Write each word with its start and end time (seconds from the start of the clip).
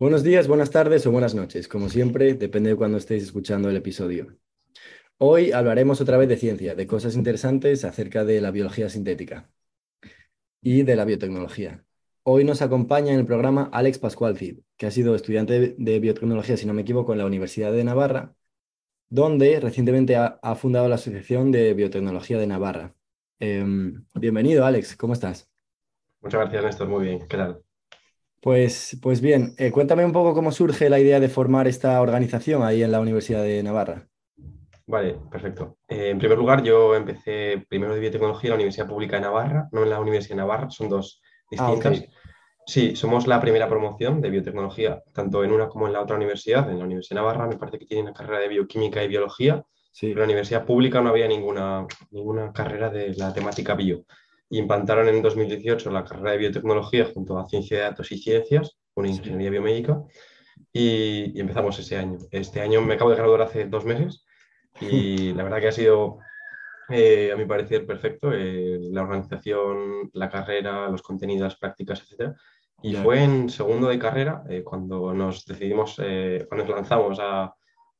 Buenos 0.00 0.22
días, 0.22 0.46
buenas 0.46 0.70
tardes 0.70 1.04
o 1.06 1.10
buenas 1.10 1.34
noches. 1.34 1.66
Como 1.66 1.88
siempre, 1.88 2.34
depende 2.34 2.70
de 2.70 2.76
cuando 2.76 2.98
estéis 2.98 3.24
escuchando 3.24 3.68
el 3.68 3.76
episodio. 3.76 4.38
Hoy 5.16 5.50
hablaremos 5.50 6.00
otra 6.00 6.16
vez 6.16 6.28
de 6.28 6.36
ciencia, 6.36 6.76
de 6.76 6.86
cosas 6.86 7.16
interesantes 7.16 7.84
acerca 7.84 8.24
de 8.24 8.40
la 8.40 8.52
biología 8.52 8.88
sintética 8.90 9.50
y 10.62 10.82
de 10.82 10.94
la 10.94 11.04
biotecnología. 11.04 11.84
Hoy 12.22 12.44
nos 12.44 12.62
acompaña 12.62 13.12
en 13.12 13.18
el 13.18 13.26
programa 13.26 13.70
Alex 13.72 13.98
Pascual 13.98 14.38
Cid, 14.38 14.60
que 14.76 14.86
ha 14.86 14.92
sido 14.92 15.16
estudiante 15.16 15.74
de 15.76 15.98
biotecnología, 15.98 16.56
si 16.56 16.66
no 16.66 16.74
me 16.74 16.82
equivoco, 16.82 17.12
en 17.12 17.18
la 17.18 17.26
Universidad 17.26 17.72
de 17.72 17.82
Navarra, 17.82 18.36
donde 19.08 19.58
recientemente 19.58 20.14
ha, 20.14 20.54
fundado 20.54 20.88
la 20.88 20.94
Asociación 20.94 21.50
de 21.50 21.74
Biotecnología 21.74 22.38
de 22.38 22.46
Navarra. 22.46 22.94
Em, 23.40 24.04
bienvenido, 24.14 24.64
Alex, 24.64 24.94
¿cómo 24.94 25.14
estás? 25.14 25.50
Muchas 26.20 26.42
gracias, 26.42 26.62
Néstor. 26.62 26.88
Muy 26.88 27.06
bien, 27.06 27.26
¿qué 27.26 27.36
tal? 27.36 27.64
Pues, 28.48 28.98
pues 29.02 29.20
bien, 29.20 29.52
eh, 29.58 29.70
cuéntame 29.70 30.06
un 30.06 30.12
poco 30.12 30.32
cómo 30.32 30.52
surge 30.52 30.88
la 30.88 30.98
idea 30.98 31.20
de 31.20 31.28
formar 31.28 31.68
esta 31.68 32.00
organización 32.00 32.62
ahí 32.62 32.82
en 32.82 32.90
la 32.90 32.98
Universidad 32.98 33.42
de 33.42 33.62
Navarra. 33.62 34.08
Vale, 34.86 35.18
perfecto. 35.30 35.76
Eh, 35.86 36.08
en 36.08 36.18
primer 36.18 36.38
lugar, 36.38 36.62
yo 36.62 36.94
empecé 36.94 37.66
primero 37.68 37.92
de 37.92 38.00
biotecnología 38.00 38.48
en 38.48 38.52
la 38.52 38.54
Universidad 38.54 38.88
Pública 38.88 39.16
de 39.16 39.22
Navarra, 39.22 39.68
no 39.70 39.82
en 39.82 39.90
la 39.90 40.00
Universidad 40.00 40.36
de 40.36 40.40
Navarra, 40.40 40.70
son 40.70 40.88
dos 40.88 41.20
ah, 41.58 41.72
distintas. 41.74 42.04
Sí, 42.64 42.96
somos 42.96 43.26
la 43.26 43.38
primera 43.38 43.68
promoción 43.68 44.22
de 44.22 44.30
biotecnología, 44.30 45.02
tanto 45.12 45.44
en 45.44 45.52
una 45.52 45.68
como 45.68 45.86
en 45.86 45.92
la 45.92 46.00
otra 46.00 46.16
universidad. 46.16 46.70
En 46.70 46.78
la 46.78 46.86
Universidad 46.86 47.16
de 47.16 47.26
Navarra 47.26 47.48
me 47.48 47.58
parece 47.58 47.78
que 47.78 47.84
tiene 47.84 48.04
una 48.04 48.14
carrera 48.14 48.38
de 48.40 48.48
bioquímica 48.48 49.04
y 49.04 49.08
biología, 49.08 49.62
pero 50.00 50.12
en 50.12 50.18
la 50.20 50.24
Universidad 50.24 50.64
Pública 50.64 51.02
no 51.02 51.10
había 51.10 51.28
ninguna, 51.28 51.86
ninguna 52.12 52.50
carrera 52.50 52.88
de 52.88 53.12
la 53.14 53.30
temática 53.30 53.74
bio. 53.74 54.06
Y 54.50 54.58
implantaron 54.58 55.08
en 55.08 55.20
2018 55.22 55.90
la 55.90 56.04
carrera 56.04 56.32
de 56.32 56.38
biotecnología 56.38 57.06
junto 57.12 57.38
a 57.38 57.46
ciencia 57.46 57.78
de 57.78 57.82
datos 57.84 58.10
y 58.12 58.18
ciencias, 58.18 58.78
una 58.94 59.08
ingeniería 59.08 59.50
biomédica, 59.50 60.02
y, 60.72 61.36
y 61.36 61.40
empezamos 61.40 61.78
ese 61.78 61.96
año. 61.96 62.18
Este 62.30 62.60
año 62.60 62.80
me 62.80 62.94
acabo 62.94 63.10
de 63.10 63.16
graduar 63.16 63.42
hace 63.42 63.66
dos 63.66 63.84
meses 63.84 64.24
y 64.80 65.32
la 65.34 65.44
verdad 65.44 65.60
que 65.60 65.68
ha 65.68 65.72
sido, 65.72 66.18
eh, 66.88 67.30
a 67.32 67.36
mi 67.36 67.44
parecer, 67.44 67.86
perfecto. 67.86 68.32
Eh, 68.32 68.78
la 68.90 69.02
organización, 69.02 70.10
la 70.12 70.30
carrera, 70.30 70.88
los 70.88 71.02
contenidos, 71.02 71.42
las 71.42 71.58
prácticas, 71.58 72.02
etc. 72.02 72.34
Y 72.82 72.94
fue 72.94 73.24
en 73.24 73.50
segundo 73.50 73.88
de 73.88 73.98
carrera 73.98 74.44
eh, 74.48 74.62
cuando 74.62 75.12
nos 75.12 75.44
decidimos, 75.44 75.96
cuando 75.96 76.64
nos 76.64 76.68
lanzamos 76.68 77.18
a, 77.20 77.52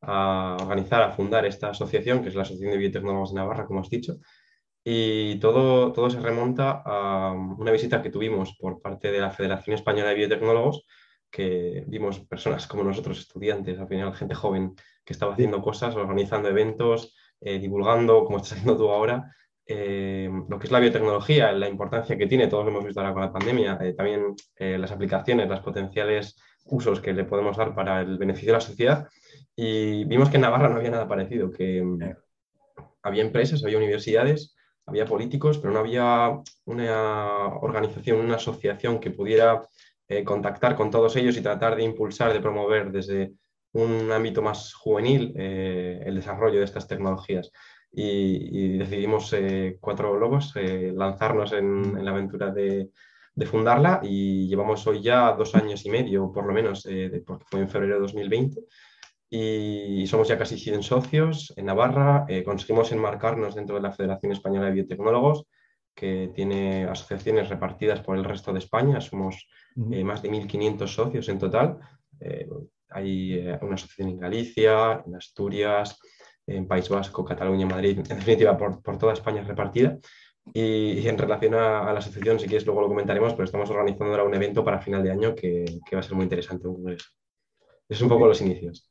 a, 0.02 0.56
organizar, 0.60 1.02
a 1.02 1.10
fundar 1.10 1.44
esta 1.46 1.70
asociación, 1.70 2.22
que 2.22 2.28
es 2.28 2.34
la 2.36 2.42
Asociación 2.42 2.72
de 2.72 2.78
Biotecnólogos 2.78 3.34
de 3.34 3.40
Navarra, 3.40 3.66
como 3.66 3.80
has 3.80 3.90
dicho. 3.90 4.18
Y 4.90 5.38
todo, 5.38 5.92
todo 5.92 6.08
se 6.08 6.18
remonta 6.18 6.82
a 6.82 7.32
una 7.32 7.70
visita 7.70 8.00
que 8.00 8.08
tuvimos 8.08 8.56
por 8.56 8.80
parte 8.80 9.12
de 9.12 9.20
la 9.20 9.30
Federación 9.30 9.74
Española 9.74 10.08
de 10.08 10.14
Biotecnólogos, 10.14 10.86
que 11.30 11.84
vimos 11.86 12.20
personas 12.20 12.66
como 12.66 12.84
nosotros, 12.84 13.18
estudiantes, 13.18 13.78
al 13.78 13.86
final 13.86 14.14
gente 14.14 14.34
joven, 14.34 14.74
que 15.04 15.12
estaba 15.12 15.34
haciendo 15.34 15.60
cosas, 15.60 15.94
organizando 15.94 16.48
eventos, 16.48 17.14
eh, 17.38 17.58
divulgando, 17.58 18.24
como 18.24 18.38
estás 18.38 18.52
haciendo 18.52 18.78
tú 18.78 18.88
ahora, 18.88 19.30
eh, 19.66 20.30
lo 20.48 20.58
que 20.58 20.64
es 20.64 20.72
la 20.72 20.80
biotecnología, 20.80 21.52
la 21.52 21.68
importancia 21.68 22.16
que 22.16 22.26
tiene, 22.26 22.46
todos 22.46 22.64
lo 22.64 22.70
hemos 22.70 22.86
visto 22.86 23.00
ahora 23.00 23.12
con 23.12 23.22
la 23.24 23.32
pandemia, 23.32 23.78
eh, 23.82 23.92
también 23.92 24.34
las 24.58 24.90
aplicaciones, 24.90 25.50
los 25.50 25.60
potenciales 25.60 26.40
usos 26.64 27.02
que 27.02 27.12
le 27.12 27.24
podemos 27.24 27.58
dar 27.58 27.74
para 27.74 28.00
el 28.00 28.16
beneficio 28.16 28.52
de 28.54 28.58
la 28.58 28.62
sociedad. 28.62 29.06
Y 29.54 30.06
vimos 30.06 30.30
que 30.30 30.36
en 30.36 30.42
Navarra 30.44 30.70
no 30.70 30.76
había 30.76 30.92
nada 30.92 31.06
parecido, 31.06 31.50
que 31.50 31.84
había 33.02 33.22
empresas, 33.22 33.62
había 33.62 33.76
universidades, 33.76 34.54
había 34.88 35.04
políticos, 35.04 35.58
pero 35.58 35.72
no 35.72 35.80
había 35.80 36.40
una 36.64 37.46
organización, 37.60 38.20
una 38.20 38.36
asociación 38.36 38.98
que 38.98 39.10
pudiera 39.10 39.64
contactar 40.24 40.74
con 40.74 40.90
todos 40.90 41.14
ellos 41.16 41.36
y 41.36 41.42
tratar 41.42 41.76
de 41.76 41.82
impulsar, 41.82 42.32
de 42.32 42.40
promover 42.40 42.90
desde 42.90 43.34
un 43.72 44.10
ámbito 44.12 44.42
más 44.42 44.74
juvenil 44.74 45.32
eh, 45.36 46.02
el 46.04 46.16
desarrollo 46.16 46.58
de 46.58 46.64
estas 46.64 46.86
tecnologías. 46.86 47.50
Y, 47.90 48.76
decidimos 48.76 49.32
eh, 49.32 49.78
cuatro 49.80 50.18
lobos 50.18 50.52
eh, 50.56 50.92
lanzarnos 50.94 51.52
en, 51.52 52.04
la 52.04 52.10
aventura 52.10 52.50
de, 52.50 52.90
fundarla 53.46 54.00
y 54.02 54.48
llevamos 54.48 54.84
hoy 54.88 55.00
ya 55.00 55.32
dos 55.32 55.54
años 55.54 55.86
y 55.86 55.90
medio, 55.90 56.32
por 56.32 56.44
lo 56.44 56.52
menos, 56.52 56.88
porque 57.24 57.44
fue 57.48 57.60
en 57.60 57.68
febrero 57.68 57.94
de 57.94 58.00
2020. 58.00 58.60
Y 59.30 60.06
somos 60.06 60.28
ya 60.28 60.38
casi 60.38 60.56
100 60.56 60.82
socios 60.82 61.52
en 61.56 61.66
Navarra. 61.66 62.26
conseguimos 62.44 62.92
enmarcarnos 62.92 63.54
dentro 63.54 63.76
de 63.76 63.82
la 63.82 63.92
Federación 63.92 64.32
Española 64.32 64.66
de 64.66 64.72
Biotecnólogos, 64.72 65.44
que 65.94 66.30
tiene 66.34 66.84
asociaciones 66.84 67.48
repartidas 67.48 68.00
por 68.00 68.16
el 68.16 68.24
resto 68.24 68.52
de 68.52 68.60
España. 68.60 69.00
Somos 69.00 69.48
más 69.76 70.22
de 70.22 70.30
1.500 70.30 70.86
socios 70.86 71.28
en 71.28 71.38
total 71.38 71.78
hay 72.90 73.34
eh, 73.34 73.58
una 73.62 73.74
asociación 73.74 74.08
en 74.10 74.18
Galicia, 74.18 75.02
en 75.06 75.14
Asturias, 75.14 75.98
en 76.46 76.66
País 76.66 76.88
Vasco, 76.88 77.24
Cataluña, 77.24 77.66
Madrid, 77.66 77.98
en 77.98 78.04
definitiva 78.04 78.56
por, 78.56 78.82
por 78.82 78.98
toda 78.98 79.12
España 79.12 79.42
repartida. 79.42 79.98
Y, 80.54 81.06
en 81.06 81.18
relación 81.18 81.54
a, 81.54 81.92
la 81.92 81.98
asociación, 81.98 82.40
si 82.40 82.46
quieres, 82.46 82.64
luego 82.64 82.80
lo 82.80 82.88
comentaremos, 82.88 83.34
pero 83.34 83.44
estamos 83.44 83.68
organizando 83.68 84.12
ahora 84.12 84.24
un 84.24 84.34
evento 84.34 84.64
para 84.64 84.80
final 84.80 85.02
de 85.02 85.10
año 85.10 85.34
que, 85.34 85.66
que 85.86 85.96
va 85.96 86.00
a 86.00 86.02
ser 86.02 86.14
muy 86.14 86.24
interesante. 86.24 86.66
Es 87.88 88.00
un 88.00 88.08
poco 88.08 88.26
los 88.26 88.40
inicios. 88.40 88.87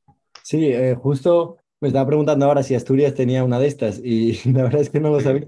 Sí, 0.48 0.68
eh, 0.68 0.96
justo 0.96 1.58
me 1.82 1.90
estaba 1.90 2.08
preguntando 2.08 2.46
ahora 2.46 2.64
si 2.64 2.74
Asturias 2.74 3.14
tenía 3.14 3.44
una 3.44 3.60
de 3.60 3.68
estas 3.68 4.00
y 4.02 4.40
la 4.54 4.64
verdad 4.64 4.80
es 4.80 4.90
que 4.90 5.02
no 5.02 5.10
lo 5.10 5.20
sabía, 5.20 5.46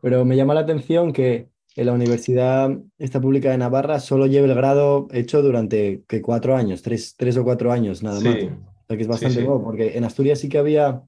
pero 0.00 0.24
me 0.24 0.36
llama 0.36 0.54
la 0.54 0.60
atención 0.60 1.12
que 1.12 1.50
en 1.76 1.84
la 1.84 1.92
Universidad 1.92 2.70
esta 2.96 3.20
pública 3.20 3.50
de 3.50 3.58
Navarra 3.58 4.00
solo 4.00 4.24
lleva 4.24 4.46
el 4.46 4.54
grado 4.54 5.06
hecho 5.12 5.42
durante 5.42 6.02
que 6.08 6.22
cuatro 6.22 6.56
años, 6.56 6.80
tres, 6.80 7.14
tres 7.14 7.36
o 7.36 7.44
cuatro 7.44 7.72
años 7.72 8.02
nada 8.02 8.20
más. 8.20 8.36
O 8.36 8.86
sea 8.88 8.96
que 8.96 9.02
es 9.02 9.06
bastante 9.08 9.42
nuevo, 9.42 9.62
porque 9.62 9.98
en 9.98 10.04
Asturias 10.04 10.38
sí 10.38 10.48
que 10.48 10.56
había, 10.56 11.02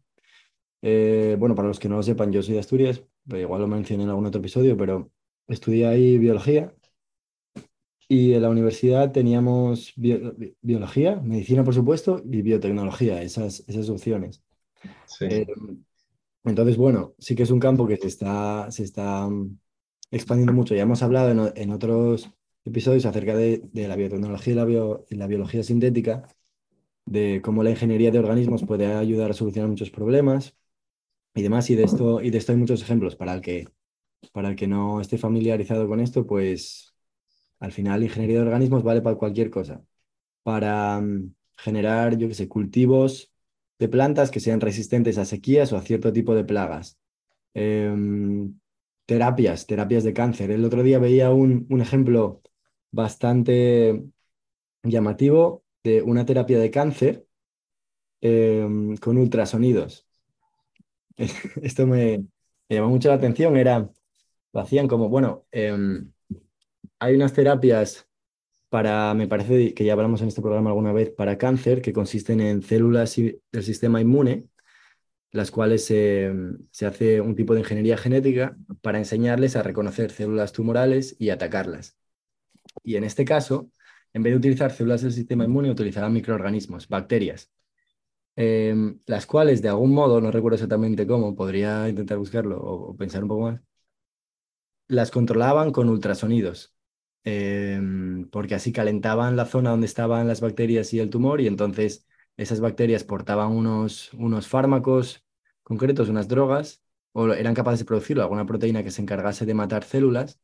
eh, 0.83 1.35
bueno, 1.39 1.55
para 1.55 1.69
los 1.69 1.81
que 1.81 1.89
no 1.89 1.97
lo 1.97 2.03
sepan, 2.03 2.33
yo 2.33 2.43
soy 2.43 2.53
de 2.53 2.61
Asturias, 2.61 3.03
igual 3.25 3.63
lo 3.63 3.69
mencioné 3.69 4.03
en 4.03 4.11
algún 4.11 4.27
otro 4.27 4.41
episodio, 4.41 4.77
pero 4.77 5.11
estudié 5.49 5.87
ahí 5.87 6.19
biología 6.19 6.75
y 8.13 8.35
en 8.35 8.43
la 8.43 8.51
universidad 8.51 9.13
teníamos 9.13 9.93
biología, 9.95 11.21
medicina 11.21 11.63
por 11.63 11.75
supuesto, 11.75 12.21
y 12.25 12.43
biotecnología, 12.43 13.23
esas, 13.23 13.63
esas 13.69 13.89
opciones. 13.89 14.43
Eh, 15.21 15.47
entonces, 16.43 16.77
bueno, 16.77 17.15
sí 17.21 17.37
que 17.37 17.45
es 17.45 17.53
un 17.53 17.61
campo 17.61 17.87
que 17.87 17.97
se 17.99 18.09
está, 18.09 18.69
se 18.73 18.83
está 18.83 19.29
expandiendo 20.11 20.53
mucho. 20.53 20.75
Ya 20.75 20.83
hemos 20.83 21.05
hablado 21.05 21.53
en, 21.55 21.71
otros 21.71 22.29
episodios 22.65 23.07
acerca 23.07 23.37
de, 23.37 23.63
la 23.75 23.95
biotecnología 23.95 24.55
y 24.55 24.57
la, 24.57 25.01
la, 25.11 25.27
biología 25.29 25.63
sintética, 25.63 26.27
de 27.07 27.41
cómo 27.45 27.63
la 27.63 27.71
ingeniería 27.71 28.11
de 28.11 28.19
organismos 28.19 28.65
puede 28.65 28.87
ayudar 28.93 29.31
a 29.31 29.35
solucionar 29.35 29.71
muchos 29.71 29.91
problemas 29.93 30.57
y 31.37 31.43
demás. 31.43 31.71
Y 31.71 31.77
de 31.77 31.85
esto, 31.85 32.21
y 32.21 32.31
de 32.31 32.39
esto 32.39 32.51
hay 32.51 32.59
muchos 32.59 32.83
ejemplos. 32.83 33.15
Para 33.15 33.35
el, 33.35 33.41
que, 33.41 33.69
para 34.33 34.49
el 34.49 34.57
que 34.57 34.67
no 34.67 35.01
esté 35.01 35.17
familiarizado 35.17 35.87
con 35.87 36.01
esto, 36.01 36.27
pues 36.27 36.91
al 37.61 37.73
final 37.73 38.03
ingeniería 38.03 38.37
de 38.39 38.43
organismos 38.43 38.83
vale 38.83 39.03
para 39.03 39.17
cualquier 39.17 39.51
cosa. 39.51 39.85
Para 40.43 41.01
mm, 41.01 41.35
generar, 41.57 42.17
yo 42.19 42.29
qué 42.29 42.35
sé, 42.35 42.49
cultivos 42.49 43.33
de 43.79 43.89
plantas 43.89 44.31
que 44.31 44.41
sean 44.41 44.61
resistentes 44.61 45.19
a 45.19 45.25
sequías 45.25 45.73
o 45.73 45.77
a 45.79 45.83
cierto 45.83 46.13
tipo 46.13 46.35
de 46.35 46.45
plagas. 46.45 46.99
Em, 47.55 48.59
terapias, 49.07 49.67
terapias 49.67 50.05
de 50.05 50.15
cáncer. 50.15 50.51
El 50.51 50.65
otro 50.65 50.83
día 50.83 50.99
veía 50.99 51.31
un, 51.33 51.67
un 51.71 51.81
ejemplo 51.81 52.43
bastante 52.93 54.05
llamativo 54.83 55.65
de 55.85 56.03
una 56.03 56.25
terapia 56.27 56.59
de 56.59 56.71
cáncer 56.71 57.27
em, 58.21 58.97
con 58.99 59.19
ultrasonidos. 59.19 60.07
Esto 61.63 61.87
me, 61.87 62.25
llamó 62.69 62.89
mucho 62.89 63.09
la 63.09 63.15
atención. 63.15 63.57
Era, 63.57 63.91
lo 64.53 64.61
hacían 64.61 64.89
como, 64.89 65.09
bueno, 65.09 65.47
em, 65.53 66.13
hay 67.01 67.15
unas 67.17 67.33
terapias 67.33 68.09
para, 68.69 69.15
me 69.15 69.27
parece 69.29 69.75
que 69.75 69.85
ya 69.85 69.95
hablamos 69.95 70.23
en 70.23 70.29
este 70.29 70.43
programa 70.43 70.71
alguna 70.71 70.93
vez, 70.93 71.11
para 71.11 71.39
cáncer 71.39 71.83
que 71.83 71.93
consisten 71.93 72.41
en 72.41 72.63
células 72.63 73.17
del 73.17 73.65
sistema 73.65 74.01
inmune 74.01 74.51
las 75.33 75.51
cuales 75.51 75.85
se 75.85 76.33
hace 76.87 77.21
un 77.21 77.37
tipo 77.37 77.55
de 77.55 77.61
ingeniería 77.61 77.97
genética 77.97 78.57
para 78.83 78.99
enseñarles 78.99 79.57
a 79.57 79.63
reconocer 79.63 80.11
células 80.11 80.53
tumorales 80.53 81.17
y 81.19 81.31
atacarlas. 81.31 81.97
Y 82.83 82.97
en 82.97 83.05
este 83.05 83.25
caso, 83.25 83.71
en 84.13 84.23
vez 84.23 84.33
de 84.33 84.39
utilizar 84.39 84.73
células 84.73 85.03
del 85.03 85.13
sistema 85.13 85.45
inmune, 85.45 85.71
utilizaban 85.71 86.13
microorganismos, 86.13 86.89
bacterias, 86.89 87.51
em, 88.37 88.99
las 89.07 89.27
cuales 89.27 89.63
de 89.63 89.69
algún 89.69 89.93
modo, 89.93 90.21
no 90.21 90.31
recuerdo 90.31 90.55
exactamente 90.57 91.07
cómo, 91.07 91.35
podría 91.37 91.89
intentar 91.89 92.19
buscarlo 92.19 92.61
o, 92.61 92.97
pensar 92.97 93.23
un 93.23 93.29
poco 93.29 93.43
más, 93.43 93.61
las 94.89 95.11
controlaban 95.11 95.73
con 95.73 95.89
ultrasonidos, 95.89 96.75
em, 97.25 98.29
porque 98.31 98.55
así 98.55 98.73
calentaban 98.73 99.37
la 99.37 99.47
zona 99.47 99.71
donde 99.71 99.87
estaban 99.87 100.27
las 100.27 100.41
bacterias 100.41 100.93
y 100.95 101.01
el 101.01 101.11
tumor 101.11 101.41
y 101.41 101.47
entonces 101.47 102.07
esas 102.37 102.61
bacterias 102.61 103.05
portaban 103.05 103.53
unos, 103.53 104.13
unos 104.15 104.49
fármacos 104.49 105.25
concretos, 105.63 106.09
unas 106.09 106.29
drogas, 106.29 106.83
o 107.13 107.33
eran 107.33 107.55
capaces 107.55 107.81
de 107.81 107.85
producir 107.85 108.21
alguna 108.21 108.47
proteína 108.47 108.83
que 108.83 108.91
se 108.91 109.03
encargase 109.03 109.47
de 109.47 109.55
matar 109.55 109.85
células, 109.85 110.41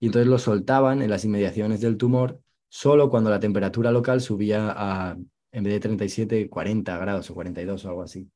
y 0.00 0.06
entonces 0.06 0.28
lo 0.28 0.38
soltaban 0.38 1.02
en 1.02 1.10
las 1.10 1.24
inmediaciones 1.24 1.80
del 1.80 1.96
tumor 1.96 2.40
solo 2.68 3.08
cuando 3.10 3.30
la 3.30 3.40
temperatura 3.40 3.90
local 3.90 4.20
subía 4.20 4.72
a, 4.76 5.16
en 5.52 5.64
vez 5.64 5.72
de 5.74 5.80
37, 5.80 6.48
40 6.48 6.98
grados 6.98 7.30
o 7.30 7.34
42 7.34 7.84
o 7.84 7.88
algo 7.88 8.02
así. 8.02 8.30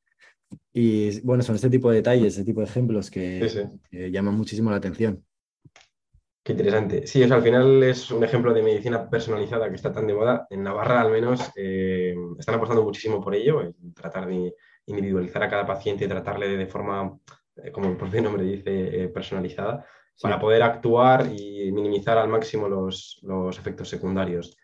Y 0.71 1.19
bueno, 1.21 1.43
son 1.43 1.55
este 1.55 1.69
tipo 1.69 1.89
de 1.89 1.97
detalles, 1.97 2.33
este 2.33 2.45
tipo 2.45 2.61
de 2.61 2.67
ejemplos 2.67 3.09
que, 3.09 3.69
llaman 3.91 4.35
muchísimo 4.35 4.69
la 4.71 4.77
atención. 4.77 5.23
Qué 6.43 6.51
interesante. 6.51 7.07
Sí, 7.07 7.23
al 7.23 7.41
final 7.41 7.81
es 7.83 8.11
un 8.11 8.21
ejemplo 8.21 8.53
de 8.53 8.61
medicina 8.61 9.09
personalizada 9.09 9.69
que 9.69 9.75
está 9.75 9.93
tan 9.93 10.05
de 10.07 10.13
moda. 10.13 10.45
En 10.49 10.61
Navarra, 10.61 10.99
al 10.99 11.09
menos, 11.09 11.39
eh, 11.55 12.13
están 12.37 12.55
apostando 12.55 12.83
muchísimo 12.83 13.21
por 13.21 13.33
ello, 13.33 13.61
en 13.61 13.93
tratar 13.93 14.27
de 14.27 14.53
individualizar 14.87 15.41
a 15.41 15.49
cada 15.49 15.65
paciente 15.65 16.03
y 16.03 16.07
tratarle 16.09 16.57
de 16.57 16.67
forma, 16.67 17.17
eh, 17.55 17.71
como 17.71 17.89
el 17.89 17.95
propio 17.95 18.21
nombre 18.21 18.43
dice, 18.43 19.03
eh, 19.03 19.07
personalizada 19.07 19.85
para 20.21 20.37
poder 20.37 20.63
actuar 20.63 21.27
y 21.33 21.71
minimizar 21.71 22.17
al 22.17 22.27
máximo 22.27 22.67
los, 22.67 23.21
efectos 23.57 23.87
secundarios. 23.89 24.57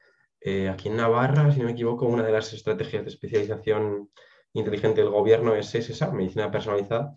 Aquí 0.71 0.89
en 0.89 0.97
Navarra, 0.97 1.51
si 1.51 1.59
no 1.59 1.65
me 1.65 1.71
equivoco, 1.71 2.05
una 2.05 2.23
de 2.23 2.31
las 2.31 2.53
estrategias 2.53 3.03
de 3.03 3.09
especialización 3.09 4.09
inteligente 4.53 5.01
del 5.01 5.09
gobierno 5.09 5.55
es 5.55 5.73
esa, 5.75 6.11
medicina 6.11 6.51
personalizada, 6.51 7.15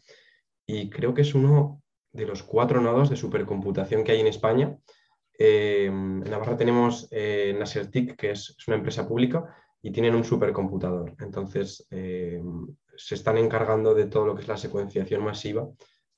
y 0.66 0.88
creo 0.88 1.14
que 1.14 1.22
es 1.22 1.34
uno 1.34 1.81
de 2.12 2.26
los 2.26 2.42
cuatro 2.42 2.80
nodos 2.80 3.10
de 3.10 3.16
supercomputación 3.16 4.04
que 4.04 4.12
hay 4.12 4.20
en 4.20 4.26
España. 4.26 4.76
Eh, 5.38 5.86
en 5.86 6.20
Navarra 6.20 6.56
tenemos 6.56 7.08
eh, 7.10 7.54
Nasertic, 7.58 8.16
que 8.16 8.30
es, 8.32 8.56
una 8.66 8.76
empresa 8.76 9.08
pública, 9.08 9.56
y 9.82 9.90
tienen 9.90 10.14
un 10.14 10.24
supercomputador. 10.24 11.16
Entonces, 11.18 11.88
se 11.90 13.14
están 13.14 13.38
encargando 13.38 13.94
de 13.94 14.06
todo 14.06 14.26
lo 14.26 14.34
que 14.34 14.42
es 14.42 14.48
la 14.48 14.56
secuenciación 14.56 15.24
masiva 15.24 15.68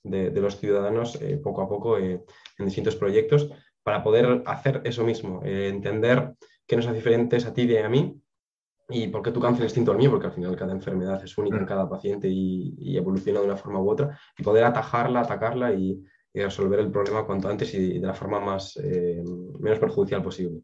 de, 0.05 0.41
los 0.41 0.59
ciudadanos 0.59 1.21
eh, 1.21 1.39
poco 1.43 1.63
a 1.63 1.69
poco 1.69 1.99
eh, 1.99 2.23
en 2.59 2.65
distintos 2.67 2.97
proyectos 2.97 3.51
para 3.83 4.03
poder 4.03 4.43
hacer 4.47 4.83
eso 4.85 5.03
mismo, 5.03 5.43
eh, 5.45 5.69
entender 5.69 6.35
qué 6.67 6.77
nos 6.77 6.87
hace 6.87 6.97
diferentes 6.97 7.47
a 7.47 7.53
ti 7.53 7.63
y 7.63 7.77
a 7.77 7.89
mí 7.89 8.21
y 8.89 9.09
por 9.09 9.23
qué 9.23 9.31
tu 9.31 9.41
cáncer 9.41 9.65
es 9.65 9.73
distinto 9.73 9.93
al 9.93 9.99
mío, 9.99 10.11
porque 10.11 10.27
al 10.27 10.33
final 10.33 10.57
cada 10.57 10.73
enfermedad 10.73 11.23
es 11.23 11.37
única 11.39 11.57
en 11.57 11.67
cada 11.67 11.89
paciente 11.89 12.29
y, 12.29 12.97
evoluciona 12.97 13.41
de 13.41 13.47
una 13.47 13.57
forma 13.57 13.81
u 13.81 13.91
otra, 13.91 14.19
y 14.39 14.43
poder 14.43 14.65
atajarla, 14.65 15.21
atacarla 15.21 15.73
y, 15.73 16.03
resolver 16.37 16.81
el 16.81 16.91
problema 16.91 17.25
cuanto 17.25 17.49
antes 17.49 17.73
y 17.75 18.01
de 18.01 18.07
la 18.09 18.13
forma 18.13 18.41
más, 18.41 18.77
menos 18.77 19.79
perjudicial 19.79 20.21
posible. 20.21 20.63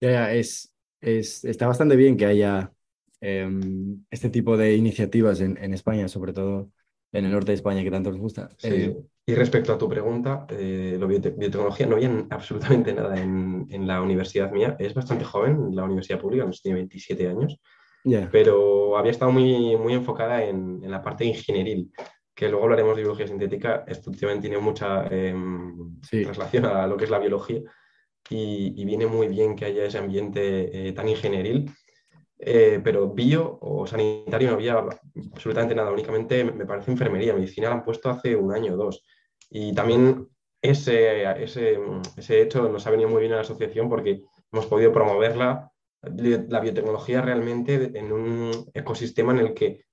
Ya, 0.00 0.32
es, 0.32 0.74
es, 0.98 1.44
está 1.44 1.66
bastante 1.66 1.94
bien 1.94 2.16
que 2.16 2.24
haya 2.24 2.72
em, 3.20 4.02
este 4.10 4.30
tipo 4.30 4.56
de 4.56 4.74
iniciativas 4.74 5.42
en, 5.42 5.58
en 5.58 5.74
España, 5.74 6.08
sobre 6.08 6.32
todo 6.32 6.70
en 7.12 7.24
el 7.24 7.32
norte 7.32 7.52
de 7.52 7.56
España 7.56 7.82
que 7.82 7.90
tanto 7.90 8.10
nos 8.10 8.20
gusta. 8.20 8.48
Eh, 8.62 8.96
y 9.28 9.34
respecto 9.34 9.72
a 9.72 9.78
tu 9.78 9.88
pregunta, 9.88 10.46
eh, 10.48 10.96
lo 11.00 11.08
biotecnología 11.08 11.84
no 11.86 11.96
había 11.96 12.10
absolutamente 12.30 12.94
nada 12.94 13.20
en, 13.20 13.66
la 13.84 14.00
universidad 14.00 14.52
mía. 14.52 14.76
Es 14.78 14.94
bastante 14.94 15.24
joven, 15.24 15.74
la 15.74 15.82
universidad 15.82 16.20
pública, 16.20 16.48
tiene 16.62 16.76
27 16.76 17.28
años, 17.28 17.58
pero 18.30 18.96
había 18.96 19.10
estado 19.10 19.32
muy, 19.32 19.76
muy 19.76 19.94
enfocada 19.94 20.44
en, 20.44 20.80
la 20.88 21.02
parte 21.02 21.24
ingenieril, 21.24 21.90
que 22.36 22.48
luego 22.48 22.64
hablaremos 22.64 22.94
de 22.94 23.02
biología 23.02 23.26
sintética. 23.26 23.84
Esto 23.88 24.12
tiene 24.12 24.58
mucha 24.58 25.08
em, 25.08 26.00
relación 26.12 26.66
a 26.66 26.86
lo 26.86 26.96
que 26.96 27.04
es 27.04 27.10
la 27.10 27.18
biología. 27.18 27.62
Y, 28.30 28.84
viene 28.84 29.06
muy 29.06 29.26
bien 29.26 29.56
que 29.56 29.64
haya 29.64 29.86
ese 29.86 29.98
ambiente 29.98 30.88
eh, 30.88 30.92
tan 30.92 31.08
ingenieril. 31.08 31.68
Eh, 32.38 32.80
pero 32.84 33.08
bio 33.08 33.58
o 33.60 33.86
sanitario 33.86 34.50
no 34.50 34.54
había 34.56 34.84
absolutamente 35.32 35.74
nada, 35.74 35.90
únicamente 35.90 36.44
me 36.44 36.66
parece 36.66 36.90
enfermería, 36.90 37.32
medicina 37.32 37.70
la 37.70 37.76
han 37.76 37.84
puesto 37.84 38.10
hace 38.10 38.36
un 38.36 38.52
año 38.52 38.74
o 38.74 38.76
dos. 38.76 39.02
Y 39.50 39.74
también 39.74 40.28
ese, 40.60 41.24
ese, 41.42 41.78
ese 42.16 42.42
hecho 42.42 42.68
nos 42.68 42.86
ha 42.86 42.90
venido 42.90 43.08
muy 43.08 43.20
bien 43.20 43.32
a 43.32 43.36
la 43.36 43.42
asociación 43.42 43.88
porque 43.88 44.22
hemos 44.52 44.66
podido 44.66 44.92
promoverla, 44.92 45.70
la 46.02 46.60
biotecnología 46.60 47.20
realmente 47.20 47.92
en 47.98 48.12
un 48.12 48.70
ecosistema 48.74 49.32
en 49.32 49.38
el 49.38 49.54
que 49.54 49.86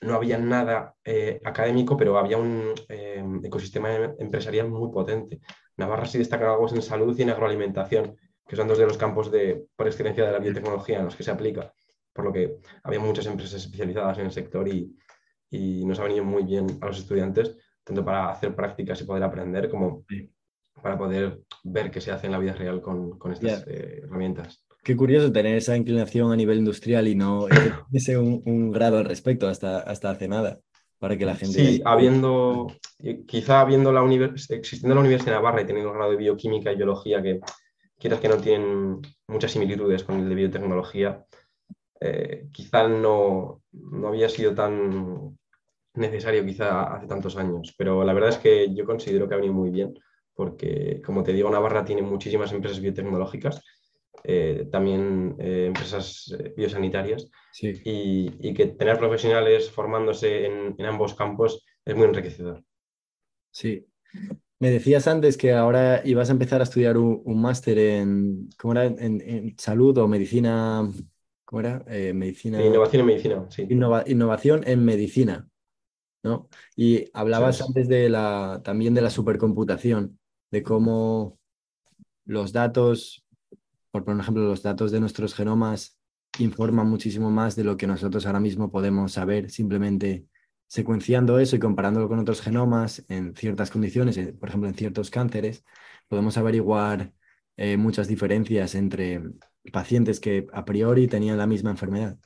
no 0.00 0.14
había 0.14 0.38
nada 0.38 0.94
eh, 1.04 1.40
académico, 1.44 1.96
pero 1.96 2.18
había 2.18 2.36
un 2.36 2.72
eh, 2.88 3.24
ecosistema 3.42 3.94
empresarial 4.18 4.68
muy 4.68 4.90
potente. 4.90 5.40
Navarra 5.76 6.06
sí 6.06 6.18
destaca 6.18 6.50
algo 6.50 6.68
en 6.68 6.82
salud 6.82 7.18
y 7.18 7.22
en 7.22 7.30
agroalimentación 7.30 8.16
que 8.46 8.56
son 8.56 8.68
dos 8.68 8.78
de 8.78 8.86
los 8.86 8.98
campos 8.98 9.30
de, 9.30 9.66
por 9.74 9.86
excelencia 9.86 10.24
de 10.26 10.32
la 10.32 10.38
biotecnología 10.38 10.98
en 10.98 11.06
los 11.06 11.16
que 11.16 11.22
se 11.22 11.30
aplica, 11.30 11.72
por 12.12 12.26
lo 12.26 12.32
que 12.32 12.58
había 12.82 13.00
muchas 13.00 13.26
empresas 13.26 13.62
especializadas 13.62 14.18
en 14.18 14.26
el 14.26 14.32
sector 14.32 14.68
y, 14.68 14.94
y 15.50 15.84
nos 15.86 15.98
ha 15.98 16.04
venido 16.04 16.24
muy 16.24 16.42
bien 16.42 16.66
a 16.82 16.86
los 16.86 16.98
estudiantes, 16.98 17.56
tanto 17.84 18.04
para 18.04 18.30
hacer 18.30 18.54
prácticas 18.54 19.00
y 19.00 19.04
poder 19.04 19.22
aprender, 19.22 19.68
como 19.68 20.04
para 20.82 20.98
poder 20.98 21.40
ver 21.62 21.90
qué 21.90 22.00
se 22.00 22.10
hace 22.10 22.26
en 22.26 22.32
la 22.32 22.38
vida 22.38 22.54
real 22.54 22.80
con, 22.80 23.18
con 23.18 23.32
estas 23.32 23.64
eh, 23.66 24.02
herramientas. 24.04 24.64
Qué 24.82 24.96
curioso 24.96 25.32
tener 25.32 25.56
esa 25.56 25.76
inclinación 25.76 26.32
a 26.32 26.36
nivel 26.36 26.58
industrial 26.58 27.08
y 27.08 27.14
no 27.14 27.46
ese 27.92 28.18
un, 28.18 28.42
un, 28.44 28.70
grado 28.70 28.98
al 28.98 29.04
respecto 29.04 29.48
hasta, 29.48 29.78
hasta 29.78 30.10
hace 30.10 30.28
nada, 30.28 30.60
para 30.98 31.16
que 31.16 31.24
la 31.24 31.36
gente... 31.36 31.54
Sí, 31.54 31.82
habiendo, 31.84 32.66
quizá 33.26 33.60
habiendo 33.60 33.92
la 33.92 34.02
existiendo 34.50 34.94
la 34.94 35.00
Universidad 35.00 35.32
de 35.32 35.38
Navarra 35.38 35.62
y 35.62 35.66
teniendo 35.66 35.90
un 35.90 35.96
grado 35.96 36.10
de 36.10 36.16
bioquímica 36.16 36.72
y 36.72 36.76
biología 36.76 37.22
que 37.22 37.40
quizás 37.98 38.20
que 38.20 38.28
no 38.28 38.36
tienen 38.36 39.00
muchas 39.28 39.52
similitudes 39.52 40.04
con 40.04 40.20
el 40.20 40.28
de 40.28 40.34
biotecnología, 40.34 41.24
eh, 42.00 42.48
quizá 42.52 42.86
no, 42.86 43.62
no, 43.72 44.08
había 44.08 44.28
sido 44.28 44.54
tan 44.54 45.38
necesario 45.94 46.44
quizá 46.44 46.94
hace 46.94 47.06
tantos 47.06 47.36
años, 47.36 47.74
pero 47.78 48.04
la 48.04 48.12
verdad 48.12 48.30
es 48.30 48.38
que 48.38 48.74
yo 48.74 48.84
considero 48.84 49.28
que 49.28 49.34
ha 49.34 49.38
venido 49.38 49.54
muy 49.54 49.70
bien, 49.70 49.94
porque 50.34 51.00
como 51.04 51.22
te 51.22 51.32
digo, 51.32 51.50
Navarra 51.50 51.84
tiene 51.84 52.02
muchísimas 52.02 52.52
empresas 52.52 52.80
biotecnológicas, 52.80 53.62
eh, 54.24 54.68
también 54.70 55.36
eh, 55.38 55.66
empresas 55.66 56.36
biosanitarias, 56.56 57.30
y, 57.60 58.48
y, 58.48 58.54
que 58.54 58.66
tener 58.66 58.98
profesionales 58.98 59.70
formándose 59.70 60.46
en, 60.46 60.74
en 60.76 60.86
ambos 60.86 61.14
campos 61.14 61.64
es 61.84 61.94
muy 61.94 62.06
enriquecedor. 62.06 62.64
Sí, 63.50 63.86
me 64.64 64.70
decías 64.70 65.06
antes 65.08 65.36
que 65.36 65.52
ahora 65.52 66.00
ibas 66.06 66.30
a 66.30 66.32
empezar 66.32 66.60
a 66.60 66.64
estudiar 66.64 66.96
un, 66.96 67.40
máster 67.40 67.78
en, 67.78 68.48
¿cómo 68.58 68.72
era? 68.72 68.86
En, 68.86 69.54
salud 69.58 69.98
o 69.98 70.08
medicina, 70.08 70.88
¿cómo 71.44 71.60
era? 71.60 71.84
Eh, 71.88 72.12
medicina... 72.14 72.64
Innovación 72.64 73.00
en 73.00 73.06
medicina, 73.06 73.46
sí. 73.50 73.66
innovación 73.68 74.62
en 74.66 74.84
medicina, 74.84 75.48
¿no? 76.24 76.48
Y 76.74 77.04
hablabas 77.12 77.60
antes 77.60 77.86
de 77.86 78.08
la, 78.08 78.62
también 78.64 78.94
de 78.94 79.02
la 79.02 79.10
supercomputación, 79.10 80.18
de 80.50 80.62
cómo 80.62 81.38
los 82.24 82.52
datos, 82.52 83.24
por 83.90 84.02
ejemplo, 84.02 84.42
los 84.42 84.62
datos 84.62 84.90
de 84.90 85.00
nuestros 85.00 85.34
genomas 85.34 85.98
informan 86.38 86.88
muchísimo 86.88 87.30
más 87.30 87.54
de 87.54 87.64
lo 87.64 87.76
que 87.76 87.86
nosotros 87.86 88.26
ahora 88.26 88.40
mismo 88.40 88.72
podemos 88.72 89.12
saber 89.12 89.50
simplemente 89.50 90.26
secuenciando 90.66 91.38
eso 91.38 91.54
y 91.56 91.60
comparándolo 91.60 92.08
con 92.08 92.18
otros 92.18 92.40
genomas 92.40 93.04
en 93.08 93.36
ciertas 93.36 93.70
condiciones, 93.70 94.16
eh, 94.16 94.32
por 94.32 94.48
ejemplo, 94.48 94.68
en 94.68 94.74
ciertos 94.74 95.10
cánceres, 95.10 95.64
podemos 96.08 96.36
averiguar 96.38 97.12
eh, 97.56 97.76
muchas 97.76 98.08
diferencias 98.08 98.74
entre 98.74 99.22
pacientes 99.72 100.20
que 100.20 100.46
a 100.52 100.64
priori 100.64 101.06
tenían 101.06 101.38
la 101.38 101.46
misma 101.46 101.70
enfermedad. 101.70 102.18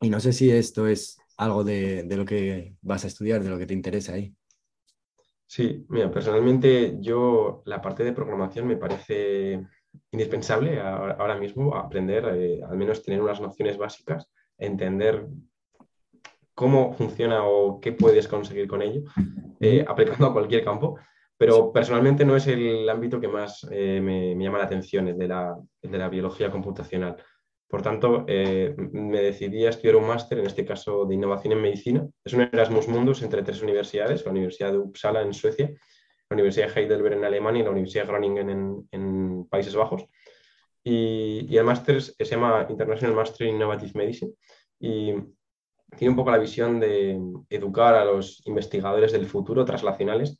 Y 0.00 0.08
no 0.08 0.20
sé 0.20 0.32
si 0.32 0.50
esto 0.50 0.86
es 0.86 1.18
algo 1.36 1.64
de, 1.64 2.06
lo 2.16 2.24
que 2.24 2.76
vas 2.82 3.04
a 3.04 3.08
estudiar, 3.08 3.42
de 3.42 3.50
lo 3.50 3.58
que 3.58 3.66
te 3.66 3.74
interesa 3.74 4.14
ahí. 4.14 4.34
Sí, 5.46 5.84
mira, 5.88 6.10
personalmente 6.10 6.96
yo 7.00 7.62
la 7.66 7.80
parte 7.80 8.02
de 8.02 8.12
programación 8.12 8.66
me 8.66 8.76
parece 8.76 9.64
indispensable 10.10 10.80
ahora 10.80 11.36
mismo 11.36 11.76
aprender, 11.76 12.24
eh, 12.34 12.60
al 12.62 12.76
menos 12.76 13.02
tener 13.02 13.20
unas 13.20 13.40
nociones 13.40 13.76
básicas, 13.76 14.28
entender 14.58 15.26
cómo 16.54 16.92
funciona 16.94 17.44
o 17.44 17.80
qué 17.80 17.92
puedes 17.92 18.28
conseguir 18.28 18.66
con 18.66 18.82
ello, 18.82 19.02
eh, 19.60 19.84
aplicando 19.86 20.26
a 20.26 20.32
cualquier 20.32 20.64
campo. 20.64 20.98
Pero 21.36 21.72
personalmente 21.72 22.24
no 22.24 22.36
es 22.36 22.46
el 22.46 22.88
ámbito 22.88 23.20
que 23.20 23.26
más 23.26 23.66
eh, 23.70 24.00
me, 24.00 24.36
llama 24.36 24.58
la 24.58 24.64
atención, 24.64 25.08
el 25.08 25.18
de 25.18 25.28
la, 25.28 25.56
de 25.82 25.98
la 25.98 26.08
biología 26.08 26.48
computacional. 26.50 27.16
Por 27.68 27.82
tanto, 27.82 28.24
eh, 28.28 28.74
me 28.76 29.20
decidí 29.20 29.66
a 29.66 29.70
estudiar 29.70 29.96
un 29.96 30.06
máster, 30.06 30.38
en 30.38 30.46
este 30.46 30.64
caso 30.64 31.06
de 31.06 31.14
innovación 31.14 31.54
en 31.54 31.62
medicina. 31.62 32.06
Es 32.24 32.32
un 32.32 32.42
Erasmus 32.42 32.88
Mundus 32.88 33.22
entre 33.22 33.42
tres 33.42 33.62
universidades, 33.62 34.24
la 34.24 34.30
Universidad 34.30 34.72
de 34.72 34.78
Uppsala 34.78 35.22
en 35.22 35.32
Suecia, 35.32 35.70
la 36.28 36.34
Universidad 36.34 36.72
de 36.72 36.80
Heidelberg 36.80 37.16
en 37.16 37.24
Alemania 37.24 37.62
y 37.62 37.64
la 37.64 37.70
Universidad 37.70 38.04
de 38.04 38.08
Groningen 38.08 38.86
en, 38.90 39.46
Países 39.48 39.74
Bajos. 39.74 40.04
Y, 40.82 41.56
el 41.56 41.64
máster 41.64 42.00
se 42.02 42.24
llama 42.24 42.66
International 42.68 43.16
Master 43.16 43.46
in 43.46 43.56
Innovative 43.56 43.92
Medicine 43.94 44.32
y 44.78 45.14
tiene 45.96 46.10
un 46.10 46.16
poco 46.16 46.30
la 46.30 46.38
visión 46.38 46.80
de 46.80 47.18
educar 47.48 47.94
a 47.94 48.04
los 48.04 48.46
investigadores 48.46 49.12
del 49.12 49.26
futuro 49.26 49.64
translacionales, 49.64 50.38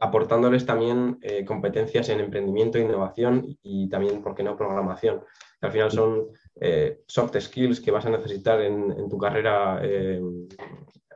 aportándoles 0.00 0.64
también 0.66 1.18
eh, 1.22 1.44
competencias 1.44 2.08
en 2.10 2.20
emprendimiento, 2.20 2.78
innovación 2.78 3.58
y 3.62 3.88
también, 3.88 4.22
¿por 4.22 4.34
qué 4.34 4.42
no?, 4.42 4.56
programación. 4.56 5.22
Que 5.60 5.66
al 5.66 5.72
final 5.72 5.90
son 5.90 6.28
eh, 6.60 7.02
soft 7.06 7.38
skills 7.38 7.80
que 7.80 7.90
vas 7.90 8.06
a 8.06 8.10
necesitar 8.10 8.60
en, 8.60 9.08
tu 9.08 9.18
carrera, 9.18 9.80
eh, 9.82 10.20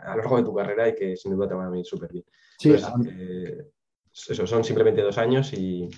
a 0.00 0.10
lo 0.10 0.16
largo 0.18 0.36
de 0.36 0.42
tu 0.42 0.54
carrera 0.54 0.88
y 0.88 0.94
que 0.94 1.16
sin 1.16 1.34
duda 1.34 1.48
te 1.48 1.54
van 1.54 1.66
a 1.66 1.70
venir 1.70 1.86
súper 1.86 2.12
bien. 2.12 2.24
Sí, 2.58 2.72
eso, 2.72 4.46
son 4.46 4.62
simplemente 4.62 5.02
dos 5.02 5.18
años 5.18 5.52
y, 5.54 5.88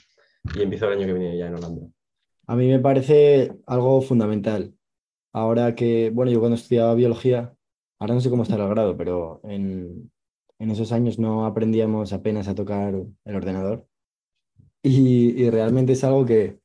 y 0.54 0.62
empiezo 0.62 0.86
el 0.86 0.98
año 0.98 1.06
que 1.06 1.12
viene 1.12 1.36
ya 1.36 1.48
en 1.48 1.56
Holanda. 1.56 1.86
A 2.46 2.56
mí 2.56 2.68
me 2.68 2.78
parece 2.78 3.52
algo 3.66 4.00
fundamental. 4.00 4.72
Ahora 5.32 5.74
que, 5.74 6.10
bueno, 6.14 6.30
yo 6.30 6.38
cuando 6.38 6.56
estudiaba 6.56 6.94
biología, 6.94 7.54
ahora 7.98 8.14
no 8.14 8.20
sé 8.20 8.30
cómo 8.30 8.44
está 8.44 8.54
el 8.56 8.68
grado, 8.68 8.96
pero 8.96 9.40
en, 9.44 10.10
en 10.58 10.70
esos 10.70 10.92
años 10.92 11.18
no 11.18 11.44
aprendíamos 11.44 12.12
apenas 12.12 12.48
a 12.48 12.54
tocar 12.54 12.94
el 13.24 13.36
ordenador. 13.36 13.86
Y, 14.82 15.42
y, 15.42 15.50
realmente 15.50 15.92
es 15.92 16.04
algo 16.04 16.24
que 16.24 16.60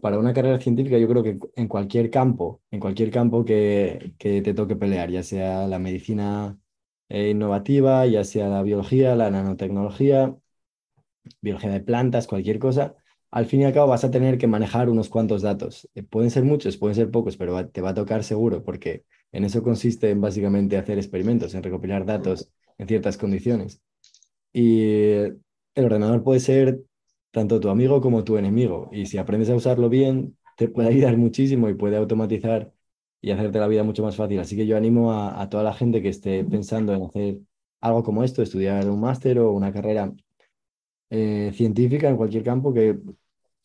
para 0.00 0.18
una 0.18 0.32
carrera 0.32 0.58
científica 0.60 0.98
yo 0.98 1.08
creo 1.08 1.22
que 1.22 1.38
en 1.56 1.68
cualquier 1.68 2.10
campo, 2.10 2.62
en 2.70 2.80
cualquier 2.80 3.10
campo 3.10 3.44
que, 3.44 4.14
que 4.18 4.42
te 4.42 4.54
toque 4.54 4.76
pelear, 4.76 5.10
ya 5.10 5.22
sea 5.22 5.66
la 5.68 5.78
medicina 5.78 6.58
eh, 7.08 7.30
innovativa, 7.30 8.06
ya 8.06 8.24
sea 8.24 8.48
la 8.48 8.62
biología, 8.62 9.16
la 9.16 9.30
nanotecnología, 9.30 10.36
biología 11.40 11.70
de 11.70 11.80
plantas, 11.80 12.26
cualquier 12.26 12.58
cosa, 12.58 12.96
al 13.30 13.46
fin 13.46 13.62
y 13.62 13.64
al 13.64 13.72
cabo 13.72 13.88
vas 13.88 14.04
a 14.04 14.10
tener 14.10 14.38
que 14.38 14.46
manejar 14.46 14.88
unos 14.88 15.08
cuantos 15.08 15.42
datos. 15.42 15.88
Eh, 15.94 16.02
pueden 16.02 16.30
ser 16.30 16.44
muchos, 16.44 16.76
pueden 16.76 16.94
ser 16.94 17.10
pocos, 17.10 17.36
pero 17.36 17.68
te 17.68 17.80
va 17.80 17.90
a 17.90 17.94
tocar 17.94 18.24
seguro, 18.24 18.62
porque 18.64 19.04
en 19.32 19.44
eso 19.44 19.62
consiste 19.62 20.10
en 20.10 20.20
básicamente 20.20 20.76
hacer 20.76 20.98
experimentos, 20.98 21.54
en 21.54 21.62
recopilar 21.62 22.04
datos 22.06 22.50
en 22.78 22.88
ciertas 22.88 23.16
condiciones. 23.18 23.80
Y 24.52 24.82
el 24.82 25.40
ordenador 25.76 26.22
puede 26.24 26.40
ser 26.40 26.80
tanto 27.34 27.60
tu 27.60 27.68
amigo 27.68 28.00
como 28.00 28.24
tu 28.24 28.38
enemigo, 28.38 28.88
y 28.92 29.06
si 29.06 29.18
aprendes 29.18 29.50
a 29.50 29.56
usarlo 29.56 29.88
bien, 29.90 30.38
te 30.56 30.68
puede 30.68 30.88
ayudar 30.88 31.16
muchísimo 31.18 31.68
y 31.68 31.74
puede 31.74 31.96
automatizar 31.98 32.72
y 33.20 33.30
hacerte 33.32 33.58
la 33.58 33.68
vida 33.68 33.84
mucho 33.84 34.02
más 34.02 34.16
fácil. 34.16 34.38
Así 34.40 34.56
que 34.56 34.66
yo 34.66 34.76
animo 34.76 35.12
a, 35.12 35.48
toda 35.50 35.64
la 35.64 35.74
gente 35.74 36.02
que 36.02 36.08
esté 36.10 36.44
pensando 36.44 36.94
en 36.94 37.02
hacer 37.02 37.38
algo 37.80 38.02
como 38.04 38.24
esto, 38.24 38.42
estudiar 38.42 38.88
un 38.90 39.00
máster 39.00 39.38
o 39.40 39.52
una 39.52 39.72
carrera 39.72 40.12
eh, 41.10 41.52
científica 41.54 42.08
en 42.08 42.16
cualquier 42.16 42.44
campo, 42.44 42.72
que 42.72 42.98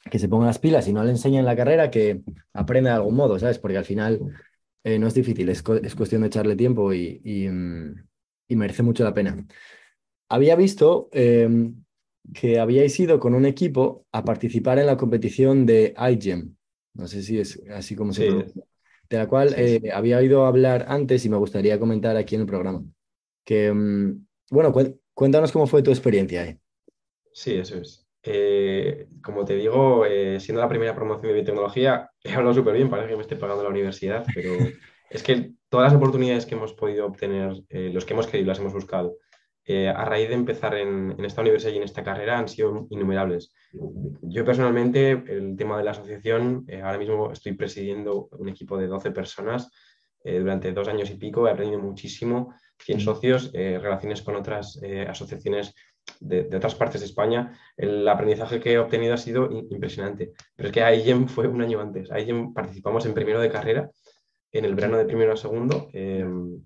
que 0.09 0.19
se 0.19 0.29
ponga 0.29 0.47
las 0.47 0.59
pilas 0.59 0.87
y 0.87 0.93
no 0.93 1.03
le 1.03 1.11
enseñen 1.11 1.45
la 1.45 1.55
carrera, 1.55 1.91
que 1.91 2.21
aprenda 2.53 2.91
de 2.91 2.95
algún 2.97 3.15
modo, 3.15 3.37
¿sabes? 3.39 3.59
Porque 3.59 3.77
al 3.77 3.85
final 3.85 4.19
eh, 4.83 4.97
no 4.97 5.07
es 5.07 5.13
difícil, 5.13 5.49
es, 5.49 5.61
cuestión 5.61 6.21
de 6.21 6.27
echarle 6.27 6.55
tiempo 6.55 6.93
y, 6.93 7.19
mm, 7.49 7.95
y, 8.47 8.55
merece 8.55 8.83
mucho 8.83 9.03
la 9.03 9.13
pena. 9.13 9.45
Había 10.29 10.55
visto 10.55 11.09
em, 11.11 11.83
que 12.33 12.59
habíais 12.59 12.99
ido 12.99 13.19
con 13.19 13.33
un 13.33 13.45
equipo 13.45 14.05
a 14.11 14.23
participar 14.23 14.79
en 14.79 14.87
la 14.87 14.97
competición 14.97 15.65
de 15.65 15.93
iGEM, 16.11 16.55
no 16.93 17.07
sé 17.07 17.23
si 17.23 17.39
es 17.39 17.61
así 17.73 17.95
como 17.95 18.13
se 18.13 18.27
pronuncia, 18.27 18.63
de 19.09 19.17
la 19.17 19.27
cual 19.27 19.53
eh, 19.57 19.91
había 19.93 20.17
oído 20.17 20.45
hablar 20.45 20.85
antes 20.87 21.25
y 21.25 21.29
me 21.29 21.37
gustaría 21.37 21.79
comentar 21.79 22.15
aquí 22.15 22.35
en 22.35 22.41
el 22.41 22.47
programa. 22.47 22.83
Que, 23.43 23.71
mm, 23.73 24.25
bueno, 24.51 24.73
cuéntanos 25.13 25.51
cómo 25.51 25.65
fue 25.65 25.81
tu 25.81 25.91
experiencia 25.91 26.43
ahí. 26.43 26.57
Sí, 27.31 27.55
eso 27.55 27.77
es. 27.77 28.05
Eh, 28.21 29.07
como 29.23 29.45
te 29.45 29.55
digo, 29.55 30.05
eh, 30.05 30.39
siendo 30.39 30.61
la 30.61 30.67
primera 30.67 30.93
promoción 30.93 31.27
de 31.27 31.33
biotecnología, 31.33 32.09
he 32.23 32.33
hablado 32.33 32.53
súper 32.53 32.75
bien, 32.75 32.89
parece 32.89 33.09
que 33.09 33.15
me 33.15 33.21
estoy 33.21 33.37
pagando 33.37 33.63
la 33.63 33.69
universidad, 33.69 34.25
pero 34.33 34.53
es 35.09 35.23
que 35.23 35.53
todas 35.69 35.91
las 35.91 35.97
oportunidades 35.97 36.45
que 36.45 36.55
hemos 36.55 36.73
podido 36.73 37.05
obtener, 37.05 37.53
eh, 37.69 37.91
los 37.93 38.05
que 38.05 38.13
hemos 38.13 38.27
querido, 38.27 38.47
las 38.47 38.59
hemos 38.59 38.73
buscado. 38.73 39.17
A 39.69 40.03
raíz 40.05 40.29
de 40.29 40.35
empezar 40.35 40.75
en, 40.75 41.15
esta 41.23 41.41
universidad 41.41 41.73
y 41.73 41.77
en 41.77 41.83
esta 41.83 42.03
carrera 42.03 42.39
han 42.39 42.47
sido 42.47 42.87
innumerables. 42.89 43.53
Yo 44.21 44.43
personalmente, 44.43 45.11
el 45.11 45.55
tema 45.55 45.77
de 45.77 45.83
la 45.83 45.91
asociación, 45.91 46.65
ahora 46.83 46.97
mismo 46.97 47.31
estoy 47.31 47.53
presidiendo 47.53 48.29
un 48.31 48.49
equipo 48.49 48.77
de 48.77 48.87
12 48.87 49.11
personas 49.11 49.69
durante 50.23 50.73
dos 50.73 50.87
años 50.87 51.09
y 51.11 51.15
pico, 51.15 51.47
he 51.47 51.51
aprendido 51.51 51.79
muchísimo, 51.79 52.53
100 52.79 52.99
socios, 52.99 53.51
relaciones 53.53 54.23
con 54.23 54.35
otras 54.35 54.79
asociaciones 55.07 55.75
de, 56.19 56.55
otras 56.55 56.75
partes 56.75 57.01
de 57.01 57.07
España, 57.07 57.57
el 57.77 58.07
aprendizaje 58.07 58.59
que 58.59 58.73
he 58.73 58.79
obtenido 58.79 59.13
ha 59.13 59.17
sido 59.17 59.49
impresionante. 59.51 60.33
Pero 60.55 60.69
es 60.69 60.73
que 60.73 60.83
AIGEM 60.83 61.27
fue 61.27 61.47
un 61.47 61.61
año 61.61 61.79
antes. 61.79 62.11
AIGEM 62.11 62.53
participamos 62.53 63.05
en 63.05 63.13
primero 63.13 63.39
de 63.39 63.51
carrera, 63.51 63.89
en 64.51 64.65
el 64.65 64.75
verano 64.75 64.97
de 64.97 65.05
primero 65.05 65.33
a 65.33 65.37
segundo. 65.37 65.89
Em, 65.93 66.61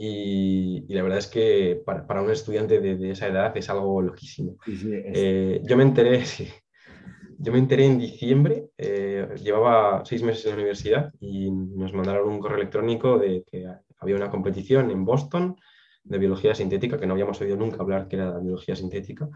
y, 0.00 0.94
la 0.94 1.02
verdad 1.02 1.18
es 1.18 1.26
que 1.26 1.82
para, 1.84 2.22
un 2.22 2.30
estudiante 2.30 2.80
de, 2.80 3.10
esa 3.10 3.26
edad 3.26 3.56
es 3.56 3.68
algo 3.68 4.00
loquísimo. 4.00 4.56
Eh, 4.64 5.60
yo 5.64 5.76
me 5.76 5.82
enteré, 5.82 6.22
yo 7.38 7.52
me 7.52 7.58
enteré 7.58 7.86
en 7.86 7.98
diciembre, 7.98 8.68
eh, 8.78 9.28
llevaba 9.42 10.04
seis 10.04 10.22
meses 10.22 10.44
en 10.44 10.50
la 10.52 10.56
universidad 10.58 11.12
y 11.18 11.50
nos 11.50 11.92
mandaron 11.92 12.28
un 12.28 12.38
correo 12.38 12.58
electrónico 12.58 13.18
de 13.18 13.42
que 13.44 13.66
había 13.98 14.14
una 14.14 14.30
competición 14.30 14.92
en 14.92 15.04
Boston 15.04 15.56
de 16.04 16.18
biología 16.18 16.54
sintética, 16.54 16.96
que 16.96 17.06
no 17.06 17.14
habíamos 17.14 17.40
oído 17.40 17.56
nunca 17.56 17.82
hablar 17.82 18.06
que 18.06 18.16
era 18.16 18.38
biología 18.38 18.76
sintética, 18.76 19.28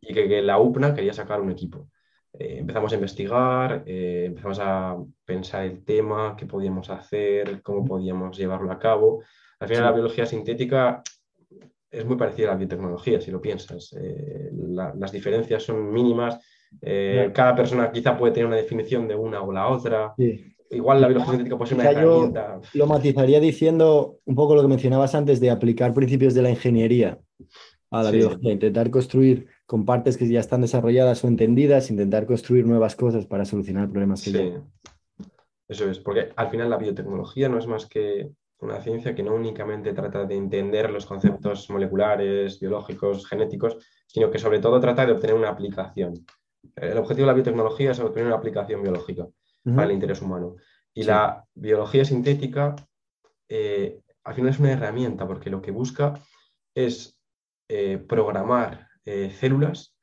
y 0.00 0.14
que, 0.14 0.40
la 0.40 0.58
UPNA 0.58 0.94
quería 0.94 1.12
sacar 1.12 1.42
un 1.42 1.50
equipo. 1.50 1.90
Eh, 2.32 2.56
empezamos 2.60 2.90
a 2.90 2.94
investigar, 2.94 3.84
empezamos 3.86 4.58
a 4.62 4.96
pensar 5.26 5.64
el 5.64 5.84
tema, 5.84 6.34
qué 6.38 6.46
podíamos 6.46 6.88
hacer, 6.88 7.60
cómo 7.62 7.84
podíamos 7.84 8.36
llevarlo 8.36 8.72
a 8.72 8.78
cabo. 8.78 9.22
Al 9.60 9.68
final 9.68 9.84
la 9.84 9.92
biología 9.92 10.26
sintética 10.26 11.02
es 11.90 12.04
muy 12.04 12.16
parecida 12.16 12.48
a 12.48 12.50
la 12.52 12.58
biotecnología, 12.58 13.20
si 13.20 13.30
lo 13.30 13.40
piensas. 13.40 13.94
Eh, 13.98 14.50
las 14.52 15.12
diferencias 15.12 15.62
son 15.62 15.92
mínimas. 15.92 16.38
Cada 17.32 17.54
persona 17.54 17.90
quizá 17.90 18.16
puede 18.16 18.34
tener 18.34 18.46
una 18.46 18.56
definición 18.56 19.08
de 19.08 19.14
una 19.14 19.40
o 19.40 19.52
la 19.52 19.68
otra. 19.68 20.14
Igual 20.70 21.00
la 21.00 21.08
biología 21.08 21.32
sintética 21.32 21.56
puede 21.56 21.68
ser 21.70 21.78
una 21.78 21.90
herramienta. 21.90 22.60
lo 22.74 22.86
matizaría 22.86 23.40
diciendo 23.40 24.18
un 24.24 24.34
poco 24.34 24.54
lo 24.54 24.62
que 24.62 24.68
mencionabas 24.68 25.14
antes 25.14 25.40
de 25.40 25.50
aplicar 25.50 25.94
principios 25.94 26.34
de 26.34 26.42
la 26.42 26.50
ingeniería 26.50 27.18
a 27.90 28.02
la 28.02 28.10
biología, 28.10 28.52
intentar 28.52 28.90
construir 28.90 29.46
con 29.64 29.84
partes 29.84 30.16
que 30.16 30.28
ya 30.28 30.40
están 30.40 30.60
desarrolladas 30.60 31.22
o 31.24 31.28
entendidas, 31.28 31.90
intentar 31.90 32.26
construir 32.26 32.66
nuevas 32.66 32.96
cosas 32.96 33.26
para 33.26 33.44
solucionar 33.44 33.88
problemas 33.88 34.22
que 34.22 34.30
sí. 34.30 34.54
Eso 35.68 35.90
es, 35.90 35.98
porque 35.98 36.30
al 36.36 36.50
final 36.50 36.70
la 36.70 36.78
biotecnología 36.78 37.48
no 37.48 37.58
es 37.58 37.66
más 37.66 37.86
que 37.86 38.30
una 38.60 38.80
ciencia 38.80 39.14
que 39.14 39.22
no 39.22 39.34
únicamente 39.34 39.92
trata 39.92 40.24
de 40.24 40.34
entender 40.34 40.90
los 40.90 41.06
conceptos 41.06 41.68
moleculares, 41.70 42.58
biológicos, 42.58 43.26
genéticos, 43.26 43.76
sino 44.06 44.30
que 44.30 44.38
sobre 44.38 44.60
todo 44.60 44.80
trata 44.80 45.04
de 45.04 45.12
obtener 45.12 45.36
una 45.36 45.50
aplicación. 45.50 46.24
El 46.74 46.98
objetivo 46.98 47.26
de 47.26 47.32
la 47.32 47.34
biotecnología 47.34 47.92
es 47.92 48.00
obtener 48.00 48.26
una 48.26 48.36
aplicación 48.36 48.82
biológica 48.82 49.26
para 49.64 49.84
el 49.84 49.92
interés 49.92 50.22
humano. 50.22 50.56
Y 50.94 51.02
la 51.02 51.44
biología 51.54 52.04
sintética 52.04 52.74
eh, 53.48 54.00
al 54.24 54.34
final 54.34 54.50
es 54.50 54.58
una 54.58 54.72
herramienta 54.72 55.26
porque 55.26 55.50
lo 55.50 55.62
que 55.62 55.70
busca 55.70 56.14
es 56.74 57.18
eh, 57.68 57.98
programar 57.98 58.88
eh, 59.04 59.30
células 59.30 59.96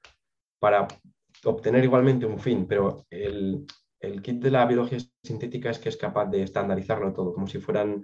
para 0.59 0.87
obtener 1.43 1.83
igualmente 1.83 2.25
un 2.25 2.39
fin, 2.39 2.65
pero 2.67 3.05
el, 3.09 3.65
kit 4.21 4.41
de 4.41 4.51
la 4.51 4.65
biología 4.65 4.99
sintética 5.23 5.69
es 5.69 5.79
que 5.79 5.89
es 5.89 5.97
capaz 5.97 6.27
de 6.27 6.43
estandarizarlo 6.43 7.13
todo, 7.13 7.33
como 7.33 7.47
si 7.47 7.59
fueran 7.59 8.03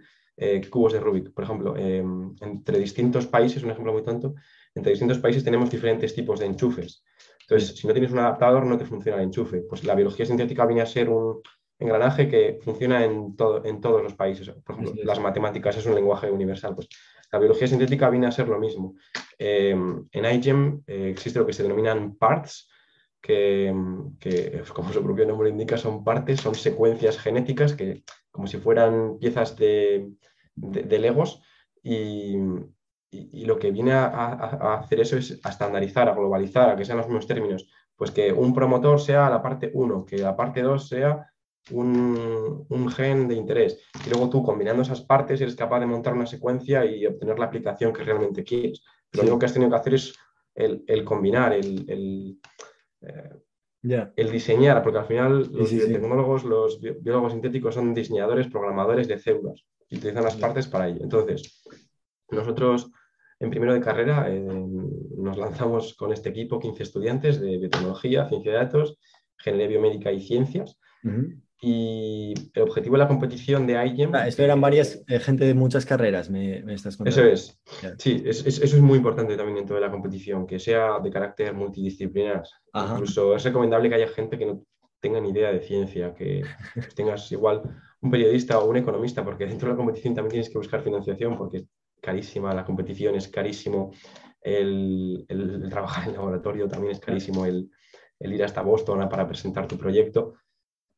cubos 0.69 0.93
de 0.93 0.99
Rubik. 0.99 1.33
Por 1.33 1.43
ejemplo, 1.43 1.75
entre 1.77 2.79
distintos 2.79 3.27
países, 3.27 3.63
un 3.63 3.71
ejemplo 3.71 3.93
muy 3.93 4.03
tonto, 4.03 4.35
entre 4.75 4.91
distintos 4.91 5.19
países 5.19 5.43
tenemos 5.43 5.69
diferentes 5.69 6.13
tipos 6.13 6.39
de 6.39 6.45
enchufes. 6.45 7.03
Entonces, 7.41 7.75
si 7.77 7.87
no 7.87 7.93
tienes 7.93 8.11
un 8.11 8.19
adaptador, 8.19 8.65
no 8.65 8.77
te 8.77 8.85
funciona 8.85 9.17
el 9.17 9.23
enchufe. 9.23 9.61
Pues 9.61 9.83
la 9.83 9.95
biología 9.95 10.25
sintética 10.25 10.65
viene 10.65 10.81
a 10.81 10.85
ser 10.85 11.09
un 11.09 11.41
engranaje 11.79 12.27
que 12.27 12.59
funciona 12.61 13.03
en, 13.03 13.35
todo, 13.35 13.65
en 13.65 13.81
todos 13.81 14.03
los 14.03 14.13
países. 14.13 14.49
Por 14.49 14.75
ejemplo, 14.75 15.03
las 15.03 15.19
matemáticas 15.19 15.77
es 15.77 15.85
un 15.85 15.95
lenguaje 15.95 16.29
universal. 16.29 16.75
Pues 16.75 16.87
la 17.31 17.39
biología 17.39 17.67
sintética 17.67 18.09
viene 18.09 18.27
a 18.27 18.31
ser 18.31 18.47
lo 18.47 18.59
mismo. 18.59 18.95
Em, 19.37 20.07
en 20.11 20.25
iGEM 20.25 20.83
eh, 20.85 21.09
existe 21.09 21.39
lo 21.39 21.45
que 21.45 21.53
se 21.53 21.63
denominan 21.63 22.15
parts, 22.15 22.69
que, 23.21 23.73
como 24.73 24.93
su 24.93 25.03
propio 25.03 25.25
nombre 25.25 25.49
indica, 25.49 25.77
son 25.77 26.03
partes, 26.03 26.39
son 26.39 26.55
secuencias 26.55 27.17
genéticas 27.17 27.73
que, 27.73 28.03
como 28.31 28.47
si 28.47 28.57
fueran 28.57 29.17
piezas 29.19 29.57
de, 29.57 30.09
de, 30.61 30.99
legos, 30.99 31.41
y, 31.81 32.35
y, 33.11 33.45
lo 33.45 33.57
que 33.57 33.71
viene 33.71 33.93
a, 33.93 34.75
hacer 34.75 34.99
eso 34.99 35.17
es 35.17 35.39
a 35.43 35.49
estandarizar, 35.49 36.09
a 36.09 36.13
globalizar, 36.13 36.69
a 36.69 36.75
que 36.75 36.85
sean 36.85 36.97
los 36.97 37.07
mismos 37.07 37.27
términos. 37.27 37.67
Pues 37.95 38.11
que 38.11 38.31
un 38.31 38.53
promotor 38.53 38.99
sea 39.01 39.29
la 39.29 39.41
parte 39.41 39.71
1, 39.73 40.05
que 40.05 40.19
la 40.19 40.35
parte 40.35 40.61
2 40.61 40.87
sea 40.87 41.27
un, 41.71 42.65
un, 42.69 42.91
gen 42.91 43.27
de 43.27 43.35
interés. 43.35 43.81
Y 44.05 44.09
luego 44.09 44.29
tú, 44.29 44.43
combinando 44.43 44.83
esas 44.83 45.01
partes, 45.01 45.41
eres 45.41 45.55
capaz 45.55 45.79
de 45.79 45.85
montar 45.85 46.13
una 46.13 46.25
secuencia 46.25 46.85
y 46.85 47.05
obtener 47.05 47.37
la 47.37 47.45
aplicación 47.45 47.91
que 47.91 48.03
realmente 48.03 48.43
quieres. 48.43 48.83
Lo 49.11 49.23
único 49.23 49.39
que 49.39 49.45
has 49.47 49.53
tenido 49.53 49.71
que 49.71 49.77
hacer 49.77 49.93
es 49.95 50.15
el, 50.55 51.03
combinar, 51.03 51.53
el, 51.53 52.39
eh, 53.01 54.09
el, 54.15 54.31
diseñar, 54.31 54.81
porque 54.83 54.99
al 54.99 55.05
final 55.05 55.49
los 55.51 55.71
biotecnólogos, 55.71 56.43
los 56.43 56.79
biólogos 56.81 57.33
sintéticos 57.33 57.75
son 57.75 57.93
diseñadores, 57.93 58.47
programadores 58.47 59.07
de 59.07 59.19
células 59.19 59.65
y 59.89 59.97
utilizan 59.97 60.23
las 60.23 60.35
partes 60.35 60.67
para 60.67 60.87
ello. 60.87 60.99
Entonces, 61.01 61.63
nosotros 62.29 62.91
en 63.39 63.49
primero 63.49 63.73
de 63.73 63.81
carrera 63.81 64.27
eh, 64.29 64.39
nos 64.39 65.37
lanzamos 65.37 65.93
con 65.95 66.11
este 66.11 66.29
equipo, 66.29 66.59
15 66.59 66.83
estudiantes 66.83 67.39
de 67.39 67.57
biotecnología, 67.57 68.27
ciencia 68.27 68.51
de 68.51 68.57
datos, 68.57 68.97
ingeniería 69.39 69.67
biomédica 69.67 70.11
y 70.11 70.21
ciencias. 70.21 70.77
Y 71.61 72.33
el 72.53 72.63
objetivo 72.63 72.95
de 72.95 72.99
la 72.99 73.07
competición 73.07 73.67
de 73.67 73.85
IGEM... 73.85 74.15
Ah, 74.15 74.27
esto 74.27 74.43
eran 74.43 74.61
varias, 74.61 75.03
eh, 75.07 75.19
gente 75.19 75.45
de 75.45 75.53
muchas 75.53 75.85
carreras, 75.85 76.29
me, 76.29 76.59
estás 76.73 76.95
contando. 76.95 77.21
Eso 77.21 77.29
es. 77.29 77.59
Sí, 77.97 78.23
eso 78.25 78.47
es 78.47 78.81
muy 78.81 78.97
importante 78.97 79.35
también 79.35 79.57
dentro 79.57 79.75
de 79.75 79.81
la 79.81 79.91
competición, 79.91 80.47
que 80.47 80.59
sea 80.59 80.99
de 80.99 81.09
carácter 81.09 81.53
multidisciplinar. 81.53 82.43
Incluso 82.73 83.35
es 83.35 83.43
recomendable 83.43 83.89
que 83.89 83.95
haya 83.95 84.07
gente 84.07 84.37
que 84.37 84.45
no 84.45 84.63
tenga 84.99 85.19
ni 85.19 85.29
idea 85.29 85.51
de 85.51 85.61
ciencia, 85.61 86.13
que 86.13 86.43
tengas 86.95 87.31
igual 87.31 87.61
un 88.01 88.11
periodista 88.11 88.59
o 88.59 88.69
un 88.69 88.77
economista, 88.77 89.23
porque 89.23 89.45
dentro 89.45 89.67
de 89.67 89.73
la 89.73 89.77
competición 89.77 90.15
también 90.15 90.31
tienes 90.31 90.49
que 90.49 90.57
buscar 90.57 90.81
financiación, 90.81 91.37
porque 91.37 91.57
es 91.57 91.65
carísima 92.01 92.53
la 92.53 92.65
competición, 92.65 93.15
es 93.15 93.27
carísimo 93.27 93.91
el, 94.41 95.25
trabajar 95.69 96.07
en 96.07 96.13
laboratorio, 96.13 96.67
también 96.67 96.91
es 96.91 96.99
carísimo 96.99 97.45
el, 97.45 97.69
el 98.19 98.33
ir 98.33 98.43
hasta 98.43 98.61
Boston 98.61 99.07
para 99.09 99.27
presentar 99.27 99.67
tu 99.67 99.77
proyecto. 99.77 100.35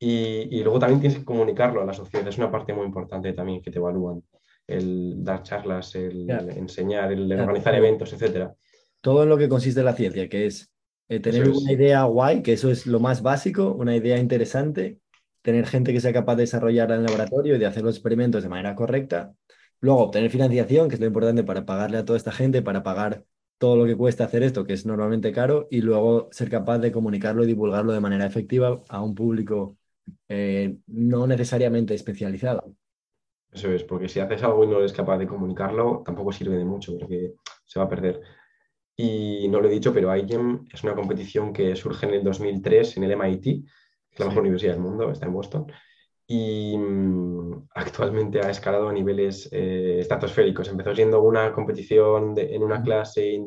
Y, 0.03 0.63
luego 0.63 0.79
también 0.79 0.99
tienes 0.99 1.19
que 1.19 1.25
comunicarlo 1.25 1.81
a 1.81 1.85
la 1.85 1.93
sociedad, 1.93 2.27
es 2.27 2.39
una 2.39 2.49
parte 2.49 2.73
muy 2.73 2.87
importante 2.87 3.33
también 3.33 3.61
que 3.61 3.69
te 3.69 3.77
evalúan, 3.77 4.23
el 4.65 5.23
dar 5.23 5.43
charlas, 5.43 5.93
el, 5.93 6.27
enseñar, 6.27 7.11
el 7.11 7.31
organizar 7.31 7.75
eventos, 7.75 8.11
etcétera. 8.11 8.51
Todo 8.99 9.21
en 9.21 9.29
lo 9.29 9.37
que 9.37 9.47
consiste 9.47 9.83
la 9.83 9.93
ciencia, 9.93 10.27
que 10.27 10.47
es 10.47 10.70
eh, 11.11 11.19
tener 11.19 11.49
una 11.49 11.73
idea 11.73 12.03
guay, 12.03 12.41
que 12.41 12.53
eso 12.53 12.71
es 12.71 12.87
lo 12.87 13.01
más 13.01 13.21
básico, 13.21 13.73
una 13.73 13.93
idea 13.93 14.17
interesante, 14.17 14.97
tener 15.41 15.67
gente 15.67 15.91
que 15.91 15.99
sea 15.99 16.13
capaz 16.13 16.37
de 16.37 16.43
desarrollarla 16.43 16.95
en 16.95 17.01
el 17.01 17.07
laboratorio 17.07 17.57
y 17.57 17.59
de 17.59 17.65
hacer 17.65 17.83
los 17.83 17.95
experimentos 17.95 18.43
de 18.43 18.47
manera 18.47 18.75
correcta. 18.75 19.33
Luego, 19.81 20.03
obtener 20.03 20.31
financiación, 20.31 20.87
que 20.87 20.95
es 20.95 21.01
lo 21.01 21.07
importante 21.07 21.43
para 21.43 21.65
pagarle 21.65 21.97
a 21.97 22.05
toda 22.05 22.15
esta 22.15 22.31
gente, 22.31 22.61
para 22.61 22.81
pagar 22.81 23.25
todo 23.57 23.75
lo 23.75 23.85
que 23.85 23.97
cuesta 23.97 24.23
hacer 24.23 24.41
esto, 24.41 24.63
que 24.63 24.71
es 24.71 24.85
normalmente 24.85 25.33
caro, 25.33 25.67
y 25.69 25.81
luego 25.81 26.29
ser 26.31 26.49
capaz 26.49 26.79
de 26.79 26.93
comunicarlo 26.93 27.43
y 27.43 27.47
divulgarlo 27.47 27.91
de 27.91 27.99
manera 27.99 28.25
efectiva 28.25 28.81
a 28.87 29.03
un 29.03 29.13
público 29.13 29.75
eh, 30.29 30.77
no 30.87 31.27
necesariamente 31.27 31.93
especializado. 31.93 32.73
Eso 33.51 33.69
es, 33.69 33.83
porque 33.83 34.07
si 34.07 34.21
haces 34.21 34.41
algo 34.43 34.63
y 34.63 34.67
no 34.67 34.77
eres 34.77 34.93
capaz 34.93 35.17
de 35.17 35.27
comunicarlo, 35.27 36.03
tampoco 36.05 36.31
sirve 36.31 36.57
de 36.57 36.63
mucho, 36.63 36.97
porque 36.97 37.33
se 37.65 37.79
va 37.79 37.85
a 37.85 37.89
perder. 37.89 38.21
Y 38.95 39.47
no 39.47 39.61
lo 39.61 39.67
he 39.67 39.71
dicho, 39.71 39.93
pero 39.93 40.15
IGEM 40.15 40.67
es 40.71 40.83
una 40.83 40.95
competición 40.95 41.53
que 41.53 41.75
surge 41.75 42.05
en 42.05 42.15
el 42.15 42.23
2003 42.23 42.97
en 42.97 43.03
el 43.03 43.11
MIT, 43.11 43.43
que 43.43 43.63
es 44.11 44.19
la 44.19 44.27
mejor 44.27 44.41
universidad 44.41 44.73
del 44.73 44.81
mundo, 44.81 45.11
está 45.11 45.25
en 45.25 45.33
Boston, 45.33 45.71
y 46.27 46.77
mm, 46.77 47.67
actualmente 47.73 48.39
ha 48.41 48.49
escalado 48.49 48.89
a 48.89 48.93
niveles 48.93 49.49
eh, 49.51 49.97
estratosféricos. 49.99 50.67
Empezó 50.67 50.93
siendo 50.93 51.21
una 51.21 51.51
competición 51.51 52.35
en 52.37 52.63
una 52.63 52.81
clase 52.83 53.43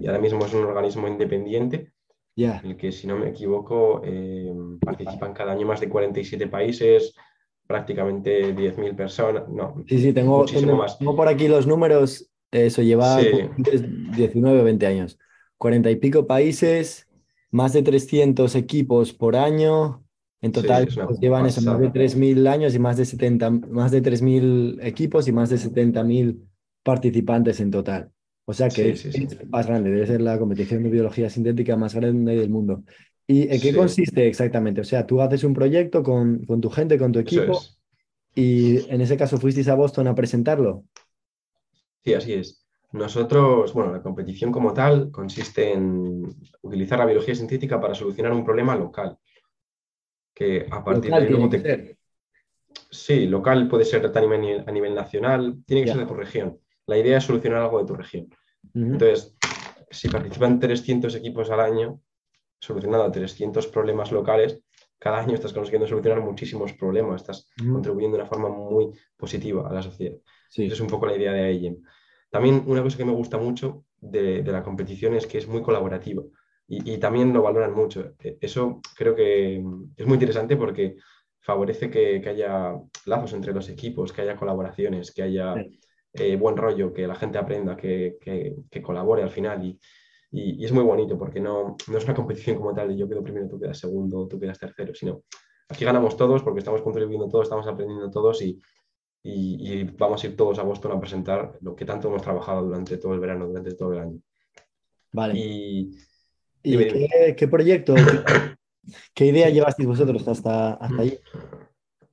y 0.00 0.06
ahora 0.06 0.18
mismo 0.18 0.44
es 0.44 0.52
un 0.52 0.64
organismo 0.64 1.08
independiente 1.08 1.92
en 2.36 2.66
el 2.66 2.76
que, 2.76 2.92
si 2.92 3.06
no 3.06 3.16
me 3.16 3.28
equivoco, 3.28 4.00
eh, 4.04 4.52
participan 4.80 5.34
cada 5.34 5.52
año 5.52 5.66
más 5.66 5.80
de 5.80 5.88
47 5.88 6.46
países, 6.48 7.14
prácticamente 7.66 8.54
10.000 8.54 8.96
personas. 8.96 9.48
No, 9.48 9.74
sí, 9.86 9.98
sí, 9.98 10.12
tengo, 10.12 10.44
tengo, 10.46 11.16
por 11.16 11.28
aquí 11.28 11.48
los 11.48 11.66
números. 11.66 12.31
Eso 12.52 12.82
lleva 12.82 13.18
19 13.56 14.60
o 14.60 14.64
20 14.64 14.86
años. 14.86 15.18
40 15.58 15.90
y 15.90 15.96
pico 15.96 16.26
países, 16.26 17.08
más 17.50 17.72
de 17.72 17.82
300 17.82 18.54
equipos 18.54 19.12
por 19.12 19.36
año. 19.36 20.04
En 20.42 20.52
total 20.52 20.88
pues, 21.06 21.20
llevan 21.20 21.46
eso, 21.46 21.62
más 21.62 21.78
de 21.78 21.90
3.000 21.92 22.48
años 22.48 22.74
y 22.74 22.78
más 22.78 22.96
de, 22.96 23.04
70, 23.04 23.50
más 23.50 23.92
de 23.92 24.02
3.000 24.02 24.84
equipos 24.84 25.28
y 25.28 25.32
más 25.32 25.50
de 25.50 25.56
70.000 25.56 26.40
participantes 26.82 27.60
en 27.60 27.70
total. 27.70 28.10
O 28.44 28.52
sea 28.52 28.68
que 28.68 28.90
es 28.90 29.48
más 29.48 29.68
grande, 29.68 29.90
debe 29.90 30.06
ser 30.06 30.20
la 30.20 30.38
competición 30.38 30.82
de 30.82 30.90
biología 30.90 31.30
sintética 31.30 31.76
más 31.76 31.94
grande 31.94 32.36
del 32.36 32.50
mundo. 32.50 32.82
¿Y 33.26 33.48
en 33.48 33.60
qué 33.60 33.72
consiste 33.72 34.26
exactamente? 34.26 34.80
O 34.80 34.84
sea, 34.84 35.06
tú 35.06 35.22
haces 35.22 35.44
un 35.44 35.54
proyecto 35.54 36.02
con, 36.02 36.44
tu 36.60 36.68
gente, 36.70 36.98
con 36.98 37.12
tu 37.12 37.20
equipo, 37.20 37.60
y 38.34 38.90
en 38.92 39.00
ese 39.00 39.16
caso 39.16 39.38
fuisteis 39.38 39.68
a 39.68 39.76
Boston 39.76 40.08
a 40.08 40.14
presentarlo. 40.14 40.84
Sí, 42.04 42.14
así 42.14 42.34
es. 42.34 42.66
Nosotros, 42.92 43.72
bueno, 43.72 43.92
la 43.92 44.02
competición 44.02 44.52
como 44.52 44.74
tal 44.74 45.10
consiste 45.10 45.72
en 45.72 46.24
utilizar 46.60 46.98
la 46.98 47.06
biología 47.06 47.34
sintética 47.34 47.80
para 47.80 47.94
solucionar 47.94 48.32
un 48.32 48.44
problema 48.44 48.76
local. 48.76 49.16
Que 50.34 50.66
a 50.70 50.84
partir 50.84 51.12
de 51.12 51.30
luego 51.30 51.48
te... 51.48 51.96
Sí, 52.90 53.26
local 53.26 53.68
puede 53.68 53.86
ser 53.86 54.04
a 54.04 54.20
nivel, 54.20 54.64
a 54.66 54.70
nivel 54.70 54.94
nacional, 54.94 55.62
tiene 55.66 55.84
que 55.84 55.92
ser 55.92 56.00
de 56.00 56.06
tu 56.06 56.14
región. 56.14 56.58
La 56.86 56.98
idea 56.98 57.18
es 57.18 57.24
solucionar 57.24 57.62
algo 57.62 57.78
de 57.78 57.86
tu 57.86 57.94
región. 57.94 58.28
Entonces, 58.74 59.36
si 59.90 60.08
participan 60.08 60.58
300 60.58 61.14
equipos 61.14 61.50
al 61.50 61.60
año, 61.60 62.00
solucionando 62.58 63.10
300 63.10 63.66
problemas 63.68 64.12
locales, 64.12 64.60
cada 64.98 65.18
año 65.18 65.34
estás 65.34 65.52
consiguiendo 65.52 65.86
solucionar 65.86 66.20
muchísimos 66.20 66.74
problemas, 66.74 67.22
estás 67.22 67.48
contribuyendo 67.56 68.16
de 68.16 68.22
una 68.22 68.28
forma 68.28 68.48
muy 68.48 68.90
positiva 69.16 69.68
a 69.68 69.72
la 69.72 69.82
sociedad. 69.82 70.18
Sí. 70.52 70.66
Esa 70.66 70.74
es 70.74 70.80
un 70.80 70.88
poco 70.88 71.06
la 71.06 71.16
idea 71.16 71.32
de 71.32 71.44
AIGEM. 71.44 71.82
También 72.28 72.62
una 72.66 72.82
cosa 72.82 72.98
que 72.98 73.06
me 73.06 73.12
gusta 73.12 73.38
mucho 73.38 73.86
de, 74.00 74.42
la 74.44 74.62
competición 74.62 75.14
es 75.14 75.26
que 75.26 75.38
es 75.38 75.48
muy 75.48 75.62
colaborativa 75.62 76.22
y, 76.68 76.98
también 76.98 77.32
lo 77.32 77.42
valoran 77.42 77.72
mucho. 77.72 78.14
E, 78.22 78.36
eso 78.40 78.82
creo 78.94 79.14
que 79.14 79.56
es 79.96 80.06
muy 80.06 80.14
interesante 80.14 80.56
porque 80.58 80.96
favorece 81.40 81.90
que, 81.90 82.22
haya 82.28 82.74
lazos 83.06 83.32
entre 83.32 83.54
los 83.54 83.70
equipos, 83.70 84.12
que 84.12 84.22
haya 84.22 84.36
colaboraciones, 84.36 85.10
que 85.12 85.22
haya... 85.22 85.54
Eh, 86.14 86.36
buen 86.36 86.58
rollo, 86.58 86.92
que 86.92 87.06
la 87.06 87.14
gente 87.14 87.38
aprenda, 87.38 87.74
que, 87.74 88.18
colabore 88.82 89.22
al 89.22 89.30
final. 89.30 89.64
Y, 89.64 89.80
y, 90.30 90.62
es 90.62 90.70
muy 90.70 90.84
bonito 90.84 91.16
porque 91.16 91.40
no, 91.40 91.78
no, 91.88 91.96
es 91.96 92.04
una 92.04 92.12
competición 92.12 92.58
como 92.58 92.74
tal 92.74 92.88
de 92.88 92.98
yo 92.98 93.08
quedo 93.08 93.22
primero, 93.22 93.48
tú 93.48 93.58
quedas 93.58 93.78
segundo, 93.78 94.28
tú 94.28 94.38
quedas 94.38 94.58
tercero, 94.58 94.94
sino 94.94 95.22
aquí 95.70 95.86
ganamos 95.86 96.14
todos 96.18 96.42
porque 96.42 96.58
estamos 96.58 96.82
contribuyendo 96.82 97.28
todos, 97.28 97.44
estamos 97.44 97.66
aprendiendo 97.66 98.10
todos 98.10 98.42
y, 98.42 98.60
y, 99.22 99.84
vamos 99.84 100.22
a 100.22 100.26
ir 100.26 100.36
todos 100.36 100.58
a 100.58 100.62
Boston 100.62 100.92
a 100.92 101.00
presentar 101.00 101.56
lo 101.60 101.76
que 101.76 101.84
tanto 101.84 102.08
hemos 102.08 102.22
trabajado 102.22 102.64
durante 102.64 102.96
todo 102.96 103.14
el 103.14 103.20
verano, 103.20 103.46
durante 103.46 103.74
todo 103.74 103.92
el 103.92 103.98
año. 104.00 104.20
Vale. 105.12 105.34
¿Y, 105.36 105.96
qué, 106.62 107.48
proyecto, 107.48 107.94
qué, 109.14 109.26
idea 109.26 109.48
llevasteis 109.50 109.88
vosotros 109.88 110.26
hasta, 110.26 110.74
hasta 110.74 111.02
allí? 111.02 111.18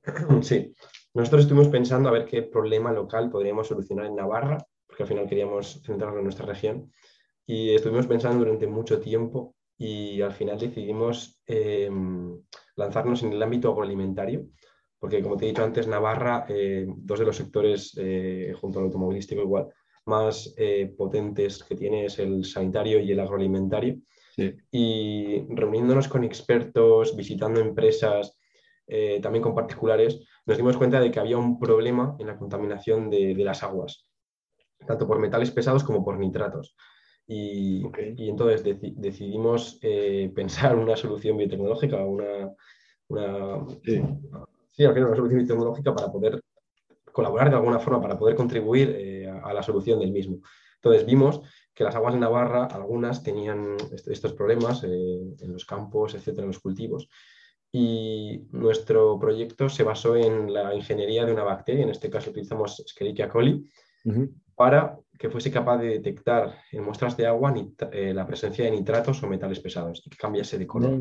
Sí, 0.42 0.74
nosotros 1.12 1.42
estuvimos 1.42 1.68
pensando 1.68 2.08
a 2.08 2.12
ver 2.12 2.24
qué 2.24 2.42
problema 2.42 2.92
local 2.92 3.30
podríamos 3.30 3.68
solucionar 3.68 4.06
en 4.06 4.16
Navarra, 4.16 4.58
porque 4.86 5.02
al 5.02 5.08
final 5.08 5.28
queríamos 5.28 5.82
centrarnos 5.84 6.18
en 6.18 6.24
nuestra 6.24 6.46
región. 6.46 6.90
Y 7.46 7.74
estuvimos 7.74 8.06
pensando 8.06 8.44
durante 8.44 8.66
mucho 8.66 9.00
tiempo 9.00 9.54
y 9.76 10.20
al 10.22 10.32
final 10.32 10.58
decidimos 10.58 11.40
em, 11.46 12.40
lanzarnos 12.76 13.22
en 13.22 13.32
el 13.32 13.42
ámbito 13.42 13.70
agroalimentario, 13.70 14.46
porque 15.00 15.22
como 15.22 15.36
te 15.36 15.46
he 15.46 15.48
dicho 15.48 15.64
antes, 15.64 15.88
Navarra, 15.88 16.44
eh, 16.48 16.86
dos 16.86 17.18
de 17.18 17.24
los 17.24 17.36
sectores, 17.36 17.94
eh, 17.96 18.54
junto 18.60 18.78
al 18.78 18.84
automovilístico 18.84 19.40
igual, 19.40 19.68
más 20.04 20.54
eh, 20.58 20.94
potentes 20.96 21.64
que 21.64 21.74
tiene 21.74 22.04
es 22.04 22.18
el 22.18 22.44
sanitario 22.44 23.00
y 23.00 23.10
el 23.10 23.20
agroalimentario. 23.20 23.96
Y 24.70 25.44
reuniéndonos 25.50 26.08
con 26.08 26.24
expertos, 26.24 27.14
visitando 27.14 27.60
empresas, 27.60 28.38
también 29.20 29.42
con 29.42 29.54
particulares, 29.54 30.20
nos 30.46 30.56
dimos 30.56 30.76
cuenta 30.76 30.98
de 30.98 31.10
que 31.10 31.20
había 31.20 31.36
un 31.36 31.58
problema 31.58 32.16
en 32.18 32.26
la 32.26 32.38
contaminación 32.38 33.10
de, 33.10 33.34
las 33.34 33.62
aguas, 33.62 34.08
tanto 34.86 35.06
por 35.06 35.18
metales 35.18 35.50
pesados 35.50 35.84
como 35.84 36.02
por 36.02 36.18
nitratos. 36.18 36.74
Y, 37.26 37.84
entonces 38.18 38.64
decidimos 38.96 39.78
eh, 39.82 40.32
pensar 40.34 40.76
una 40.76 40.96
solución 40.96 41.36
biotecnológica, 41.36 42.04
una, 42.04 42.52
una, 43.08 43.66
sí. 43.84 44.02
Una 44.78 45.16
solución 45.16 45.38
biotecnológica 45.38 45.94
para 45.94 46.10
poder 46.10 46.40
colaborar 47.12 47.50
de 47.50 47.56
alguna 47.56 47.78
forma, 47.78 48.00
para 48.00 48.18
poder 48.18 48.36
contribuir 48.36 48.94
eh, 48.96 49.28
a, 49.28 49.52
la 49.52 49.62
solución 49.62 49.98
del 49.98 50.12
mismo. 50.12 50.40
Entonces 50.76 51.04
vimos 51.04 51.42
que 51.74 51.84
las 51.84 51.94
aguas 51.94 52.14
de 52.14 52.20
Navarra, 52.20 52.64
algunas 52.66 53.22
tenían 53.22 53.76
estos 54.06 54.32
problemas 54.32 54.82
eh, 54.84 55.34
en 55.40 55.52
los 55.52 55.64
campos, 55.64 56.14
etcétera, 56.14 56.44
en 56.44 56.48
los 56.48 56.60
cultivos, 56.60 57.08
y 57.72 58.46
nuestro 58.50 59.18
proyecto 59.18 59.68
se 59.68 59.84
basó 59.84 60.16
en 60.16 60.52
la 60.52 60.74
ingeniería 60.74 61.24
de 61.24 61.32
una 61.32 61.44
bacteria, 61.44 61.84
en 61.84 61.90
este 61.90 62.10
caso 62.10 62.30
utilizamos 62.30 62.80
Escherichia 62.80 63.28
coli, 63.28 63.70
para 64.54 64.98
que 65.18 65.28
fuese 65.28 65.50
capaz 65.50 65.78
de 65.78 65.88
detectar 65.88 66.62
en 66.72 66.82
muestras 66.82 67.16
de 67.16 67.26
agua 67.26 67.54
eh, 67.92 68.12
la 68.14 68.26
presencia 68.26 68.64
de 68.64 68.70
nitratos 68.70 69.22
o 69.22 69.28
metales 69.28 69.60
pesados 69.60 70.02
y 70.04 70.10
que 70.10 70.16
cambiase 70.16 70.58
de 70.58 70.66
color. 70.66 71.00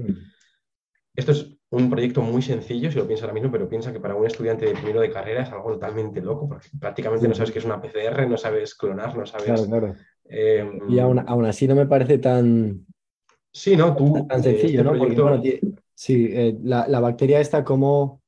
Esto 1.15 1.31
es 1.31 1.58
un 1.71 1.89
proyecto 1.89 2.21
muy 2.21 2.41
sencillo, 2.41 2.91
si 2.91 2.97
lo 2.97 3.05
piensas 3.05 3.23
ahora 3.23 3.33
mismo, 3.35 3.51
pero 3.51 3.69
piensa 3.69 3.93
que 3.93 3.99
para 3.99 4.15
un 4.15 4.25
estudiante 4.25 4.65
de 4.65 4.73
primero 4.73 5.01
de 5.01 5.11
carrera 5.11 5.43
es 5.43 5.51
algo 5.51 5.73
totalmente 5.73 6.21
loco, 6.21 6.49
porque 6.49 6.67
prácticamente 6.79 7.27
no 7.27 7.35
sabes 7.35 7.51
qué 7.51 7.59
es 7.59 7.65
una 7.65 7.81
PCR, 7.81 8.27
no 8.27 8.37
sabes 8.37 8.73
clonar, 8.75 9.15
no 9.15 9.25
sabes 9.25 9.67
y 10.89 10.99
aún, 10.99 11.45
así 11.45 11.67
no 11.67 11.75
me 11.75 11.85
parece 11.85 12.17
tan... 12.17 12.85
Sí, 13.51 13.75
¿no? 13.75 13.95
Tú, 13.95 14.25
tan 14.27 14.43
sencillo, 14.43 14.83
¿no? 14.83 14.97
Porque, 14.97 15.59
sí, 15.93 16.29
eh, 16.31 16.57
la, 16.61 16.99
bacteria 16.99 17.39
esta, 17.39 17.63
¿cómo, 17.63 18.21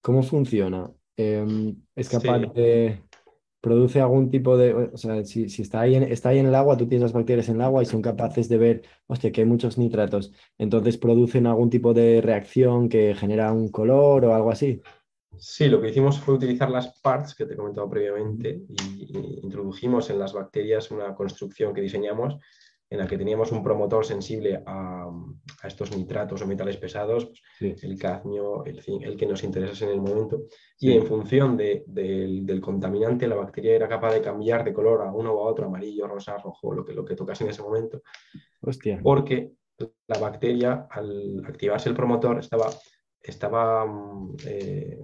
cómo 0.00 0.22
funciona? 0.22 0.90
Em, 1.16 1.76
¿Es 1.94 2.08
capaz 2.08 2.38
de 2.54 3.02
produce 3.62 4.00
algún 4.00 4.28
tipo 4.28 4.56
de, 4.56 4.74
o 4.74 4.96
sea, 4.96 5.24
si, 5.24 5.44
está, 5.44 5.82
ahí 5.82 5.94
en, 5.94 6.02
está 6.02 6.30
ahí 6.30 6.38
en 6.40 6.46
el 6.46 6.54
agua, 6.54 6.76
tú 6.76 6.88
tienes 6.88 7.04
las 7.04 7.12
bacterias 7.12 7.48
en 7.48 7.54
el 7.54 7.62
agua 7.62 7.82
y 7.82 7.86
son 7.86 8.02
capaces 8.02 8.48
de 8.48 8.58
ver, 8.58 8.82
hostia, 9.06 9.30
que 9.30 9.42
hay 9.42 9.46
muchos 9.46 9.78
nitratos, 9.78 10.32
entonces 10.58 10.98
producen 10.98 11.46
algún 11.46 11.70
tipo 11.70 11.94
de 11.94 12.20
reacción 12.20 12.88
que 12.88 13.14
genera 13.14 13.52
un 13.52 13.68
color 13.68 14.24
o 14.24 14.34
algo 14.34 14.50
así. 14.50 14.82
Sí, 15.38 15.68
lo 15.68 15.80
que 15.80 15.90
hicimos 15.90 16.18
fue 16.18 16.34
utilizar 16.34 16.70
las 16.70 17.00
parts 17.00 17.36
que 17.36 17.46
te 17.46 17.54
he 17.54 17.56
comentado 17.56 17.88
previamente 17.88 18.62
y 18.68 19.40
introdujimos 19.42 20.10
en 20.10 20.18
las 20.18 20.32
bacterias 20.32 20.90
una 20.90 21.14
construcción 21.14 21.72
que 21.72 21.80
diseñamos 21.80 22.38
en 22.92 22.98
la 22.98 23.06
que 23.06 23.16
teníamos 23.16 23.50
un 23.52 23.62
promotor 23.62 24.04
sensible 24.04 24.62
a, 24.66 25.10
estos 25.64 25.96
nitratos 25.96 26.42
o 26.42 26.46
metales 26.46 26.76
pesados, 26.76 27.32
pues, 27.58 27.82
el 27.84 27.98
cadmio, 27.98 28.66
el 28.66 28.82
zinc, 28.82 29.02
el 29.02 29.16
que 29.16 29.24
nos 29.24 29.42
interesa 29.44 29.86
en 29.86 29.92
el 29.92 30.02
momento, 30.02 30.42
y 30.78 30.92
en 30.92 31.06
función 31.06 31.56
del, 31.56 32.60
contaminante, 32.60 33.26
la 33.26 33.36
bacteria 33.36 33.76
era 33.76 33.88
capaz 33.88 34.12
de 34.12 34.20
cambiar 34.20 34.62
de 34.62 34.74
color 34.74 35.00
a 35.00 35.10
uno 35.10 35.32
o 35.32 35.46
a 35.46 35.50
otro, 35.50 35.66
amarillo, 35.66 36.06
rosa, 36.06 36.36
rojo, 36.36 36.74
lo 36.74 36.84
que, 36.84 36.92
lo 36.92 37.02
que 37.02 37.16
tocase 37.16 37.44
en 37.44 37.50
ese 37.50 37.62
momento. 37.62 38.02
Hostia. 38.60 39.00
Porque 39.02 39.52
la 40.06 40.18
bacteria, 40.18 40.86
al 40.90 41.42
activarse 41.46 41.88
el 41.88 41.94
promotor, 41.94 42.40
estaba, 42.40 42.68
estaba 43.22 43.86
mm, 43.86 44.36
eh, 44.46 44.98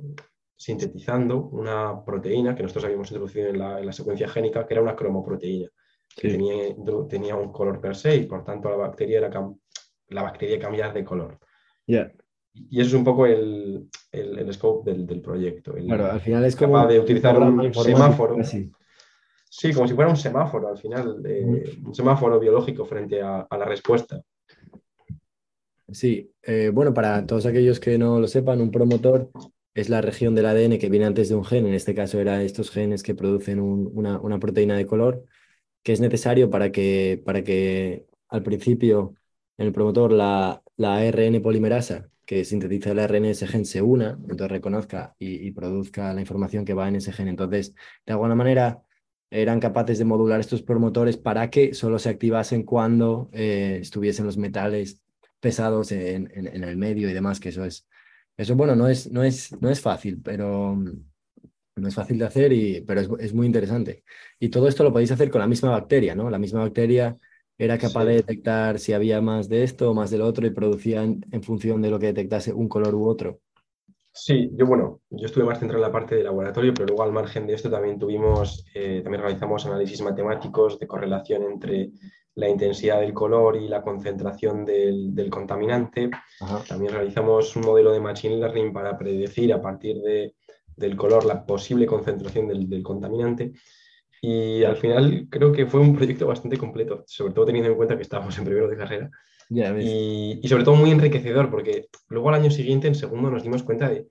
sintetizando 0.55 1.39
una 1.39 2.05
proteína 2.05 2.55
que 2.55 2.65
nosotros 2.65 2.85
habíamos 2.85 3.11
introducido 3.11 3.49
en 3.49 3.59
la, 3.59 3.81
en 3.81 3.87
la 3.87 3.93
secuencia 3.93 4.29
génica, 4.29 4.67
que 4.67 4.75
era 4.75 4.83
una 4.83 4.95
cromoproteína 4.95 5.71
que 6.17 6.31
tenía, 6.31 6.75
tenía, 7.09 7.37
un 7.37 7.53
color 7.53 7.81
per 7.81 7.95
se 7.95 8.17
y 8.17 8.27
por 8.27 8.45
tanto 8.45 8.69
la 8.71 8.77
bacteria, 8.77 9.19
era 9.19 9.31
la 10.09 10.23
bacteria 10.23 10.59
cambiar 10.59 10.93
de 10.93 11.05
color. 11.05 11.39
Y 11.87 12.81
eso 12.81 12.89
es 12.89 12.95
un 12.95 13.05
poco 13.05 13.27
el, 13.27 13.89
el, 14.11 14.53
scope 14.53 14.91
del, 14.91 15.07
del, 15.07 15.21
proyecto. 15.21 15.75
claro, 15.75 16.11
al 16.11 16.21
final 16.21 16.45
es 16.45 16.57
como 16.57 16.85
de 16.87 16.99
utilizar 16.99 17.39
un 17.39 17.73
semáforo. 17.73 18.37
Sí, 19.51 19.73
como 19.73 19.89
si 19.89 19.95
fuera 19.95 20.11
un 20.11 20.17
semáforo 20.17 20.69
al 20.69 20.79
final, 20.79 21.23
eh, 21.25 21.79
un 21.83 21.95
semáforo 21.95 22.39
biológico 22.39 22.85
frente 22.85 23.23
a, 23.23 23.47
a 23.49 23.57
la 23.59 23.65
respuesta. 23.65 24.23
Sí, 25.91 26.31
eh, 26.43 26.71
bueno, 26.73 26.93
para 26.93 27.27
todos 27.27 27.47
aquellos 27.47 27.81
que 27.81 27.97
no 27.97 28.21
lo 28.21 28.29
sepan, 28.29 28.61
un 28.61 28.71
promotor 28.71 29.31
es 29.75 29.89
la 29.89 30.03
región 30.03 30.35
del 30.35 30.47
ADN 30.47 30.79
que 30.79 30.91
viene 30.91 31.07
antes 31.07 31.29
de 31.29 31.35
un 31.35 31.45
gen, 31.45 31.67
en 31.67 31.75
este 31.75 31.95
caso 31.95 32.21
eran 32.21 32.43
estos 32.43 32.71
genes 32.71 33.03
que 33.03 33.15
producen 33.15 33.61
una, 33.61 34.21
una, 34.21 34.39
proteína 34.39 34.77
de 34.77 34.87
color, 34.87 35.25
que 35.89 35.95
es 35.95 36.01
necesario 36.01 36.51
para 36.51 36.71
que, 36.71 37.23
para 37.25 37.43
que 37.43 38.05
al 38.29 38.43
principio 38.43 39.15
en 39.57 39.69
el 39.69 39.73
promotor 39.73 40.13
la, 40.13 40.63
la 40.77 40.97
ARN 40.97 41.41
polimerasa 41.41 42.11
que 42.27 42.45
sintetiza 42.45 42.91
el 42.91 42.99
ARN 42.99 43.23
de 43.23 43.31
ese 43.31 43.47
gen 43.47 43.65
se 43.65 43.81
una, 43.81 44.11
entonces 44.11 44.51
reconozca 44.51 45.17
y, 45.19 45.51
produzca 45.53 46.13
la 46.13 46.21
información 46.21 46.67
que 46.67 46.75
va 46.75 46.89
en 46.89 46.97
ese 46.97 47.11
gen. 47.11 47.29
Entonces, 47.29 47.75
de 48.05 48.13
alguna 48.13 48.35
manera, 48.35 48.83
eran 49.31 49.61
capaces 49.61 49.97
de 49.99 50.05
modular 50.05 50.41
estos 50.41 50.61
promotores 50.63 51.17
para 51.17 51.49
que 51.49 51.73
solo 51.73 51.99
se 51.99 52.11
activasen 52.11 52.65
cuando 52.65 53.31
eh, 53.33 53.79
estuviesen 53.81 54.27
los 54.27 54.37
metales 54.37 55.01
pesados 55.41 55.91
en, 55.91 56.31
en, 56.35 56.65
el 56.65 56.77
medio 56.77 57.09
y 57.09 57.15
demás, 57.15 57.41
que 57.41 57.49
eso 57.49 57.65
es, 57.65 57.89
eso 58.37 58.55
bueno, 58.57 58.77
no 58.77 58.89
es, 58.89 59.11
no 59.11 59.25
es, 59.25 59.59
no 59.63 59.71
es 59.71 59.81
fácil, 59.81 60.21
pero 60.23 60.79
no 61.79 61.89
es 61.89 61.95
fácil 61.95 62.19
de 62.19 62.27
hacer, 62.27 62.53
y, 62.53 62.81
pero 62.83 63.01
es, 63.01 63.09
es, 63.21 63.35
muy 63.35 63.47
interesante. 63.47 64.05
Y 64.39 64.49
todo 64.49 64.69
esto 64.69 64.85
lo 64.85 64.93
podéis 64.93 65.13
hacer 65.13 65.31
con 65.31 65.41
la 65.41 65.47
misma 65.47 65.71
bacteria, 65.71 66.15
¿no? 66.15 66.31
La 66.31 66.39
misma 66.39 66.61
bacteria 66.61 67.19
era 67.59 67.77
capaz 67.77 68.05
de 68.05 68.15
detectar 68.15 68.79
si 68.79 68.93
había 68.93 69.21
más 69.21 69.49
de 69.49 69.65
esto 69.65 69.91
o 69.91 69.95
más 69.95 70.11
del 70.11 70.23
otro 70.23 70.47
y 70.47 70.51
producía 70.51 71.03
en, 71.03 71.43
función 71.43 71.83
de 71.83 71.91
lo 71.91 71.99
que 71.99 72.07
detectase 72.07 72.53
un 72.53 72.69
color 72.69 72.95
u 72.95 73.09
otro. 73.09 73.41
Sí, 74.13 74.51
yo 74.55 74.67
bueno, 74.67 75.01
yo 75.11 75.27
estuve 75.27 75.45
más 75.45 75.59
centrado 75.59 75.83
en 75.83 75.89
la 75.89 75.93
parte 75.93 76.15
de 76.15 76.25
laboratorio, 76.25 76.73
pero 76.73 76.87
luego 76.87 77.03
al 77.03 77.13
margen 77.13 77.47
de 77.47 77.55
esto 77.55 77.71
también 77.71 77.99
tuvimos, 77.99 78.65
eh, 78.75 79.01
también 79.03 79.23
realizamos 79.23 79.67
análisis 79.67 80.01
matemáticos 80.03 80.79
de 80.79 80.87
correlación 80.87 81.43
entre 81.45 81.91
la 82.35 82.49
intensidad 82.49 83.01
del 83.01 83.13
color 83.13 83.57
y 83.57 83.69
la 83.69 83.83
concentración 83.83 84.65
del, 84.65 85.15
del 85.15 85.29
contaminante. 85.29 86.11
También 86.69 86.93
realizamos 86.93 87.55
un 87.57 87.63
modelo 87.63 87.93
de 87.93 88.01
Machine 88.01 88.37
Learning 88.37 88.73
para 88.73 88.97
predecir 88.97 89.53
a 89.53 89.61
partir 89.61 90.01
de, 90.01 90.35
del 90.79 90.97
color 90.97 91.25
la 91.25 91.45
posible 91.45 91.87
concentración 91.87 92.49
del, 92.49 92.83
contaminante. 92.83 93.53
Y 94.21 94.65
al 94.65 94.77
final 94.77 95.29
creo 95.31 95.53
que 95.53 95.67
fue 95.67 95.81
un 95.81 95.95
proyecto 95.95 96.27
bastante 96.27 96.57
completo, 96.57 97.05
sobre 97.07 97.33
todo 97.33 97.47
teniendo 97.47 97.71
en 97.71 97.77
cuenta 97.77 97.97
que 97.97 98.03
estábamos 98.03 98.37
en 98.39 98.45
primero 98.45 98.69
de 98.69 98.77
carrera. 98.77 99.11
y, 99.51 100.47
sobre 100.49 100.65
todo 100.65 100.75
muy 100.75 100.91
enriquecedor, 100.91 101.51
porque 101.51 101.89
luego 102.09 102.29
al 102.29 102.37
año 102.37 102.51
siguiente, 102.51 102.89
en 102.89 102.95
segundo, 102.95 103.31
nos 103.31 103.43
dimos 103.43 103.63
cuenta 103.63 103.89
de 103.89 104.09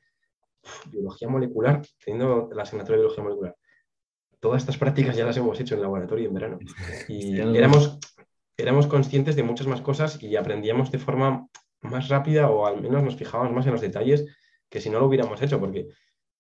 biología 0.90 1.28
molecular, 1.28 1.82
teniendo 2.04 2.50
la 2.54 2.64
asignatura 2.64 2.96
de 2.96 3.02
biología 3.02 3.24
molecular. 3.24 3.56
Todas 4.40 4.62
estas 4.62 4.78
prácticas 4.78 5.16
ya 5.16 5.26
las 5.26 5.38
hemos 5.38 5.60
hecho 5.60 5.74
en 5.74 5.80
el 5.80 5.84
laboratorio 5.84 6.28
en 6.28 6.34
verano. 6.34 6.60
Y 7.08 7.40
éramos, 7.40 7.98
éramos 8.56 8.88
conscientes 8.88 9.36
de 9.36 9.44
muchas 9.44 9.68
más 9.68 9.82
cosas 9.82 10.22
y 10.22 10.36
aprendíamos 10.36 10.92
de 10.92 11.00
forma 11.00 11.48
más 11.82 12.08
rápida 12.10 12.50
o 12.50 12.66
al 12.66 12.82
menos 12.82 13.04
nos 13.04 13.16
fijábamos 13.16 13.54
más 13.54 13.66
en 13.66 13.74
los 13.74 13.82
detalles 13.82 14.26
que 14.70 14.82
si 14.82 14.90
no 14.90 15.00
lo 15.00 15.08
hubiéramos 15.08 15.42
hecho, 15.42 15.60
porque 15.60 15.88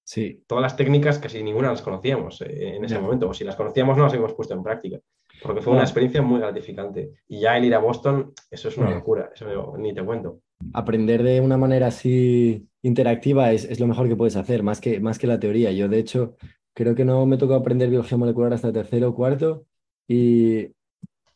Sí. 0.07 0.41
Todas 0.47 0.61
las 0.61 0.77
técnicas 0.77 1.19
casi 1.19 1.43
ninguna 1.43 1.69
las 1.69 1.81
conocíamos 1.81 2.39
eh, 2.41 2.77
en 2.77 2.85
ese 2.85 2.97
momento, 2.97 3.27
o 3.27 3.33
si 3.33 3.43
las 3.43 3.57
conocíamos 3.57 3.97
no 3.97 4.03
las 4.03 4.13
habíamos 4.13 4.35
puesto 4.35 4.53
en 4.53 4.63
práctica, 4.63 5.01
porque 5.43 5.61
fue 5.61 5.73
una 5.73 5.81
experiencia 5.81 6.21
muy 6.21 6.39
gratificante. 6.39 7.11
Y 7.27 7.41
ya 7.41 7.57
el 7.57 7.65
ir 7.65 7.75
a 7.75 7.79
Boston, 7.79 8.31
eso 8.49 8.69
es 8.69 8.77
una 8.77 8.89
locura, 8.89 9.29
eso 9.35 9.75
ni 9.77 9.93
te 9.93 10.05
cuento. 10.05 10.39
Aprender 10.71 11.23
de 11.23 11.41
una 11.41 11.57
manera 11.57 11.87
así 11.87 12.65
interactiva 12.83 13.51
es, 13.51 13.77
lo 13.81 13.87
mejor 13.87 14.07
que 14.07 14.15
puedes 14.15 14.37
hacer, 14.37 14.63
más 14.63 14.79
que, 14.79 15.01
más 15.01 15.19
que 15.19 15.27
la 15.27 15.41
teoría. 15.41 15.73
Yo, 15.73 15.89
de 15.89 15.99
hecho, 15.99 16.37
creo 16.73 16.95
que 16.95 17.03
no 17.03 17.25
me 17.25 17.37
tocó 17.37 17.55
aprender 17.55 17.89
biología 17.89 18.17
molecular 18.17 18.53
hasta 18.53 18.71
tercero 18.71 19.09
o 19.09 19.13
cuarto 19.13 19.65
y 20.07 20.69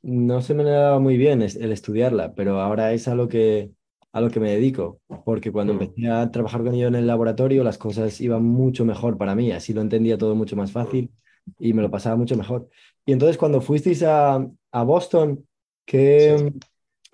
no 0.01 0.41
se 0.41 0.53
me 0.53 0.63
daba 0.63 0.97
muy 0.99 1.17
bien 1.17 1.41
el 1.41 1.73
estudiarla, 1.73 2.35
pero 2.35 2.61
ahora 2.61 2.93
es 2.93 3.09
algo 3.09 3.27
que, 3.27 3.71
a 4.13 4.21
lo 4.21 4.29
que 4.29 4.39
me 4.39 4.51
dedico, 4.51 4.99
porque 5.25 5.51
cuando 5.51 5.73
mm. 5.73 5.81
empecé 5.81 6.09
a 6.09 6.31
trabajar 6.31 6.63
con 6.63 6.73
ellos 6.73 6.89
en 6.89 6.95
el 6.95 7.07
laboratorio 7.07 7.63
las 7.63 7.77
cosas 7.77 8.19
iban 8.19 8.43
mucho 8.43 8.85
mejor 8.85 9.17
para 9.17 9.35
mí, 9.35 9.51
así 9.51 9.73
lo 9.73 9.81
entendía 9.81 10.17
todo 10.17 10.35
mucho 10.35 10.55
más 10.55 10.71
fácil 10.71 11.11
y 11.59 11.73
me 11.73 11.81
lo 11.81 11.89
pasaba 11.89 12.15
mucho 12.15 12.35
mejor. 12.35 12.69
Y 13.05 13.13
entonces 13.13 13.37
cuando 13.37 13.61
fuisteis 13.61 14.03
a, 14.03 14.45
a 14.71 14.83
Boston, 14.83 15.47
¿qué, 15.85 16.53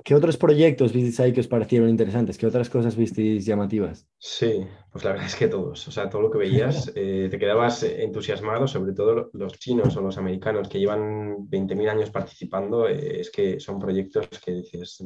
¿qué, 0.03 0.15
otros 0.15 0.37
proyectos 0.37 0.91
visteis 0.91 1.19
ahí 1.19 1.33
que 1.33 1.39
os 1.39 1.47
parecieron 1.47 1.89
interesantes? 1.89 2.37
¿Qué 2.37 2.47
otras 2.47 2.69
cosas 2.69 2.95
visteis 2.95 3.45
llamativas? 3.45 4.07
Sí, 4.17 4.65
pues 4.91 5.05
la 5.05 5.11
verdad 5.11 5.27
es 5.27 5.35
que 5.35 5.47
todos, 5.47 5.87
o 5.87 5.91
sea, 5.91 6.09
todo 6.09 6.23
lo 6.23 6.31
que 6.31 6.39
veías, 6.39 6.91
eh, 6.95 7.27
te 7.29 7.39
quedabas 7.39 7.83
entusiasmado, 7.83 8.67
sobre 8.67 8.93
todo 8.93 9.29
los 9.33 9.53
chinos 9.59 9.95
o 9.95 10.01
los 10.01 10.17
americanos 10.17 10.67
que 10.67 10.79
llevan 10.79 11.47
20.000 11.47 11.89
años 11.89 12.09
participando, 12.09 12.87
eh, 12.87 13.21
es 13.21 13.29
que 13.29 13.59
son 13.59 13.79
proyectos 13.79 14.27
que 14.43 14.51
dices, 14.51 15.03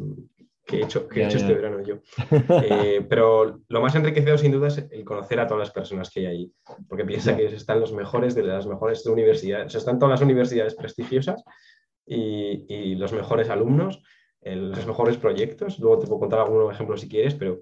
que 0.66 0.78
he 0.78 0.84
hecho, 0.84 1.08
que 1.08 1.22
he 1.22 1.26
hecho 1.26 1.38
este 1.38 1.54
verano 1.54 1.82
yo. 1.84 1.96
Eh, 2.64 3.06
pero 3.10 3.62
lo 3.68 3.82
más 3.82 3.96
enriquecedor 3.96 4.40
sin 4.40 4.52
duda 4.52 4.68
es 4.68 4.78
el 4.92 5.04
conocer 5.04 5.40
a 5.40 5.48
todas 5.48 5.68
las 5.68 5.72
personas 5.72 6.10
que 6.10 6.22
hay 6.22 6.26
ahí, 6.26 6.54
porque 6.88 7.06
piensa 7.06 7.36
que 7.36 7.46
están 7.46 7.80
los 7.80 7.94
mejores 7.94 8.36
de 8.36 8.44
las 8.44 8.68
mejores 8.68 9.06
universidades, 9.06 9.68
o 9.68 9.70
sea, 9.70 9.80
están 9.80 10.00
todas 10.00 10.20
las 10.20 10.22
universidades 10.22 10.76
prestigiosas 10.76 11.44
y, 12.06 12.66
y 12.68 12.96
los 12.96 13.14
mejores 13.14 13.50
alumnos, 13.50 14.02
los 14.42 14.86
mejores 14.88 15.18
proyectos. 15.18 15.80
Luego 15.80 16.00
te 16.00 16.08
puedo 16.08 16.20
contar 16.20 16.40
algún 16.40 16.72
ejemplo 16.72 16.98
si 16.98 17.10
quieres, 17.10 17.36
pero 17.36 17.62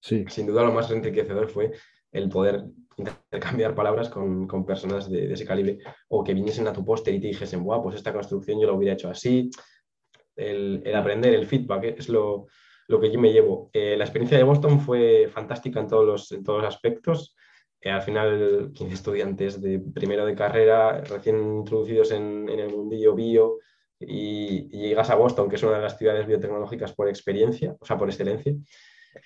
sí. 0.00 0.24
sin 0.28 0.46
duda 0.46 0.64
lo 0.64 0.72
más 0.72 0.90
enriquecedor 0.90 1.48
fue 1.48 1.72
el 2.12 2.28
poder 2.28 2.64
intercambiar 2.96 3.74
palabras 3.74 4.08
con, 4.08 4.46
con 4.46 4.66
personas 4.66 5.10
de, 5.10 5.28
de, 5.28 5.34
ese 5.34 5.46
calibre 5.46 5.78
o 6.08 6.22
que 6.22 6.34
viniesen 6.34 6.68
a 6.68 6.72
tu 6.72 6.84
póster 6.84 7.14
y 7.14 7.20
te 7.20 7.28
dijesen, 7.28 7.62
guau, 7.62 7.82
pues 7.82 7.96
esta 7.96 8.12
construcción 8.12 8.60
yo 8.60 8.66
lo 8.66 8.74
hubiera 8.74 8.94
hecho 8.94 9.08
así, 9.08 9.50
el, 10.40 10.94
aprender, 10.94 11.34
el 11.34 11.46
feedback, 11.46 11.84
es 11.98 12.08
lo, 12.08 12.46
que 12.88 13.10
yo 13.10 13.20
me 13.20 13.32
llevo. 13.32 13.70
Eh, 13.72 13.96
la 13.96 14.04
experiencia 14.04 14.38
de 14.38 14.44
Boston 14.44 14.80
fue 14.80 15.28
fantástica 15.28 15.80
en 15.80 15.88
todos 15.88 16.06
los, 16.06 16.32
en 16.32 16.42
todos 16.42 16.64
aspectos. 16.64 17.36
Eh, 17.80 17.90
al 17.90 18.02
final, 18.02 18.72
15 18.74 18.94
estudiantes 18.94 19.60
de 19.60 19.78
primero 19.78 20.26
de 20.26 20.34
carrera, 20.34 21.00
recién 21.02 21.38
introducidos 21.38 22.12
en, 22.12 22.48
el 22.48 22.70
mundillo 22.70 23.14
bio, 23.14 23.58
y, 23.98 24.68
llegas 24.68 25.10
a 25.10 25.14
Boston, 25.14 25.48
que 25.48 25.56
es 25.56 25.62
una 25.62 25.76
de 25.76 25.82
las 25.82 25.98
ciudades 25.98 26.26
biotecnológicas 26.26 26.92
por 26.92 27.08
experiencia, 27.08 27.76
o 27.78 27.86
sea, 27.86 27.96
por 27.96 28.08
excelencia. 28.08 28.54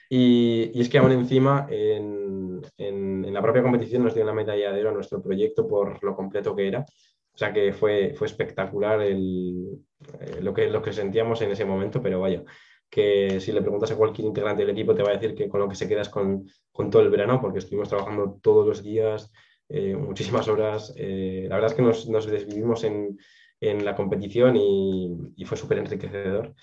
Y, 0.09 0.79
es 0.81 0.88
que 0.88 0.98
aún 0.98 1.12
encima, 1.12 1.66
en, 1.70 2.62
en, 2.79 3.33
la 3.33 3.42
propia 3.42 3.62
competición 3.62 4.05
nos 4.05 4.14
dio 4.14 4.22
una 4.22 4.33
medalla 4.33 4.72
de 4.72 4.81
oro 4.81 4.90
a 4.90 4.94
nuestro 4.94 5.20
proyecto 5.22 5.66
por 5.66 6.03
lo 6.05 6.14
completo 6.14 6.55
que 6.55 6.68
era. 6.68 6.87
O 7.35 7.38
sea 7.38 7.53
que 7.53 7.73
fue, 7.73 8.14
fue 8.14 8.29
espectacular 8.29 9.03
el, 9.03 9.79
eh, 10.20 10.38
lo, 10.40 10.55
que, 10.55 10.70
lo 10.70 10.81
que 10.81 10.92
sentíamos 10.92 11.42
en 11.42 11.51
ese 11.51 11.64
momento, 11.64 12.01
pero 12.01 12.20
vaya, 12.20 12.44
que 12.88 13.40
si 13.40 13.51
le 13.51 13.61
preguntas 13.61 13.90
a 13.90 13.97
cualquier 13.97 14.29
integrante 14.29 14.62
del 14.62 14.70
equipo 14.70 14.94
te 14.94 15.03
va 15.03 15.11
a 15.11 15.14
decir 15.14 15.35
que 15.35 15.49
con 15.49 15.61
lo 15.61 15.68
que 15.68 15.75
se 15.75 15.88
quedas 15.88 16.09
con, 16.09 16.49
con 16.70 16.90
todo 16.90 17.03
el 17.03 17.11
verano, 17.11 17.40
porque 17.40 17.59
estuvimos 17.59 17.88
trabajando 17.88 18.38
todos 18.40 18.66
los 18.66 18.83
días, 18.85 19.33
eh, 19.68 19.97
muchísimas 19.97 20.47
horas. 20.47 20.94
Eh, 20.97 21.47
la 21.49 21.57
verdad 21.57 21.73
es 21.73 21.77
que 21.77 21.83
nos, 21.83 22.09
nos 22.09 22.27
desvivimos 22.27 22.85
en, 22.85 23.18
en 23.61 23.85
la 23.85 23.97
competición 23.97 24.57
y, 24.57 25.44
fue 25.44 25.57
súper 25.57 25.79
enriquecedor. 25.79 26.55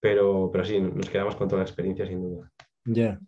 Pero, 0.00 0.50
pero 0.52 0.64
sí, 0.64 0.78
nos 0.78 1.08
quedamos 1.08 1.36
con 1.36 1.48
toda 1.48 1.60
la 1.62 1.66
experiencia 1.66 2.06
sin 2.06 2.20
duda. 2.20 2.52
Ya. 2.84 3.18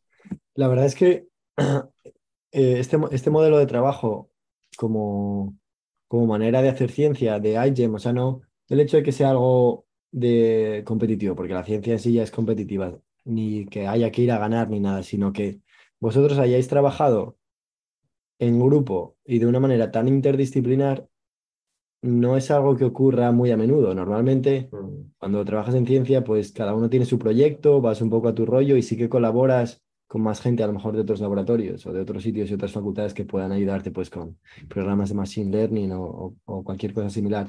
La 0.55 0.69
verdad 0.69 0.85
es 0.85 0.95
que 0.95 1.27
este, 2.53 2.99
este 3.11 3.31
modelo 3.31 3.59
de 3.59 3.67
trabajo 3.67 4.31
como, 4.77 5.57
como 6.11 6.27
manera 6.27 6.61
de 6.61 6.68
hacer 6.68 6.90
ciencia 6.90 7.38
de 7.38 7.53
iGEM, 7.68 7.94
o 7.94 7.99
sea, 8.01 8.12
no 8.12 8.42
el 8.68 8.81
hecho 8.81 8.96
de 8.96 9.05
que 9.05 9.12
sea 9.12 9.31
algo 9.31 9.87
de 10.11 10.83
competitivo, 10.85 11.37
porque 11.37 11.55
la 11.55 11.62
ciencia 11.62 11.92
en 11.92 12.01
sí 12.01 12.12
ya 12.12 12.25
es 12.25 12.33
competitiva, 12.33 12.99
ni 13.25 13.66
que 13.66 13.87
haya 13.87 14.11
que 14.11 14.23
ir 14.23 14.33
a 14.33 14.38
ganar 14.38 14.68
ni 14.70 14.81
nada, 14.81 15.05
sino 15.05 15.33
que 15.33 15.61
vosotros 16.01 16.37
hayáis 16.40 16.66
trabajado 16.66 17.37
en 18.40 18.59
grupo 18.59 19.18
y 19.25 19.38
de 19.38 19.46
una 19.46 19.61
manera 19.61 19.92
tan 19.92 20.09
interdisciplinar 20.09 21.07
no 22.03 22.37
es 22.37 22.51
algo 22.51 22.77
que 22.77 22.87
ocurra 22.87 23.31
muy 23.31 23.53
a 23.53 23.57
menudo. 23.57 23.94
Normalmente, 23.94 24.68
mm. 24.73 25.12
cuando 25.16 25.44
trabajas 25.44 25.77
en 25.77 25.87
ciencia, 25.87 26.25
pues 26.25 26.51
cada 26.51 26.75
uno 26.75 26.90
tiene 26.90 27.07
su 27.07 27.20
proyecto, 27.20 27.81
vas 27.81 28.03
un 28.03 28.11
poco 28.11 28.27
a 28.27 28.35
tu 28.35 28.46
rollo 28.46 28.77
y 28.77 28.83
sí 28.83 28.96
que 28.96 29.09
colaboras 29.09 29.81
con 30.11 30.23
más 30.23 30.40
gente, 30.40 30.64
a 30.64 30.66
lo 30.66 30.73
mejor 30.73 30.92
de 30.96 31.03
otros 31.03 31.20
laboratorios 31.20 31.87
o 31.87 31.92
de 31.92 32.01
otros 32.01 32.25
sitios 32.25 32.51
y 32.51 32.55
otras 32.55 32.73
facultades 32.73 33.14
que 33.14 33.25
puedan 33.25 33.53
ayudarte 33.53 33.92
pues 33.92 34.11
con 34.11 34.40
programas 34.68 35.11
de 35.11 35.14
Machine 35.14 35.53
Learning 35.53 35.92
o, 35.94 36.35
cualquier 36.64 36.92
cosa 36.92 37.11
similar. 37.11 37.46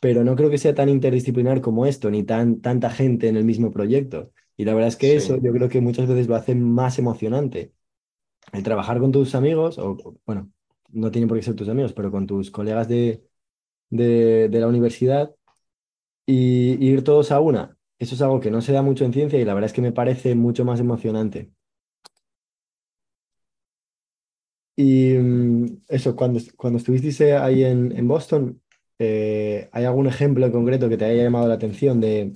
Pero 0.00 0.22
no 0.22 0.36
creo 0.36 0.50
que 0.50 0.58
sea 0.58 0.74
tan 0.74 0.90
interdisciplinar 0.90 1.62
como 1.62 1.86
esto, 1.86 2.10
ni 2.10 2.22
tan, 2.22 2.60
tanta 2.60 2.90
gente 2.90 3.28
en 3.28 3.38
el 3.38 3.46
mismo 3.46 3.70
proyecto. 3.70 4.32
Y 4.54 4.66
la 4.66 4.74
verdad 4.74 4.88
es 4.88 4.96
que 4.96 5.16
eso 5.16 5.38
yo 5.40 5.50
creo 5.50 5.70
que 5.70 5.80
muchas 5.80 6.06
veces 6.06 6.28
lo 6.28 6.36
hace 6.36 6.54
más 6.54 6.98
emocionante. 6.98 7.72
El 8.52 8.62
trabajar 8.62 9.00
con 9.00 9.10
tus 9.10 9.34
amigos, 9.34 9.78
o 9.78 9.96
bueno, 10.26 10.52
no 10.92 11.10
tienen 11.10 11.26
por 11.26 11.38
qué 11.38 11.42
ser 11.42 11.54
tus 11.54 11.70
amigos, 11.70 11.94
pero 11.94 12.10
con 12.10 12.26
tus 12.26 12.50
colegas 12.50 12.86
de, 12.86 13.24
de, 13.88 14.50
la 14.50 14.68
universidad 14.68 15.34
y, 16.26 16.86
ir 16.86 17.02
todos 17.02 17.32
a 17.32 17.40
una. 17.40 17.78
Eso 17.98 18.14
es 18.14 18.20
algo 18.20 18.40
que 18.40 18.50
no 18.50 18.60
se 18.60 18.72
da 18.72 18.82
mucho 18.82 19.06
en 19.06 19.14
ciencia 19.14 19.40
y 19.40 19.46
la 19.46 19.54
verdad 19.54 19.70
es 19.70 19.72
que 19.72 19.80
me 19.80 19.92
parece 19.92 20.34
mucho 20.34 20.66
más 20.66 20.80
emocionante. 20.80 21.50
Y 24.76 25.14
mm, 25.14 25.82
eso, 25.88 26.16
cuando, 26.16 26.40
cuando 26.56 26.78
estuvisteis 26.78 27.20
ahí 27.20 27.64
en, 27.64 28.08
Boston, 28.08 28.60
eh, 28.98 29.68
¿hay 29.72 29.84
algún 29.84 30.06
ejemplo 30.06 30.46
en 30.46 30.52
concreto 30.52 30.88
que 30.88 30.96
te 30.96 31.04
haya 31.04 31.24
llamado 31.24 31.48
la 31.48 31.54
atención 31.54 32.00
de, 32.00 32.32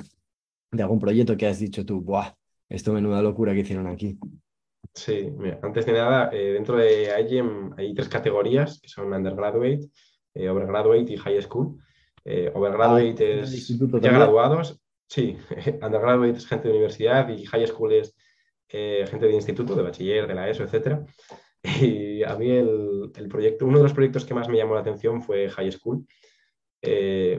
algún 0.78 1.00
proyecto 1.00 1.36
que 1.36 1.46
has 1.46 1.58
dicho 1.58 1.84
tú, 1.84 2.00
¡buah! 2.00 2.34
Esto 2.68 2.92
menuda 2.92 3.22
locura 3.22 3.54
que 3.54 3.60
hicieron 3.60 3.86
aquí. 3.86 4.18
Sí, 4.94 5.30
mira, 5.36 5.58
antes 5.62 5.86
de 5.86 5.92
nada, 5.92 6.30
eh, 6.32 6.52
dentro 6.52 6.76
de 6.76 7.08
IGEM 7.22 7.72
hay 7.76 7.94
tres 7.94 8.08
categorías 8.08 8.78
que 8.80 8.88
son 8.88 9.12
undergraduate, 9.12 9.88
eh, 10.34 10.48
overgraduate 10.48 11.12
y 11.12 11.16
high 11.16 11.42
school. 11.42 11.78
Overgraduate 12.52 13.40
ah, 13.40 13.44
es 13.44 13.68
ya 13.68 14.12
graduados, 14.12 14.78
sí, 15.06 15.38
undergraduate 15.82 16.36
es 16.36 16.46
gente 16.46 16.68
de 16.68 16.74
universidad 16.74 17.26
y 17.30 17.46
high 17.46 17.66
school 17.66 17.92
es 17.92 18.14
gente 18.68 19.26
de 19.26 19.32
instituto, 19.32 19.74
de 19.74 19.82
bachiller, 19.82 20.26
de 20.26 20.34
la 20.34 20.50
ESO, 20.50 20.64
etc. 20.64 20.98
Y 21.62 22.22
a 22.22 22.34
mí 22.36 22.50
el, 22.50 23.10
proyecto, 23.28 23.66
uno 23.66 23.78
de 23.78 23.84
los 23.84 23.92
proyectos 23.92 24.24
que 24.24 24.34
más 24.34 24.48
me 24.48 24.56
llamó 24.56 24.74
la 24.74 24.80
atención 24.80 25.22
fue 25.22 25.48
high 25.48 25.72
school. 25.72 26.06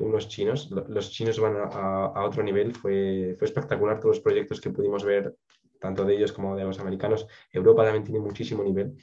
unos 0.02 0.28
chinos, 0.28 0.70
los 0.72 1.12
chinos 1.12 1.40
van 1.40 1.56
a, 1.58 2.24
otro 2.26 2.44
nivel, 2.44 2.74
fue, 2.74 3.36
fue 3.38 3.48
espectacular 3.48 4.00
todos 4.00 4.18
los 4.18 4.24
proyectos 4.24 4.60
que 4.62 4.70
pudimos 4.70 5.04
ver, 5.04 5.36
tanto 5.80 6.06
de 6.06 6.16
ellos 6.16 6.32
como 6.32 6.56
de 6.56 6.64
los 6.64 6.80
americanos. 6.80 7.28
Europa 7.52 7.84
también 7.84 8.04
tiene 8.04 8.20
muchísimo 8.20 8.64
nivel. 8.64 8.96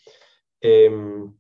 Em, 0.61 1.33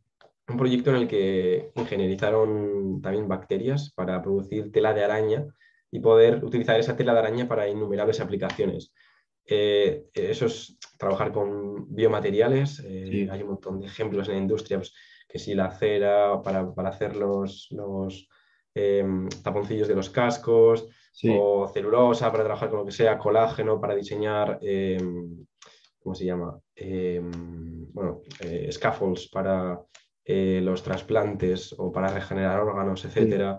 un 0.48 0.56
proyecto 0.56 0.90
en 0.90 0.96
el 0.96 1.08
que 1.08 1.72
ingenierizaron 1.74 3.00
también 3.02 3.28
bacterias 3.28 3.92
para 3.94 4.22
producir 4.22 4.70
tela 4.70 4.94
de 4.94 5.04
araña 5.04 5.46
y 5.90 6.00
poder 6.00 6.44
utilizar 6.44 6.78
esa 6.78 6.96
tela 6.96 7.12
de 7.12 7.18
araña 7.20 7.48
para 7.48 7.68
innumerables 7.68 8.20
aplicaciones. 8.20 8.92
Eh, 9.46 10.06
eso 10.12 10.46
es 10.46 10.76
trabajar 10.98 11.32
con 11.32 11.94
biomateriales. 11.94 12.82
Eh, 12.84 13.28
hay 13.30 13.42
un 13.42 13.48
montón 13.48 13.80
de 13.80 13.86
ejemplos 13.86 14.28
en 14.28 14.34
la 14.34 14.40
industria, 14.40 14.78
pues, 14.78 14.92
que 15.28 15.38
si 15.38 15.54
la 15.54 15.70
cera 15.70 16.42
para, 16.42 16.72
hacer 16.88 17.16
los, 17.16 17.68
em, 18.74 19.28
taponcillos 19.42 19.88
de 19.88 19.94
los 19.94 20.10
cascos, 20.10 20.88
o 21.24 21.66
celulosa 21.72 22.30
para 22.30 22.44
trabajar 22.44 22.68
con 22.68 22.80
lo 22.80 22.84
que 22.84 22.92
sea, 22.92 23.18
colágeno 23.18 23.80
para 23.80 23.94
diseñar, 23.94 24.58
em, 24.60 25.46
¿cómo 25.98 26.14
se 26.14 26.26
llama? 26.26 26.60
Em, 26.74 27.90
bueno, 27.92 28.20
eh, 28.40 28.70
scaffolds 28.70 29.28
para 29.28 29.80
eh, 30.24 30.60
los 30.62 30.82
trasplantes 30.82 31.74
o 31.78 31.90
para 31.90 32.08
regenerar 32.08 32.60
órganos, 32.60 33.04
etc. 33.04 33.58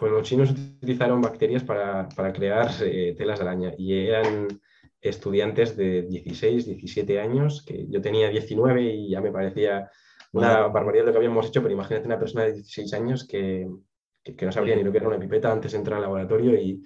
pues 0.00 0.10
los 0.12 0.26
chinos 0.26 0.50
utilizaron 0.50 1.20
bacterias 1.20 1.62
para, 1.62 2.08
crear 2.32 2.70
eh, 2.82 3.14
telas 3.18 3.38
de 3.38 3.44
araña 3.44 3.74
y 3.76 3.92
eran 3.94 4.48
estudiantes 4.98 5.76
de 5.76 6.02
16, 6.02 6.64
17 6.64 7.20
años, 7.20 7.62
que 7.66 7.86
yo 7.86 8.00
tenía 8.00 8.30
19 8.30 8.82
y 8.82 9.10
ya 9.10 9.20
me 9.20 9.30
parecía 9.30 9.90
una 10.32 10.68
barbaridad 10.68 11.04
lo 11.04 11.12
que 11.12 11.18
habíamos 11.18 11.46
hecho, 11.46 11.60
pero 11.60 11.74
imagínate 11.74 12.06
una 12.06 12.18
persona 12.18 12.44
de 12.44 12.54
16 12.54 12.94
años 12.94 13.26
que, 13.28 13.68
no 14.40 14.52
sabría 14.52 14.74
ni 14.74 14.84
lo 14.84 14.90
que 14.90 14.98
era 14.98 15.08
una 15.08 15.18
pipeta 15.18 15.52
antes 15.52 15.72
de 15.72 15.78
entrar 15.78 15.96
al 15.96 16.02
laboratorio 16.02 16.58
y, 16.58 16.82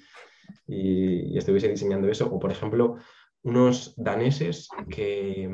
y, 0.67 1.39
estuviese 1.39 1.69
diseñando 1.69 2.09
eso. 2.09 2.27
O, 2.27 2.41
por 2.41 2.51
ejemplo, 2.51 2.97
unos 3.43 3.95
daneses 3.97 4.69
que, 4.91 5.49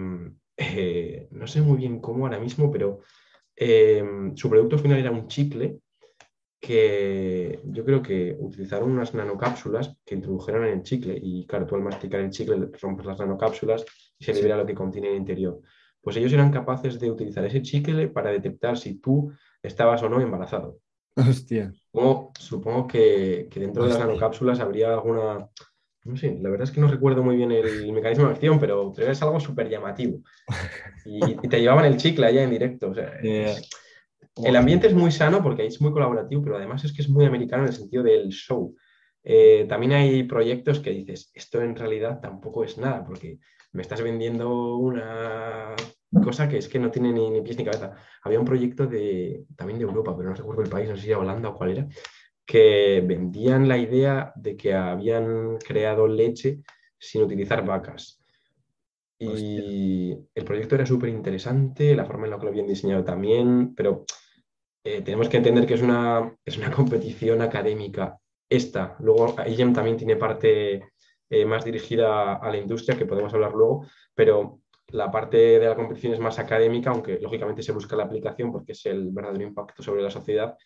eh, 0.56 1.28
no 1.30 1.46
sé 1.46 1.60
muy 1.60 1.76
bien 1.76 2.00
cómo 2.00 2.24
ahora 2.24 2.38
mismo, 2.38 2.70
pero 2.70 3.00
eh, 3.54 4.02
su 4.34 4.48
producto 4.48 4.78
final 4.78 4.98
era 4.98 5.10
un 5.10 5.28
chicle 5.28 5.80
que 6.60 7.60
yo 7.64 7.84
creo 7.84 8.02
que 8.02 8.36
utilizaron 8.38 8.90
unas 8.90 9.14
nanocápsulas 9.14 9.96
que 10.04 10.14
introdujeron 10.14 10.66
en 10.66 10.74
el 10.74 10.82
chicle 10.82 11.18
y 11.20 11.46
claro, 11.46 11.66
tú 11.66 11.74
al 11.74 11.82
masticar 11.82 12.20
el 12.20 12.30
chicle 12.30 12.68
rompes 12.80 13.06
las 13.06 13.18
nanocápsulas 13.18 13.84
y 14.18 14.24
se 14.24 14.34
libera 14.34 14.58
lo 14.58 14.66
que 14.66 14.74
contiene 14.74 15.08
en 15.08 15.14
el 15.14 15.20
interior. 15.20 15.60
Pues 16.02 16.16
ellos 16.16 16.32
eran 16.32 16.52
capaces 16.52 17.00
de 17.00 17.10
utilizar 17.10 17.44
ese 17.46 17.62
chicle 17.62 18.08
para 18.08 18.30
detectar 18.30 18.76
si 18.76 18.96
tú 18.96 19.32
estabas 19.62 20.02
o 20.02 20.08
no 20.08 20.20
embarazado. 20.20 20.78
Hostia. 21.16 21.72
supongo 22.38 22.86
que, 22.86 23.48
dentro 23.54 23.84
de 23.84 23.90
las 23.90 23.98
nanocápsulas 23.98 24.60
habría 24.60 24.92
alguna 24.92 25.48
no 26.04 26.16
sé, 26.16 26.38
la 26.40 26.48
verdad 26.48 26.64
es 26.66 26.70
que 26.70 26.80
no 26.80 26.88
recuerdo 26.88 27.22
muy 27.22 27.36
bien 27.36 27.52
el 27.52 27.92
mecanismo 27.92 28.24
de 28.24 28.32
acción, 28.32 28.58
pero, 28.58 28.94
es 28.96 29.22
algo 29.22 29.40
súper 29.40 29.68
llamativo. 29.68 30.20
Y, 31.06 31.48
te 31.48 31.60
llevaban 31.60 31.86
el 31.86 31.96
chicle 31.96 32.26
allá 32.26 32.42
en 32.42 32.50
directo. 32.50 32.92
El 34.44 34.56
ambiente 34.56 34.86
es 34.86 34.94
muy 34.94 35.10
sano 35.10 35.42
porque 35.42 35.66
es 35.66 35.80
muy 35.80 35.92
colaborativo, 35.92 36.42
pero 36.42 36.56
además 36.56 36.84
es 36.84 36.92
que 36.92 37.02
es 37.02 37.08
muy 37.08 37.24
americano 37.24 37.62
en 37.62 37.68
el 37.68 37.74
sentido 37.74 38.02
del 38.02 38.28
show. 38.28 38.74
Eh, 39.22 39.66
también 39.68 39.92
hay 39.92 40.22
proyectos 40.24 40.80
que 40.80 40.90
dices, 40.90 41.30
esto 41.34 41.60
en 41.60 41.76
realidad 41.76 42.20
tampoco 42.20 42.64
es 42.64 42.78
nada, 42.78 43.04
porque 43.04 43.38
me 43.72 43.82
estás 43.82 44.02
vendiendo 44.02 44.76
una 44.76 45.74
cosa 46.24 46.48
que 46.48 46.58
es 46.58 46.68
que 46.68 46.78
no 46.78 46.90
tiene 46.90 47.12
ni, 47.12 47.30
ni 47.30 47.40
pies 47.42 47.58
ni 47.58 47.64
cabeza. 47.64 47.94
Había 48.22 48.40
un 48.40 48.46
proyecto 48.46 48.86
de, 48.86 49.44
también 49.56 49.78
de 49.78 49.84
Europa, 49.84 50.16
pero 50.16 50.30
no 50.30 50.34
recuerdo 50.34 50.62
el 50.62 50.70
país, 50.70 50.88
no 50.88 50.96
sé 50.96 51.02
si 51.02 51.10
era 51.10 51.18
Holanda 51.18 51.50
o 51.50 51.54
cuál 51.54 51.70
era, 51.70 51.88
que 52.44 53.02
vendían 53.06 53.68
la 53.68 53.78
idea 53.78 54.32
de 54.34 54.56
que 54.56 54.74
habían 54.74 55.58
creado 55.58 56.08
leche 56.08 56.60
sin 56.98 57.22
utilizar 57.22 57.64
vacas. 57.64 58.20
Y 59.22 60.16
el 60.34 60.44
proyecto 60.46 60.76
era 60.76 60.86
súper 60.86 61.10
interesante, 61.10 61.94
la 61.94 62.06
forma 62.06 62.24
en 62.24 62.30
la 62.30 62.38
que 62.38 62.44
lo 62.44 62.50
habían 62.50 62.66
diseñado 62.66 63.04
también, 63.04 63.74
pero 63.74 64.06
eh, 64.84 65.02
tenemos 65.02 65.28
que 65.28 65.38
entender 65.38 65.66
que 65.66 65.74
es 65.74 65.82
una, 65.82 66.34
es 66.44 66.56
una 66.56 66.70
competición 66.72 67.42
académica 67.42 68.18
esta. 68.48 68.96
Luego, 69.00 69.36
IEM 69.46 69.72
también 69.72 69.96
tiene 69.96 70.16
parte 70.16 70.90
eh, 71.28 71.44
más 71.44 71.64
dirigida 71.64 72.34
a 72.34 72.50
la 72.50 72.58
industria, 72.58 72.98
que 72.98 73.06
podemos 73.06 73.32
hablar 73.32 73.52
luego, 73.52 73.86
pero 74.14 74.60
la 74.88 75.10
parte 75.10 75.36
de 75.36 75.66
la 75.66 75.76
competición 75.76 76.14
es 76.14 76.20
más 76.20 76.38
académica, 76.38 76.90
aunque 76.90 77.18
lógicamente 77.20 77.62
se 77.62 77.72
busca 77.72 77.96
la 77.96 78.04
aplicación 78.04 78.50
porque 78.50 78.72
es 78.72 78.84
el 78.86 79.10
verdadero 79.10 79.44
impacto 79.44 79.82
sobre 79.82 80.02
la 80.02 80.10
sociedad, 80.10 80.56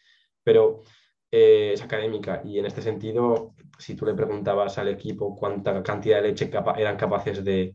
pero 0.42 0.82
eh, 1.30 1.72
es 1.74 1.82
académica 1.82 2.40
y 2.44 2.58
en 2.58 2.66
este 2.66 2.80
sentido, 2.80 3.54
si 3.78 3.94
tú 3.94 4.06
le 4.06 4.14
preguntabas 4.14 4.78
al 4.78 4.88
equipo 4.88 5.34
cuánta 5.36 5.82
cantidad 5.82 6.22
de 6.22 6.28
leche 6.28 6.50
eran 6.76 6.96
capaces 6.96 7.44
de, 7.44 7.74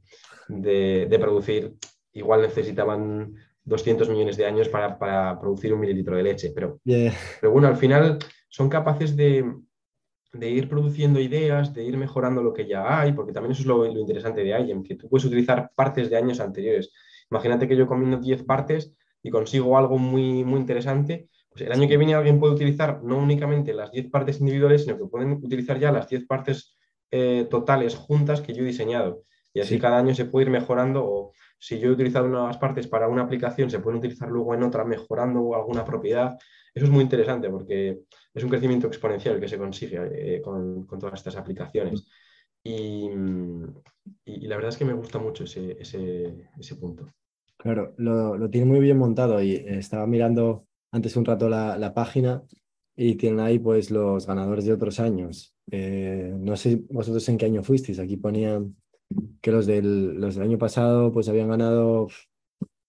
producir, 1.19 1.75
igual 2.13 2.41
necesitaban 2.41 3.35
200 3.69 4.09
millones 4.09 4.35
de 4.37 4.45
años 4.45 4.67
para, 4.67 5.39
producir 5.39 5.73
un 5.73 5.79
mililitro 5.79 6.15
de 6.17 6.23
leche, 6.23 6.51
pero, 6.53 6.79
pero 6.83 7.51
bueno, 7.51 7.67
al 7.67 7.77
final 7.77 8.17
son 8.49 8.67
capaces 8.67 9.15
de, 9.15 9.45
ir 10.41 10.67
produciendo 10.67 11.19
ideas, 11.19 11.73
de 11.73 11.83
ir 11.83 11.97
mejorando 11.97 12.43
lo 12.43 12.53
que 12.53 12.67
ya 12.67 12.99
hay, 12.99 13.13
porque 13.13 13.31
también 13.31 13.53
eso 13.53 13.61
es 13.61 13.67
lo, 13.67 13.85
interesante 13.85 14.43
de 14.43 14.59
IEM, 14.59 14.83
que 14.83 14.95
tú 14.95 15.07
puedes 15.07 15.25
utilizar 15.25 15.71
partes 15.75 16.09
de 16.09 16.17
años 16.17 16.39
anteriores. 16.39 16.91
Imagínate 17.31 17.67
que 17.67 17.77
yo 17.77 17.87
combino 17.87 18.17
10 18.17 18.43
partes 18.43 18.93
y 19.23 19.29
consigo 19.29 19.77
algo 19.77 19.97
muy, 19.97 20.43
muy 20.43 20.59
interesante 20.59 21.29
pues 21.49 21.63
el 21.63 21.71
año 21.71 21.87
que 21.87 21.97
viene 21.97 22.13
alguien 22.13 22.39
puede 22.39 22.53
utilizar 22.53 23.03
no 23.03 23.17
únicamente 23.17 23.73
las 23.73 23.91
10 23.91 24.09
partes 24.09 24.39
individuales, 24.39 24.83
sino 24.83 24.97
que 24.97 25.05
pueden 25.05 25.31
utilizar 25.31 25.79
ya 25.79 25.91
las 25.91 26.07
10 26.07 26.25
partes 26.25 26.77
eh, 27.11 27.47
totales 27.49 27.95
juntas 27.95 28.41
que 28.41 28.53
yo 28.53 28.61
he 28.63 28.67
diseñado. 28.67 29.23
Y 29.53 29.61
así 29.61 29.79
cada 29.79 29.97
año 29.97 30.13
se 30.13 30.25
puede 30.25 30.45
ir 30.45 30.51
mejorando 30.51 31.03
o 31.03 31.31
si 31.59 31.79
yo 31.79 31.89
he 31.89 31.91
utilizado 31.91 32.25
unas 32.25 32.57
partes 32.57 32.87
para 32.87 33.07
una 33.07 33.23
aplicación, 33.23 33.69
se 33.69 33.79
pueden 33.79 33.99
utilizar 33.99 34.29
luego 34.29 34.53
en 34.53 34.63
otra 34.63 34.85
mejorando 34.85 35.53
alguna 35.55 35.83
propiedad. 35.83 36.37
Eso 36.73 36.85
es 36.85 36.91
muy 36.91 37.03
interesante 37.03 37.49
porque 37.49 37.99
es 38.33 38.43
un 38.43 38.49
crecimiento 38.49 38.87
exponencial 38.87 39.39
que 39.39 39.47
se 39.47 39.57
consigue 39.57 40.37
eh, 40.37 40.41
con, 40.41 40.87
todas 40.87 41.19
estas 41.19 41.35
aplicaciones. 41.35 42.07
Y, 42.63 43.09
la 44.25 44.55
verdad 44.55 44.69
es 44.69 44.77
que 44.77 44.85
me 44.85 44.93
gusta 44.93 45.19
mucho 45.19 45.43
ese, 45.43 46.77
punto. 46.79 47.13
Claro, 47.57 47.93
lo, 47.97 48.49
tiene 48.49 48.67
muy 48.67 48.79
bien 48.79 48.97
montado 48.97 49.41
y 49.41 49.55
estaba 49.55 50.07
mirando 50.07 50.65
antes 50.91 51.15
un 51.15 51.25
rato 51.25 51.49
la, 51.49 51.77
la 51.77 51.93
página 51.93 52.43
y 53.01 53.15
tienen 53.15 53.39
ahí 53.39 53.59
pues 53.59 53.91
los 53.91 54.27
ganadores 54.27 54.65
de 54.65 54.73
otros 54.73 54.99
años. 54.99 55.55
Eh, 55.71 56.33
no 56.37 56.57
sé 56.57 56.81
vosotros 56.89 57.27
en 57.29 57.37
qué 57.37 57.45
año 57.45 57.63
fuisteis, 57.63 57.97
aquí 57.97 58.17
ponían 58.17 58.75
que 59.41 59.51
los 59.51 59.65
del, 59.65 60.19
los 60.19 60.35
del 60.35 60.43
año 60.43 60.57
pasado 60.57 61.11
pues 61.11 61.29
habían 61.29 61.49
ganado 61.49 62.07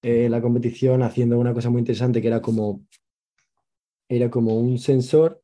eh, 0.03 0.29
la 0.29 0.41
competición 0.41 1.03
haciendo 1.03 1.39
una 1.39 1.55
cosa 1.55 1.71
muy 1.71 1.81
interesante 1.81 2.21
que 2.21 2.29
era 2.29 2.43
como, 2.43 2.87
era 4.09 4.31
como 4.31 4.59
un 4.59 4.79
sensor 4.79 5.43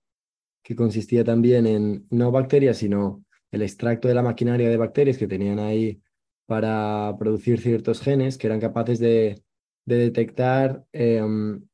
que 0.63 0.75
consistía 0.77 1.25
también 1.25 1.67
en 1.67 2.07
no 2.11 2.31
bacterias, 2.33 2.79
sino 2.79 3.25
el 3.51 3.63
extracto 3.63 4.09
de 4.09 4.15
la 4.15 4.23
maquinaria 4.23 4.69
de 4.69 4.77
bacterias 4.77 5.19
que 5.19 5.29
tenían 5.29 5.59
ahí 5.59 6.03
para 6.47 7.15
producir 7.19 7.61
ciertos 7.61 8.01
genes 8.01 8.39
que 8.39 8.47
eran 8.47 8.61
capaces 8.61 8.99
de, 8.99 9.43
de 9.85 9.97
detectar 9.97 10.85
em, 10.93 11.67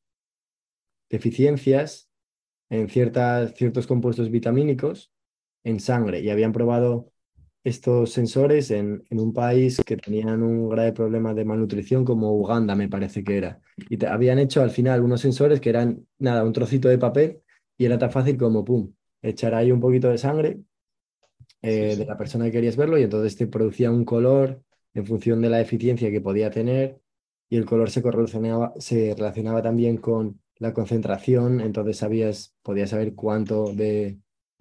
deficiencias 1.11 2.11
en 2.71 2.89
ciertas, 2.89 3.55
ciertos 3.55 3.87
compuestos 3.87 4.31
vitamínicos 4.31 5.13
en 5.65 5.81
sangre. 5.81 6.21
Y 6.21 6.31
habían 6.31 6.53
probado 6.53 7.12
estos 7.65 8.11
sensores 8.11 8.71
en, 8.71 9.05
en, 9.09 9.21
un 9.21 9.33
país 9.33 9.81
que 9.87 9.97
tenían 9.97 10.43
un 10.43 10.69
grave 10.69 10.93
problema 10.93 11.33
de 11.33 11.45
malnutrición 11.45 12.05
como 12.05 12.33
Uganda, 12.35 12.75
me 12.75 12.89
parece 12.89 13.23
que 13.23 13.37
era. 13.37 13.61
Y 13.89 13.97
te, 13.97 14.07
habían 14.07 14.39
hecho 14.39 14.63
al 14.63 14.71
final 14.71 15.03
unos 15.03 15.21
sensores 15.21 15.61
que 15.61 15.71
eran, 15.71 16.07
nada, 16.19 16.45
un 16.45 16.53
trocito 16.53 16.89
de 16.89 16.99
papel 16.99 17.41
y 17.79 17.85
era 17.85 17.99
tan 17.99 18.11
fácil 18.11 18.37
como, 18.37 18.65
pum, 18.65 18.93
echar 19.23 19.55
ahí 19.55 19.71
un 19.71 19.81
poquito 19.81 20.09
de 20.09 20.19
sangre 20.19 20.61
eh, 21.63 21.95
de 21.97 22.05
la 22.05 22.17
persona 22.17 22.47
que 22.47 22.53
querías 22.53 22.77
verlo 22.77 22.99
y 22.99 23.05
entonces 23.05 23.37
te 23.37 23.47
producía 23.47 23.91
un 23.91 24.05
color 24.05 24.63
en 24.95 25.07
función 25.07 25.41
de 25.41 25.49
la 25.49 25.61
eficiencia 25.61 26.11
que 26.11 26.21
podía 26.21 26.51
tener 26.51 27.01
y 27.49 27.57
el 27.57 27.65
color 27.65 27.91
se 27.91 28.03
correlacionaba, 28.03 28.75
se 28.79 29.15
relacionaba 29.15 29.63
también 29.63 29.99
con 29.99 30.41
la 30.59 30.73
concentración, 30.73 31.61
entonces 31.61 31.99
sabías, 31.99 32.55
podías 32.63 32.91
saber 32.91 33.15
cuánto 33.15 33.73
de 33.73 34.19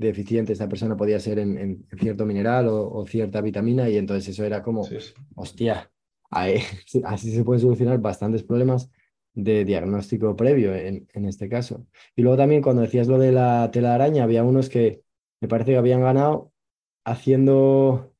deficiente 0.08 0.54
esta 0.54 0.70
persona 0.70 0.98
podía 0.98 1.20
ser 1.20 1.40
en, 1.40 1.86
cierto 2.00 2.26
mineral 2.26 2.68
o, 2.70 3.06
cierta 3.08 3.42
vitamina 3.42 3.90
y 3.90 3.98
entonces 3.98 4.30
eso 4.30 4.44
era 4.44 4.62
como, 4.62 4.88
hostia, 5.36 5.92
así 6.30 7.32
se 7.32 7.44
pueden 7.44 7.62
solucionar 7.62 8.00
bastantes 8.00 8.44
problemas 8.44 8.90
de 9.34 9.64
diagnóstico 9.66 10.36
previo 10.36 10.76
en, 10.76 11.08
en, 11.14 11.26
este 11.26 11.48
caso. 11.48 11.86
Y 12.16 12.22
luego 12.22 12.38
también 12.38 12.62
cuando 12.62 12.82
decías 12.82 13.08
lo 13.08 13.18
de 13.18 13.32
la 13.32 13.70
tela 13.72 13.96
araña, 13.96 14.24
había 14.24 14.44
unos 14.44 14.70
que 14.70 15.04
me 15.40 15.48
parece 15.48 15.72
que 15.72 15.78
habían 15.78 16.02
ganado 16.02 16.52
haciendo 17.06 18.14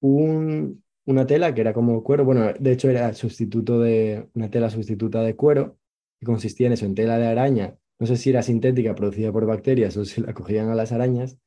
un, 0.00 0.82
una 1.04 1.26
tela 1.26 1.54
que 1.54 1.60
era 1.60 1.72
como 1.72 2.02
cuero, 2.02 2.24
bueno, 2.24 2.52
de 2.58 2.72
hecho 2.72 2.88
era 2.90 3.12
sustituto 3.14 3.80
de 3.80 4.28
una 4.34 4.50
tela 4.50 4.70
sustituta 4.70 5.22
de 5.22 5.36
cuero, 5.36 5.78
que 6.18 6.26
consistía 6.26 6.66
en 6.66 6.74
eso, 6.74 6.86
en 6.86 6.94
tela 6.94 7.18
de 7.18 7.26
araña 7.26 7.79
no 8.00 8.06
sé 8.06 8.16
si 8.16 8.30
era 8.30 8.42
sintética 8.42 8.94
producida 8.94 9.30
por 9.30 9.46
bacterias 9.46 9.96
o 9.96 10.04
si 10.04 10.22
la 10.22 10.34
cogían 10.34 10.70
a 10.70 10.74
las 10.74 10.90
arañas, 10.90 11.38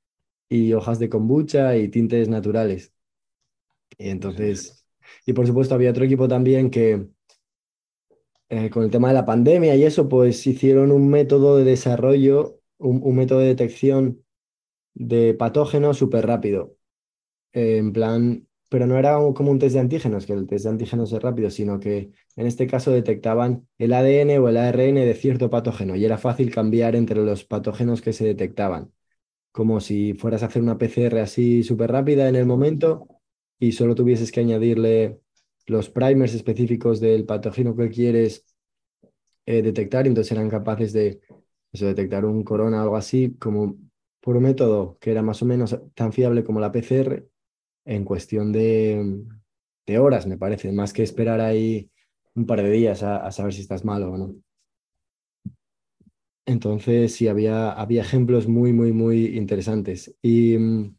y 0.48 0.74
hojas 0.74 1.00
de 1.00 1.10
kombucha 1.10 1.76
y 1.78 1.89
tintes 1.89 2.30
naturales. 2.30 2.94
Y 3.98 4.10
entonces, 4.10 4.86
y 5.26 5.34
por 5.34 5.48
supuesto 5.48 5.74
había 5.74 5.89
otro 5.89 6.06
equipo 6.06 6.28
también 6.28 6.70
que 6.70 7.08
eh, 8.50 8.70
con 8.70 8.84
el 8.84 8.92
tema 8.92 9.08
de 9.08 9.16
la 9.16 9.26
pandemia 9.26 9.76
y 9.76 9.84
eso, 9.84 10.08
pues 10.08 10.46
hicieron 10.46 10.92
un 10.92 11.10
método 11.10 11.58
de 11.58 11.63
desarrollo, 11.63 12.60
un, 12.78 13.16
método 13.16 13.39
de 13.39 13.48
detección 13.48 14.24
de 14.94 15.34
patógenos 15.34 15.98
súper 15.98 16.28
rápido. 16.28 16.78
en 17.54 17.94
plan, 17.94 18.48
pero 18.74 18.88
no 18.88 18.98
era 18.98 19.20
como 19.36 19.52
un 19.52 19.60
test 19.60 19.76
de 19.76 19.82
antígenos, 19.82 20.26
que 20.26 20.34
el 20.34 20.48
test 20.48 20.64
de 20.66 20.72
antígenos 20.72 21.14
es 21.14 21.22
rápido, 21.22 21.52
sino 21.52 21.80
que 21.80 22.10
en 22.36 22.48
este 22.48 22.66
caso 22.66 22.90
detectaban 22.90 23.68
el 23.78 23.94
ADN 23.94 24.40
o 24.40 24.50
el 24.50 24.58
ARN 24.58 24.96
de 24.96 25.14
cierto 25.14 25.52
patógeno 25.52 25.96
y 25.96 26.04
era 26.04 26.18
fácil 26.18 26.52
cambiar 26.52 26.96
entre 26.96 27.22
los 27.24 27.44
patógenos 27.46 28.02
que 28.02 28.14
se 28.14 28.26
detectaban, 28.26 28.92
como 29.52 29.80
si 29.80 30.16
fueras 30.16 30.42
a 30.42 30.48
hacer 30.48 30.64
una 30.64 30.80
PCR 30.80 31.20
así 31.20 31.62
súper 31.62 31.92
rápida 31.92 32.28
en 32.28 32.36
el 32.36 32.48
momento 32.48 33.08
y 33.60 33.74
solo 33.74 33.94
tuvieses 33.94 34.32
que 34.32 34.40
añadirle 34.40 35.20
los 35.68 35.92
primers 35.92 36.34
específicos 36.34 37.00
del 37.00 37.26
patógeno 37.28 37.76
que 37.76 37.92
quieres 37.92 38.44
eh, 39.46 39.62
detectar, 39.62 40.08
y 40.08 40.10
entonces 40.10 40.32
eran 40.32 40.50
capaces 40.50 40.94
de 40.94 41.22
detectar 41.72 42.26
un 42.26 42.44
corona 42.44 42.80
o 42.80 42.84
algo 42.86 42.98
así, 42.98 43.36
como 43.40 43.78
por 44.20 44.36
un 44.36 44.44
método 44.44 44.98
que 45.00 45.12
era 45.12 45.22
más 45.22 45.44
o 45.44 45.46
menos 45.46 45.80
tan 45.94 46.12
fiable 46.12 46.44
como 46.44 46.60
la 46.60 46.72
PCR 46.72 47.33
en 47.86 48.04
cuestión 48.04 48.52
de, 48.52 49.26
horas, 50.00 50.28
me 50.28 50.38
parece, 50.38 50.72
más 50.72 50.93
que 50.93 51.04
esperar 51.04 51.41
ahí 51.41 51.89
un 52.36 52.46
par 52.46 52.62
de 52.62 52.72
días 52.72 53.04
a, 53.04 53.32
saber 53.32 53.54
si 53.54 53.62
estás 53.62 53.86
malo 53.86 54.12
o 54.12 54.17
no. 54.17 54.36
Entonces, 56.46 57.15
sí, 57.15 57.28
había, 57.28 57.72
había 57.72 58.02
ejemplos 58.02 58.48
muy, 58.48 58.74
muy, 58.74 58.91
muy 58.91 59.38
interesantes. 59.38 60.13
Y 60.22 60.58
mm, 60.58 60.96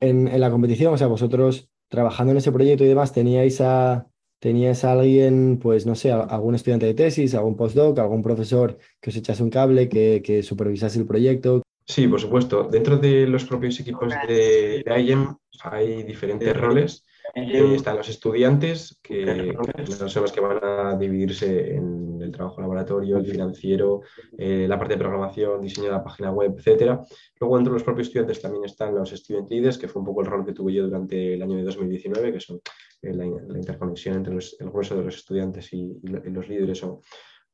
en, 0.00 0.40
la 0.40 0.50
competición, 0.50 0.92
o 0.92 0.98
sea, 0.98 1.06
vosotros 1.06 1.70
trabajando 1.88 2.32
en 2.32 2.38
ese 2.38 2.52
proyecto 2.52 2.84
y 2.84 2.88
demás, 2.88 3.12
teníais 3.12 3.60
a, 3.62 4.08
teníais 4.40 4.84
a 4.84 4.92
alguien, 4.92 5.58
pues 5.58 5.86
no 5.86 5.94
sé, 5.94 6.12
algún 6.12 6.54
estudiante 6.54 6.86
de 6.86 6.94
tesis, 6.94 7.34
algún 7.34 7.56
postdoc, 7.56 7.98
algún 7.98 8.22
profesor 8.22 8.78
que 9.00 9.10
os 9.10 9.16
echase 9.16 9.42
un 9.42 9.50
cable, 9.50 9.88
que, 9.88 10.22
que 10.22 10.42
supervisase 10.42 10.98
el 10.98 11.06
proyecto. 11.06 11.62
Sí, 11.88 12.06
por 12.06 12.20
supuesto. 12.20 12.64
Dentro 12.64 12.98
de 12.98 13.26
los 13.26 13.44
propios 13.44 13.80
equipos 13.80 14.12
de, 14.28 14.84
de 14.84 15.02
IEM 15.02 15.34
hay 15.62 16.02
diferentes 16.02 16.54
roles. 16.54 17.06
Eh, 17.34 17.74
están 17.74 17.96
los 17.96 18.08
estudiantes, 18.08 18.98
que 19.02 19.54
son 19.86 20.22
los 20.22 20.32
que 20.32 20.40
van 20.40 20.62
a 20.62 20.96
dividirse 20.96 21.76
en 21.76 22.20
el 22.20 22.30
trabajo 22.30 22.60
laboratorio, 22.60 23.16
el 23.16 23.26
financiero, 23.26 24.02
eh, 24.36 24.66
la 24.68 24.78
parte 24.78 24.94
de 24.94 24.98
programación, 24.98 25.62
diseño 25.62 25.86
de 25.86 25.92
la 25.92 26.04
página 26.04 26.30
web, 26.30 26.56
etc. 26.58 27.00
Luego, 27.40 27.56
dentro 27.56 27.72
de 27.72 27.78
los 27.78 27.84
propios 27.84 28.08
estudiantes 28.08 28.42
también 28.42 28.64
están 28.64 28.94
los 28.94 29.10
student 29.10 29.50
leaders, 29.50 29.78
que 29.78 29.88
fue 29.88 30.00
un 30.00 30.06
poco 30.06 30.20
el 30.20 30.26
rol 30.26 30.44
que 30.44 30.52
tuve 30.52 30.74
yo 30.74 30.84
durante 30.84 31.34
el 31.34 31.42
año 31.42 31.56
de 31.56 31.64
2019, 31.64 32.32
que 32.32 32.40
son 32.40 32.60
eh, 33.02 33.14
la, 33.14 33.24
interconexión 33.24 34.16
entre 34.16 34.34
el 34.34 34.70
grueso 34.70 34.96
de 34.96 35.04
los 35.04 35.16
estudiantes 35.16 35.72
y, 35.72 35.98
y 36.02 36.30
los 36.30 36.48
líderes 36.48 36.82
o, 36.82 37.00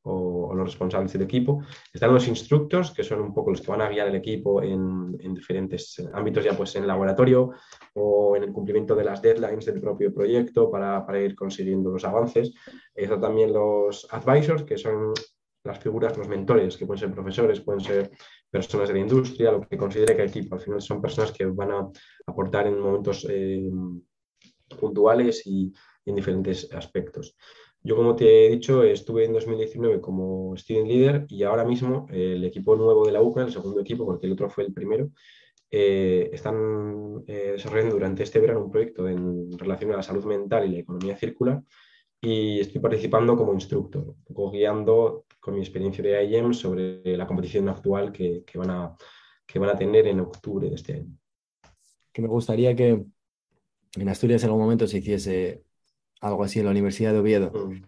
o, 0.05 0.53
los 0.55 0.65
responsables 0.65 1.13
del 1.13 1.23
equipo. 1.23 1.63
Están 1.93 2.13
los 2.13 2.27
instructors, 2.27 2.91
que 2.91 3.03
son 3.03 3.21
un 3.21 3.33
poco 3.33 3.51
los 3.51 3.61
que 3.61 3.71
van 3.71 3.81
a 3.81 3.89
guiar 3.89 4.07
el 4.07 4.15
equipo 4.15 4.61
en, 4.61 5.17
diferentes 5.33 6.01
ámbitos, 6.13 6.43
ya 6.45 6.55
pues 6.55 6.75
en 6.75 6.87
laboratorio 6.87 7.51
o 7.93 8.35
en 8.35 8.43
el 8.43 8.53
cumplimiento 8.53 8.95
de 8.95 9.03
las 9.03 9.21
deadlines 9.21 9.65
del 9.65 9.81
propio 9.81 10.13
proyecto 10.13 10.71
para, 10.71 11.05
para 11.05 11.19
ir 11.19 11.35
consiguiendo 11.35 11.91
los 11.91 12.05
avances. 12.05 12.53
Están 12.93 13.21
también 13.21 13.51
los 13.51 14.07
advisors, 14.11 14.63
que 14.63 14.77
son 14.77 15.13
las 15.63 15.79
figuras, 15.79 16.17
los 16.17 16.27
mentores, 16.27 16.77
que 16.77 16.85
pueden 16.85 16.99
ser 16.99 17.11
profesores, 17.11 17.59
pueden 17.59 17.81
ser 17.81 18.11
personas 18.49 18.87
de 18.87 18.93
la 18.93 18.99
industria, 18.99 19.51
lo 19.51 19.61
que 19.61 19.77
considere 19.77 20.15
que 20.15 20.21
el 20.21 20.29
equipo. 20.29 20.55
Al 20.55 20.61
final 20.61 20.81
son 20.81 21.01
personas 21.01 21.31
que 21.31 21.45
van 21.45 21.71
a 21.71 21.89
aportar 22.27 22.67
en 22.67 22.79
momentos 22.79 23.25
eh, 23.29 23.67
puntuales 24.79 25.45
y 25.45 25.73
en 26.05 26.15
diferentes 26.15 26.71
aspectos. 26.71 27.35
Yo, 27.85 27.95
como 27.95 28.15
te 28.15 28.47
he 28.47 28.49
dicho, 28.49 28.81
estuve 28.81 29.25
en 29.25 29.33
2019 29.33 30.01
como 30.01 30.57
student 30.57 30.87
leader 30.87 31.25
y 31.29 31.43
ahora 31.43 31.63
mismo 31.63 32.07
el 32.09 32.43
equipo 32.43 32.75
nuevo 32.75 33.05
de 33.05 33.11
la 33.11 33.21
UCA, 33.21 33.43
el 33.43 33.51
segundo 33.51 33.79
equipo, 33.79 34.03
porque 34.05 34.25
el 34.25 34.33
otro 34.33 34.49
fue 34.49 34.63
el 34.63 34.73
primero, 34.73 35.11
eh, 35.69 36.31
están 36.33 37.23
eh, 37.27 37.51
desarrollando 37.53 37.93
durante 37.93 38.23
este 38.23 38.39
verano 38.39 38.65
un 38.65 38.71
proyecto 38.71 39.07
en 39.07 39.55
relación 39.55 39.91
a 39.91 39.97
la 39.97 40.01
salud 40.01 40.25
mental 40.25 40.67
y 40.67 40.71
la 40.71 40.79
economía 40.79 41.15
circular 41.15 41.61
y 42.19 42.59
estoy 42.59 42.81
participando 42.81 43.37
como 43.37 43.53
instructor, 43.53 44.03
un 44.03 44.23
poco 44.23 44.49
guiando 44.49 45.25
con 45.39 45.53
mi 45.53 45.59
experiencia 45.59 46.03
de 46.03 46.25
IEM 46.25 46.55
sobre 46.55 47.15
la 47.15 47.27
competición 47.27 47.69
actual 47.69 48.11
que, 48.11 48.43
van 48.55 48.71
a, 48.71 48.95
que 49.45 49.59
van 49.59 49.69
a 49.69 49.77
tener 49.77 50.07
en 50.07 50.21
octubre 50.21 50.67
de 50.69 50.75
este 50.75 50.93
año. 50.93 51.15
Que 52.11 52.23
me 52.23 52.27
gustaría 52.29 52.75
que 52.75 53.05
en 53.95 54.09
Asturias 54.09 54.43
en 54.43 54.49
algún 54.49 54.63
momento 54.63 54.87
se 54.87 54.97
hiciese 54.97 55.64
algo 56.21 56.43
así 56.43 56.59
en 56.59 56.65
la 56.65 56.71
Universidad 56.71 57.13
de 57.13 57.19
Oviedo. 57.19 57.51
Mm. 57.51 57.83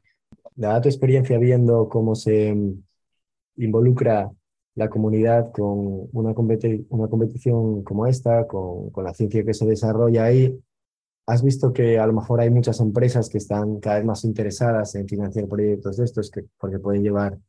Dada 0.56 0.82
tu 0.82 0.90
experiencia 0.90 1.38
viendo 1.38 1.88
cómo 1.88 2.16
se 2.16 2.54
mm, 2.54 2.84
involucra 3.58 4.32
la 4.78 4.90
comunidad 4.90 5.52
con 5.52 6.08
una, 6.14 6.36
competición 6.36 7.84
como 7.84 8.06
esta, 8.06 8.46
con, 8.46 8.92
la 9.04 9.14
ciencia 9.14 9.44
que 9.44 9.56
se 9.56 9.66
desarrolla 9.66 10.26
ahí, 10.26 10.56
¿has 11.26 11.44
visto 11.44 11.74
que 11.74 11.98
a 11.98 12.06
lo 12.06 12.14
mejor 12.14 12.42
hay 12.42 12.52
muchas 12.52 12.80
empresas 12.80 13.28
que 13.28 13.40
están 13.40 13.80
cada 13.80 13.98
vez 13.98 14.06
más 14.06 14.24
interesadas 14.24 14.94
en 14.94 15.08
financiar 15.08 15.48
proyectos 15.48 15.98
de 15.98 16.06
estos 16.06 16.30
que, 16.30 16.46
porque 16.60 16.78
pueden 16.78 17.02
llevar 17.02 17.40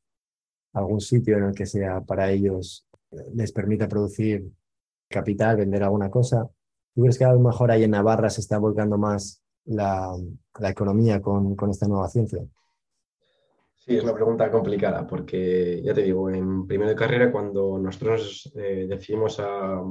a 0.72 0.78
algún 0.78 1.02
sitio 1.02 1.36
en 1.36 1.44
el 1.44 1.54
que 1.54 1.66
sea 1.66 2.00
para 2.00 2.30
ellos, 2.30 2.86
les 3.34 3.52
permita 3.52 3.88
producir 3.88 4.50
capital, 5.08 5.58
vender 5.58 5.82
alguna 5.82 6.10
cosa? 6.10 6.48
¿Tú 6.94 7.02
crees 7.02 7.18
que 7.18 7.24
a 7.24 7.32
lo 7.32 7.40
mejor 7.40 7.70
ahí 7.70 7.84
en 7.84 7.90
Navarra 7.90 8.30
se 8.30 8.40
está 8.40 8.58
volcando 8.58 8.96
más 8.96 9.42
la, 9.68 10.16
economía 10.62 11.20
con, 11.20 11.56
esta 11.70 11.86
nueva 11.86 12.08
ciencia? 12.08 12.40
Sí, 13.76 13.96
es 13.96 14.02
una 14.02 14.14
pregunta 14.14 14.50
complicada 14.50 15.06
porque 15.06 15.80
ya 15.82 15.94
te 15.94 16.02
digo, 16.02 16.30
en 16.30 16.66
primero 16.66 16.90
de 16.90 16.96
carrera, 16.96 17.30
cuando 17.30 17.78
nosotros 17.78 18.52
eh, 18.56 18.86
decidimos 18.88 19.38
a 19.40 19.82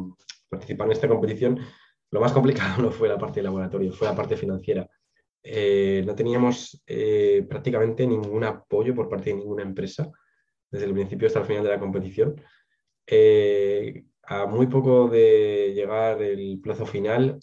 participar 0.50 0.88
en 0.88 0.94
esta 0.94 1.08
competición, 1.08 1.60
lo 2.12 2.20
más 2.20 2.32
complicado 2.32 2.82
no 2.82 2.92
fue 2.92 3.08
la 3.08 3.18
parte 3.18 3.40
de 3.40 3.44
laboratorio, 3.44 3.92
fue 3.92 4.08
la 4.08 4.16
parte 4.16 4.36
financiera. 4.36 4.88
Eh, 5.44 6.04
no 6.06 6.14
teníamos 6.14 6.84
eh, 6.86 7.46
prácticamente 7.48 8.06
ningún 8.06 8.44
apoyo 8.44 8.94
por 8.94 9.08
parte 9.08 9.30
de 9.30 9.38
ninguna 9.38 9.64
empresa 9.64 10.12
desde 10.70 10.86
el 10.86 10.94
principio 10.94 11.28
hasta 11.28 11.40
el 11.40 11.46
final 11.46 11.64
de 11.64 11.70
la 11.70 11.80
competición. 11.80 12.36
A 14.30 14.46
muy 14.46 14.68
poco 14.68 15.08
de 15.08 15.72
llegar 15.74 16.22
el 16.22 16.60
plazo 16.62 16.86
final, 16.86 17.40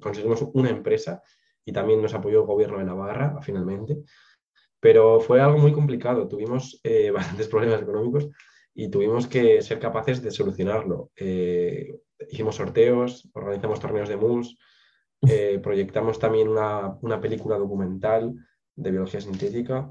conseguimos 0.00 0.42
una 0.54 0.70
empresa 0.70 1.22
y 1.64 1.72
también 1.72 2.00
nos 2.00 2.14
apoyó 2.14 2.40
el 2.40 2.46
gobierno 2.46 2.78
de 2.78 2.84
Navarra 2.84 3.38
finalmente. 3.42 3.98
Pero 4.80 5.20
fue 5.20 5.40
algo 5.40 5.58
muy 5.58 5.72
complicado. 5.72 6.28
Tuvimos 6.28 6.80
bastantes 7.12 7.48
problemas 7.48 7.82
económicos 7.82 8.28
y 8.74 8.88
tuvimos 8.90 9.26
que 9.26 9.62
ser 9.62 9.78
capaces 9.78 10.22
de 10.22 10.30
solucionarlo. 10.30 11.10
hicimos 11.16 12.56
sorteos, 12.56 13.28
organizamos 13.34 13.80
torneos 13.80 14.08
de 14.08 14.16
MUS, 14.16 14.56
eh, 15.22 15.58
proyectamos 15.62 16.18
también 16.18 16.48
una, 16.48 17.20
película 17.20 17.56
documental 17.56 18.34
de 18.74 18.90
biología 18.90 19.20
sintética, 19.20 19.90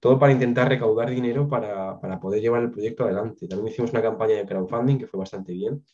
todo 0.00 0.18
para 0.18 0.32
intentar 0.32 0.68
recaudar 0.68 1.10
dinero 1.10 1.48
para, 1.48 2.00
poder 2.20 2.40
llevar 2.40 2.62
el 2.62 2.70
proyecto 2.70 3.04
adelante. 3.04 3.46
También 3.46 3.72
hicimos 3.72 3.92
una 3.92 4.02
campaña 4.02 4.34
de 4.34 4.46
crowdfunding 4.46 4.98
que 4.98 5.06
fue 5.06 5.20
bastante 5.20 5.52
bien 5.52 5.84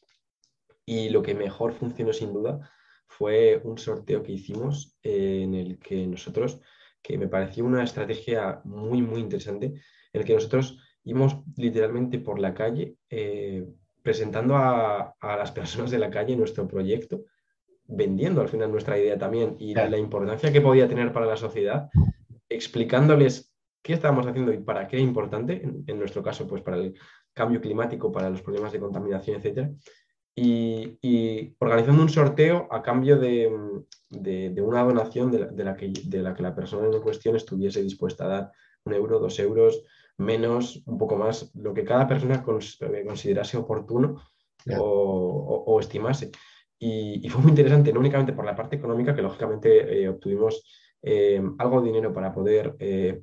y 0.86 1.10
lo 1.10 1.22
que 1.22 1.34
mejor 1.34 1.72
funcionó 1.72 2.12
sin 2.12 2.32
duda 2.32 2.70
fue 3.10 3.60
un 3.64 3.76
sorteo 3.76 4.22
que 4.22 4.32
hicimos 4.32 4.96
eh, 5.02 5.42
en 5.42 5.54
el 5.54 5.78
que 5.78 6.06
nosotros, 6.06 6.60
que 7.02 7.18
me 7.18 7.28
pareció 7.28 7.64
una 7.64 7.82
estrategia 7.82 8.60
muy, 8.64 9.02
muy 9.02 9.20
interesante, 9.20 9.66
en 9.66 10.20
el 10.20 10.24
que 10.24 10.34
nosotros 10.34 10.78
íbamos 11.04 11.36
literalmente 11.56 12.18
por 12.20 12.38
la 12.38 12.54
calle 12.54 12.96
eh, 13.10 13.66
presentando 14.02 14.56
a, 14.56 15.16
a, 15.20 15.36
las 15.36 15.50
personas 15.50 15.90
de 15.90 15.98
la 15.98 16.10
calle 16.10 16.36
nuestro 16.36 16.66
proyecto 16.66 17.24
vendiendo 17.90 18.40
al 18.40 18.48
final 18.48 18.70
nuestra 18.70 18.98
idea 18.98 19.18
también 19.18 19.56
y 19.58 19.74
la 19.74 19.98
importancia 19.98 20.52
que 20.52 20.60
podía 20.60 20.88
tener 20.88 21.12
para 21.12 21.26
la 21.26 21.36
sociedad, 21.36 21.90
explicándoles 22.48 23.52
qué 23.82 23.94
estábamos 23.94 24.26
haciendo 24.26 24.52
y 24.52 24.58
para 24.58 24.86
qué 24.86 24.96
es 24.96 25.02
importante, 25.02 25.62
en, 25.62 25.98
nuestro 25.98 26.22
caso, 26.22 26.46
pues 26.46 26.62
para 26.62 26.76
el 26.76 26.94
cambio 27.32 27.60
climático, 27.60 28.12
para 28.12 28.30
los 28.30 28.42
problemas 28.42 28.72
de 28.72 28.80
contaminación, 28.80 29.36
etcétera, 29.38 29.70
y, 30.34 31.54
organizando 31.58 32.02
un 32.02 32.08
sorteo 32.08 32.68
a 32.70 32.82
cambio 32.82 33.18
de, 33.18 33.48
una 34.62 34.82
donación 34.84 35.30
de 35.30 35.64
la, 35.64 35.76
que, 35.76 35.92
de 36.04 36.22
la 36.22 36.34
que 36.34 36.42
la 36.42 36.54
persona 36.54 36.86
en 36.86 37.02
cuestión 37.02 37.36
estuviese 37.36 37.82
dispuesta 37.82 38.24
a 38.24 38.28
dar 38.28 38.52
un 38.84 38.94
euro, 38.94 39.18
dos 39.18 39.38
euros, 39.38 39.82
menos, 40.16 40.82
un 40.86 40.98
poco 40.98 41.16
más, 41.16 41.50
lo 41.54 41.74
que 41.74 41.84
cada 41.84 42.06
persona 42.06 42.42
considerase 42.42 43.56
oportuno 43.56 44.22
o 44.66 45.78
estimase. 45.80 46.30
Y, 46.82 47.28
fue 47.28 47.42
muy 47.42 47.50
interesante, 47.50 47.92
no 47.92 48.00
únicamente 48.00 48.32
por 48.32 48.46
la 48.46 48.56
parte 48.56 48.76
económica, 48.76 49.14
que 49.14 49.20
lógicamente 49.20 50.02
eh, 50.02 50.08
obtuvimos 50.08 50.64
eh, 51.02 51.42
algo 51.58 51.82
de 51.82 51.88
dinero 51.88 52.10
para 52.10 52.32
poder 52.32 52.74
eh, 52.78 53.20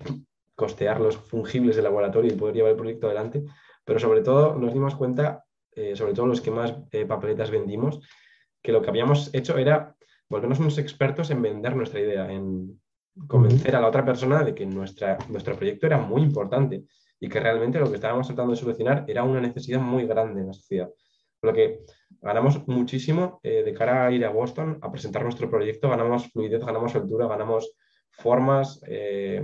costear 0.53 1.01
los 1.01 1.17
fungibles 1.17 1.75
del 1.75 1.85
laboratorio 1.85 2.31
y 2.31 2.37
poder 2.37 2.53
llevar 2.53 2.71
el 2.71 2.77
proyecto 2.77 3.07
adelante, 3.07 3.43
pero 3.83 3.97
sobre 3.97 4.21
todo 4.21 4.55
nos 4.55 4.73
dimos 4.73 4.95
cuenta, 4.95 5.43
sobre 5.95 6.13
todo 6.13 6.27
los 6.27 6.41
que 6.41 6.51
más 6.51 6.73
papeletas 7.07 7.51
vendimos, 7.51 8.01
que 8.61 8.71
lo 8.71 8.81
que 8.81 8.89
habíamos 8.89 9.33
hecho 9.33 9.57
era 9.57 9.95
volvernos 10.29 10.59
unos 10.59 10.77
expertos 10.77 11.29
en 11.31 11.41
vender 11.41 11.75
nuestra 11.75 11.99
idea, 11.99 12.31
en 12.31 12.79
convencer 13.27 13.75
a 13.75 13.81
la 13.81 13.87
otra 13.87 14.05
persona 14.05 14.43
de 14.43 14.53
que 14.53 14.65
nuestra, 14.65 15.17
nuestro 15.29 15.55
proyecto 15.55 15.87
era 15.87 15.97
muy 15.97 16.21
importante 16.21 16.83
y 17.19 17.29
que 17.29 17.39
realmente 17.39 17.79
lo 17.79 17.89
que 17.89 17.95
estábamos 17.95 18.27
tratando 18.27 18.51
de 18.51 18.59
solucionar 18.59 19.05
era 19.07 19.23
una 19.23 19.41
necesidad 19.41 19.79
muy 19.79 20.05
grande 20.05 20.41
en 20.41 20.47
la 20.47 20.53
sociedad. 20.53 20.89
Por 21.39 21.51
lo 21.51 21.55
que 21.55 21.81
ganamos 22.21 22.67
muchísimo 22.67 23.39
eh, 23.43 23.63
de 23.63 23.73
cara 23.73 24.05
a 24.05 24.11
ir 24.11 24.25
a 24.25 24.29
Boston 24.29 24.79
a 24.81 24.91
presentar 24.91 25.23
nuestro 25.23 25.49
proyecto, 25.49 25.89
ganamos 25.89 26.31
fluidez, 26.31 26.63
ganamos 26.63 26.95
altura, 26.95 27.27
ganamos 27.27 27.71
formas. 28.09 28.81
Eh, 28.87 29.43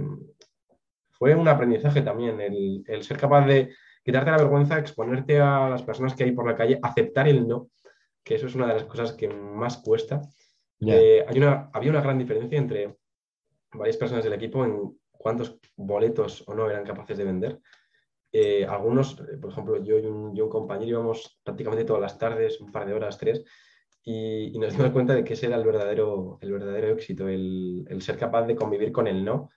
fue 1.12 1.36
un 1.36 1.48
aprendizaje 1.48 2.02
también 2.02 2.42
el, 2.42 3.04
ser 3.04 3.18
capaz 3.18 3.46
de 3.46 3.74
quitarte 4.04 4.32
la 4.32 4.38
vergüenza, 4.38 4.78
exponerte 4.78 5.40
a 5.40 5.70
las 5.70 5.84
personas 5.84 6.16
que 6.16 6.24
hay 6.24 6.32
por 6.32 6.46
la 6.46 6.56
calle, 6.56 6.80
aceptar 6.82 7.28
el 7.28 7.48
no, 7.48 7.70
que 8.24 8.36
eso 8.36 8.48
es 8.48 8.56
una 8.56 8.68
de 8.68 8.74
las 8.74 8.84
cosas 8.84 9.14
que 9.14 9.28
más 9.28 9.78
cuesta. 9.78 10.22
Eh, 10.80 11.24
hay 11.28 11.38
una, 11.38 11.70
había 11.72 11.92
una 11.92 12.02
gran 12.02 12.18
diferencia 12.18 12.58
entre 12.58 12.98
varias 13.74 13.98
personas 13.98 14.24
del 14.24 14.34
equipo 14.34 14.66
en 14.66 14.98
cuántos 15.12 15.58
boletos 15.78 16.44
o 16.48 16.54
no 16.54 16.70
eran 16.70 16.86
capaces 16.86 17.18
de 17.18 17.24
vender. 17.24 17.60
Eh, 18.32 18.66
algunos, 18.66 19.20
eh, 19.20 19.38
por 19.38 19.52
ejemplo, 19.52 19.84
yo 19.84 20.00
y, 20.00 20.06
un, 20.08 20.50
compañero 20.50 20.90
íbamos 20.90 21.40
prácticamente 21.44 21.86
todas 21.86 22.02
las 22.02 22.18
tardes, 22.18 22.60
un 22.60 22.72
par 22.72 22.88
de 22.88 22.94
horas, 22.94 23.18
tres, 23.18 23.44
y, 24.04 24.58
nos 24.58 24.74
dimos 24.74 24.92
cuenta 24.92 25.14
de 25.14 25.24
que 25.24 25.34
ese 25.34 25.46
era 25.46 25.56
el 25.56 25.64
verdadero, 25.64 26.40
el 26.42 26.52
verdadero 26.52 26.88
éxito, 26.90 27.28
el, 27.30 27.86
ser 28.02 28.18
capaz 28.18 28.46
de 28.46 28.56
convivir 28.56 28.92
con 28.92 29.08
el 29.08 29.24
no, 29.24 29.50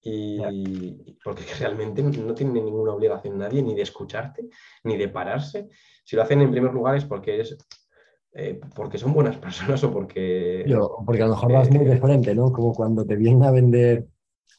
y 0.00 1.16
porque 1.24 1.42
realmente 1.58 2.02
no 2.02 2.34
tiene 2.34 2.52
ninguna 2.52 2.92
obligación 2.92 3.38
nadie 3.38 3.62
ni 3.62 3.74
de 3.74 3.82
escucharte, 3.82 4.48
ni 4.84 4.96
de 4.96 5.08
pararse. 5.08 5.68
Si 6.04 6.16
lo 6.16 6.22
hacen 6.22 6.40
en 6.40 6.50
primer 6.50 6.72
lugar 6.72 6.96
es 6.96 7.04
porque 7.04 7.40
es 7.40 7.56
eh, 8.32 8.60
porque 8.74 8.98
son 8.98 9.12
buenas 9.12 9.36
personas 9.38 9.82
o 9.84 9.92
porque... 9.92 10.64
porque 11.04 11.22
a 11.22 11.26
lo 11.26 11.32
mejor 11.32 11.52
vas 11.52 11.70
muy 11.70 11.84
de 11.84 11.98
frente, 11.98 12.34
¿no? 12.34 12.52
Como 12.52 12.72
cuando 12.72 13.04
te 13.04 13.16
vienen 13.16 13.42
a 13.42 13.50
vender... 13.50 14.06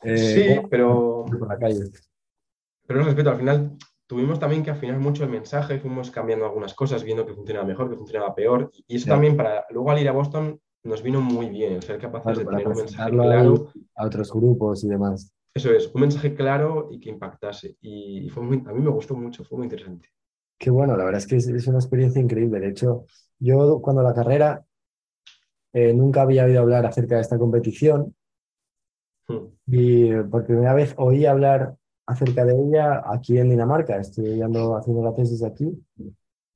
sí, 0.04 0.60
pero... 0.70 1.26
Por 1.26 1.48
la 1.48 1.58
calle. 1.58 1.86
Pero 2.86 3.04
respeto, 3.04 3.30
al 3.30 3.38
final 3.38 3.78
tuvimos 4.08 4.40
también 4.40 4.64
que 4.64 4.72
afinar 4.72 4.98
mucho 4.98 5.24
el 5.24 5.30
mensaje, 5.30 5.80
fuimos 5.80 6.10
cambiando 6.10 6.46
algunas 6.46 6.74
cosas, 6.74 7.04
viendo 7.04 7.26
que 7.26 7.36
funcionaba 7.36 7.68
mejor, 7.68 7.90
que 7.90 7.96
funcionaba 7.96 8.34
peor. 8.34 8.72
Y 8.88 8.98
eso 8.98 9.08
también 9.10 9.38
para 9.38 9.66
luego 9.70 9.92
al 9.92 10.00
ir 10.00 10.10
a 10.10 10.14
Boston 10.14 10.60
nos 10.84 11.04
vino 11.04 11.22
muy 11.22 11.50
bien, 11.50 11.82
ser 11.82 12.00
capaces 12.00 12.40
de 12.40 12.46
tener 12.46 12.68
un 12.68 12.78
mensaje 12.78 13.12
claro. 13.12 13.72
A 13.96 14.06
otros 14.06 14.32
grupos 14.32 14.84
y 14.84 14.88
demás. 14.88 15.34
Eso 15.54 15.72
es, 15.72 15.94
un 15.94 16.02
mensaje 16.02 16.34
claro 16.36 16.90
y 16.92 17.00
que 17.00 17.10
impactase. 17.10 17.78
Y 17.82 18.30
fue 18.30 18.44
muy, 18.44 18.64
a 18.66 18.72
mí 18.72 18.82
me 18.82 18.90
gustó 18.90 19.16
mucho, 19.16 19.44
fue 19.44 19.58
muy 19.58 19.66
interesante. 19.66 20.10
Qué 20.58 20.70
bueno, 20.70 20.96
la 20.96 21.06
verdad 21.06 21.20
es 21.20 21.28
que 21.28 21.38
es, 21.38 21.68
una 21.68 21.80
experiencia 21.80 22.22
increíble. 22.22 22.60
De 22.60 22.70
hecho, 22.70 23.06
yo 23.40 23.82
cuando 23.82 24.04
la 24.04 24.14
carrera 24.14 24.64
eh, 25.74 25.94
nunca 25.94 26.22
había 26.22 26.46
oído 26.46 26.62
hablar 26.62 26.86
acerca 26.86 27.16
de 27.16 27.22
esta 27.22 27.38
competición 27.38 28.16
hmm. 29.28 29.46
y 29.68 30.14
por 30.24 30.46
primera 30.46 30.74
vez 30.74 30.94
oí 30.98 31.26
hablar 31.26 31.76
acerca 32.06 32.44
de 32.44 32.60
ella 32.60 33.04
aquí 33.06 33.38
en 33.38 33.50
Dinamarca. 33.50 33.98
Estoy 33.98 34.42
haciendo 34.42 35.04
la 35.04 35.14
tesis 35.14 35.44
aquí. 35.44 35.82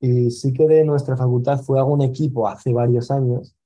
Y 0.00 0.30
sí 0.30 0.52
que 0.52 0.66
de 0.66 0.84
nuestra 0.84 1.16
facultad 1.16 1.60
fue 1.60 1.78
algún 1.78 2.02
equipo 2.02 2.46
hace 2.46 2.72
varios 2.72 3.10
años. 3.10 3.56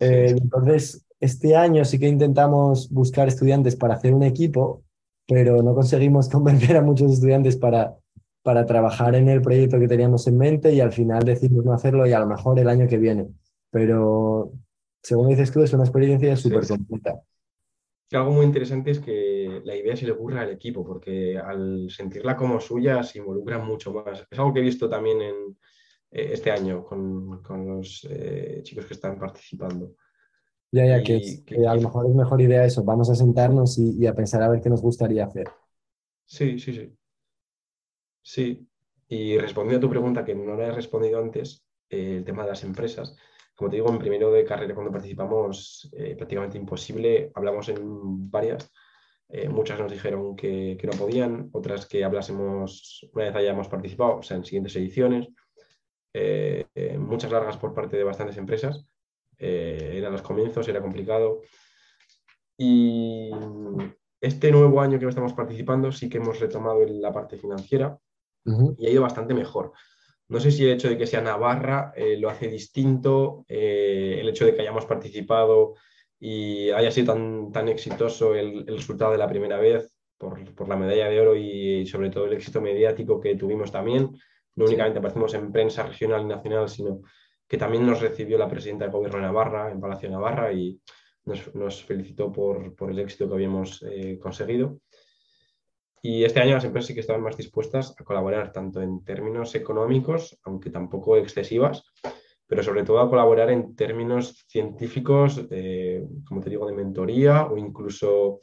Eh, 0.00 0.30
entonces, 0.30 1.06
este 1.20 1.54
año 1.54 1.84
sí 1.84 1.98
que 1.98 2.08
intentamos 2.08 2.90
buscar 2.90 3.28
estudiantes 3.28 3.76
para 3.76 3.94
hacer 3.94 4.14
un 4.14 4.22
equipo, 4.22 4.82
pero 5.26 5.62
no 5.62 5.74
conseguimos 5.74 6.28
convencer 6.30 6.76
a 6.76 6.82
muchos 6.82 7.12
estudiantes 7.12 7.56
para, 7.56 7.96
para 8.42 8.66
trabajar 8.66 9.14
en 9.14 9.28
el 9.28 9.42
proyecto 9.42 9.78
que 9.78 9.88
teníamos 9.88 10.26
en 10.26 10.38
mente 10.38 10.72
y 10.72 10.80
al 10.80 10.92
final 10.92 11.22
decidimos 11.22 11.64
no 11.64 11.72
hacerlo 11.72 12.06
y 12.06 12.12
a 12.12 12.20
lo 12.20 12.26
mejor 12.26 12.58
el 12.58 12.68
año 12.68 12.88
que 12.88 12.98
viene. 12.98 13.28
Pero, 13.70 14.52
según 15.02 15.28
dices 15.28 15.52
tú, 15.52 15.62
es 15.62 15.72
una 15.72 15.84
experiencia 15.84 16.36
súper 16.36 16.66
completa 16.66 17.20
algo 18.18 18.32
muy 18.32 18.46
interesante 18.46 18.90
es 18.90 18.98
que 18.98 19.60
la 19.64 19.76
idea 19.76 19.96
se 19.96 20.06
le 20.06 20.12
ocurra 20.12 20.42
al 20.42 20.50
equipo, 20.50 20.84
porque 20.84 21.38
al 21.38 21.88
sentirla 21.90 22.36
como 22.36 22.60
suya 22.60 23.02
se 23.02 23.18
involucra 23.18 23.58
mucho 23.58 23.92
más. 23.92 24.26
Es 24.28 24.38
algo 24.38 24.52
que 24.52 24.60
he 24.60 24.64
visto 24.64 24.88
también 24.88 25.20
en, 25.22 25.58
eh, 26.10 26.30
este 26.32 26.50
año 26.50 26.84
con, 26.84 27.42
los 27.66 28.06
eh, 28.10 28.60
chicos 28.62 28.86
que 28.86 28.94
están 28.94 29.18
participando. 29.18 29.94
Ya, 30.72 30.86
ya, 30.86 31.02
que, 31.02 31.44
a 31.66 31.74
lo 31.74 31.80
mejor 31.80 32.06
es 32.06 32.14
mejor 32.14 32.40
idea 32.40 32.64
eso, 32.64 32.84
vamos 32.84 33.10
a 33.10 33.14
sentarnos 33.14 33.78
y, 33.78 34.06
a 34.06 34.14
pensar 34.14 34.42
a 34.42 34.48
ver 34.48 34.60
qué 34.60 34.70
nos 34.70 34.82
gustaría 34.82 35.24
hacer. 35.24 35.48
Sí, 36.24 36.58
sí, 36.58 36.72
sí. 36.72 36.96
Sí, 38.22 38.68
y 39.08 39.38
respondiendo 39.38 39.78
a 39.78 39.88
tu 39.88 39.90
pregunta 39.90 40.24
que 40.24 40.34
no 40.34 40.56
le 40.56 40.64
he 40.64 40.72
respondido 40.72 41.18
antes, 41.18 41.66
eh, 41.88 42.18
el 42.18 42.24
tema 42.24 42.44
de 42.44 42.50
las 42.50 42.62
empresas, 42.62 43.16
como 43.56 43.70
te 43.70 43.76
digo, 43.76 43.90
en 43.90 43.98
primero 43.98 44.30
de 44.30 44.44
carrera 44.44 44.74
cuando 44.74 44.92
participamos, 44.92 45.90
prácticamente 46.16 46.56
imposible. 46.56 47.30
Hablamos 47.34 47.68
en 47.68 48.30
varias. 48.30 48.72
Eh, 49.32 49.48
muchas 49.48 49.78
nos 49.78 49.92
dijeron 49.92 50.34
que, 50.34 50.76
no 50.82 50.98
podían, 50.98 51.50
otras 51.52 51.86
que 51.86 52.02
hablásemos 52.02 53.08
una 53.12 53.26
vez 53.26 53.36
hayamos 53.36 53.68
participado, 53.68 54.16
o 54.16 54.22
sea, 54.22 54.36
en 54.36 54.44
siguientes 54.44 54.74
ediciones. 54.74 55.28
Eh, 56.12 56.66
muchas 56.98 57.30
largas 57.30 57.56
por 57.56 57.74
parte 57.74 57.96
de 57.96 58.04
bastantes 58.04 58.36
empresas. 58.36 58.86
eran 59.38 60.12
los 60.12 60.22
comienzos, 60.22 60.68
era 60.68 60.80
complicado. 60.80 61.40
Y 62.56 63.30
este 64.20 64.50
nuevo 64.50 64.80
año 64.80 64.98
que 64.98 65.06
estamos 65.06 65.32
participando 65.32 65.90
sí 65.92 66.08
que 66.08 66.18
hemos 66.18 66.40
retomado 66.40 66.84
la 66.86 67.12
parte 67.12 67.38
financiera 67.38 67.98
y 68.76 68.86
ha 68.86 68.90
ido 68.90 69.02
bastante 69.02 69.34
mejor. 69.34 69.72
No 70.28 70.38
sé 70.38 70.50
si 70.52 70.64
el 70.64 70.72
hecho 70.72 70.88
de 70.88 70.96
que 70.96 71.06
sea 71.06 71.20
Navarra 71.20 71.92
eh, 71.96 72.16
lo 72.16 72.30
hace 72.30 72.48
distinto, 72.48 73.44
eh, 73.48 74.18
el 74.20 74.28
hecho 74.28 74.44
de 74.44 74.54
que 74.54 74.62
hayamos 74.62 74.86
participado 74.86 75.74
y 76.20 76.70
haya 76.70 76.90
sido 76.90 77.14
tan, 77.14 77.50
tan 77.50 77.68
exitoso 77.68 78.34
el, 78.34 78.66
resultado 78.66 79.12
de 79.12 79.18
la 79.18 79.28
primera 79.28 79.58
vez 79.58 79.92
por, 80.18 80.68
la 80.68 80.76
medalla 80.76 81.08
de 81.08 81.20
oro 81.20 81.34
y, 81.34 81.84
sobre 81.86 82.10
todo 82.10 82.26
el 82.26 82.34
éxito 82.34 82.60
mediático 82.60 83.20
que 83.20 83.34
tuvimos 83.34 83.72
también. 83.72 84.10
No 84.60 84.66
únicamente 84.66 84.98
aparecimos 84.98 85.32
en 85.32 85.50
prensa 85.50 85.84
regional 85.84 86.20
y 86.20 86.26
nacional, 86.26 86.68
sino 86.68 87.00
que 87.48 87.56
también 87.56 87.86
nos 87.86 88.02
recibió 88.02 88.36
la 88.36 88.46
presidenta 88.46 88.84
del 88.84 88.92
Gobierno 88.92 89.16
de 89.16 89.24
Navarra, 89.24 89.70
en 89.70 89.80
Palacio 89.80 90.10
de 90.10 90.14
Navarra, 90.14 90.52
y 90.52 90.78
nos, 91.24 91.82
felicitó 91.82 92.30
por, 92.30 92.74
el 92.90 92.98
éxito 92.98 93.26
que 93.26 93.34
habíamos 93.36 93.82
eh, 93.90 94.18
conseguido. 94.20 94.80
Y 96.02 96.24
este 96.24 96.40
año 96.40 96.56
las 96.56 96.64
empresas 96.64 96.88
sí 96.88 96.92
que 96.94 97.00
estaban 97.00 97.22
más 97.22 97.38
dispuestas 97.38 97.94
a 97.98 98.04
colaborar 98.04 98.52
tanto 98.52 98.82
en 98.82 99.02
términos 99.02 99.54
económicos, 99.54 100.38
aunque 100.44 100.68
tampoco 100.68 101.16
excesivas, 101.16 101.82
pero 102.46 102.62
sobre 102.62 102.82
todo 102.84 103.00
a 103.00 103.08
colaborar 103.08 103.50
en 103.50 103.74
términos 103.74 104.44
científicos, 104.46 105.40
como 106.28 106.40
te 106.42 106.50
digo, 106.50 106.66
de 106.66 106.74
mentoría 106.74 107.46
o 107.46 107.56
incluso 107.56 108.40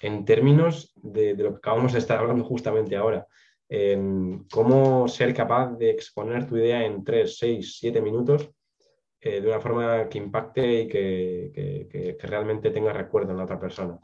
en 0.00 0.24
términos 0.24 0.92
de, 0.96 1.34
lo 1.34 1.52
que 1.52 1.58
acabamos 1.58 1.92
de 1.92 2.00
estar 2.00 2.18
hablando 2.18 2.42
justamente 2.42 2.96
ahora, 2.96 3.28
en 3.70 4.48
cómo 4.52 5.06
ser 5.06 5.32
capaz 5.32 5.76
de 5.78 5.90
exponer 5.90 6.46
tu 6.46 6.56
idea 6.56 6.84
en 6.84 7.04
3, 7.04 7.38
6, 7.38 7.78
7 7.78 8.02
minutos 8.02 8.50
eh, 9.20 9.40
de 9.40 9.48
una 9.48 9.60
forma 9.60 10.08
que 10.08 10.18
impacte 10.18 10.82
y 10.82 10.88
que, 10.88 12.18
realmente 12.20 12.72
tenga 12.72 12.92
recuerdo 12.92 13.30
en 13.30 13.38
la 13.38 13.44
otra 13.44 13.60
persona. 13.60 13.96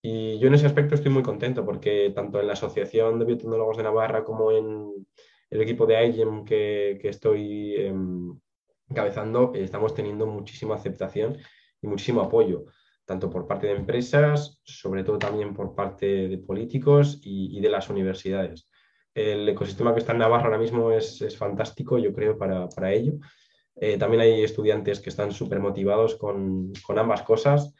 Y 0.00 0.38
yo 0.38 0.46
en 0.46 0.54
ese 0.54 0.66
aspecto 0.66 0.94
estoy 0.94 1.10
muy 1.10 1.24
contento 1.24 1.64
porque 1.64 2.12
tanto 2.14 2.40
en 2.40 2.46
la 2.46 2.52
Asociación 2.52 3.18
de 3.18 3.24
Biotecnólogos 3.24 3.76
de 3.76 3.82
Navarra 3.82 4.22
como 4.22 4.52
en 4.52 5.04
el 5.50 5.60
equipo 5.60 5.84
de 5.84 6.06
IGEM 6.06 6.44
que, 6.44 7.00
estoy 7.02 7.74
em, 7.76 8.38
encabezando, 8.88 9.52
estamos 9.54 9.94
teniendo 9.94 10.26
muchísima 10.26 10.76
aceptación 10.76 11.38
y 11.82 11.88
muchísimo 11.88 12.20
apoyo, 12.20 12.66
tanto 13.04 13.30
por 13.30 13.46
parte 13.46 13.66
de 13.66 13.74
empresas, 13.74 14.60
sobre 14.64 15.04
todo 15.04 15.18
también 15.18 15.54
por 15.54 15.74
parte 15.74 16.28
de 16.28 16.38
políticos 16.38 17.20
y, 17.22 17.60
de 17.60 17.68
las 17.68 17.90
universidades. 17.90 18.68
El 19.14 19.48
ecosistema 19.48 19.92
que 19.92 20.00
está 20.00 20.12
en 20.12 20.18
Navarra 20.18 20.46
ahora 20.46 20.58
mismo 20.58 20.90
es, 20.90 21.36
fantástico, 21.36 21.98
yo 21.98 22.12
creo, 22.12 22.36
para, 22.36 22.92
ello. 22.92 23.14
Eh, 23.76 23.98
también 23.98 24.22
hay 24.22 24.42
estudiantes 24.42 25.00
que 25.00 25.10
están 25.10 25.32
súper 25.32 25.60
motivados 25.60 26.16
con, 26.16 26.72
con 26.86 26.98
ambas 26.98 27.22
cosas 27.22 27.74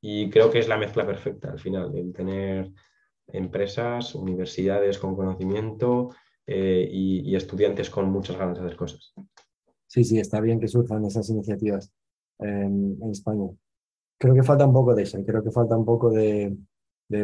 y 0.00 0.28
creo 0.30 0.50
que 0.50 0.58
es 0.58 0.68
la 0.68 0.76
mezcla 0.76 1.06
perfecta 1.06 1.50
al 1.50 1.58
final, 1.58 1.96
el 1.96 2.12
tener 2.12 2.70
empresas, 3.28 4.14
universidades 4.14 4.98
con 4.98 5.16
conocimiento 5.16 6.10
eh, 6.46 6.86
y, 6.90 7.34
estudiantes 7.34 7.88
con 7.88 8.10
muchas 8.10 8.36
ganas 8.36 8.58
de 8.58 8.66
hacer 8.66 8.76
cosas. 8.76 9.14
Sí, 9.86 10.04
sí, 10.04 10.18
está 10.18 10.40
bien 10.40 10.60
que 10.60 10.68
surjan 10.68 11.04
esas 11.04 11.30
iniciativas 11.30 11.90
en, 12.38 12.98
España. 13.10 13.48
Creo 14.24 14.34
que 14.36 14.42
falta 14.42 14.66
un 14.66 14.72
poco 14.72 14.94
de 14.94 15.02
eso, 15.02 15.22
creo 15.22 15.42
que 15.42 15.50
falta 15.50 15.76
un 15.76 15.84
poco 15.84 16.08
de, 16.08 16.56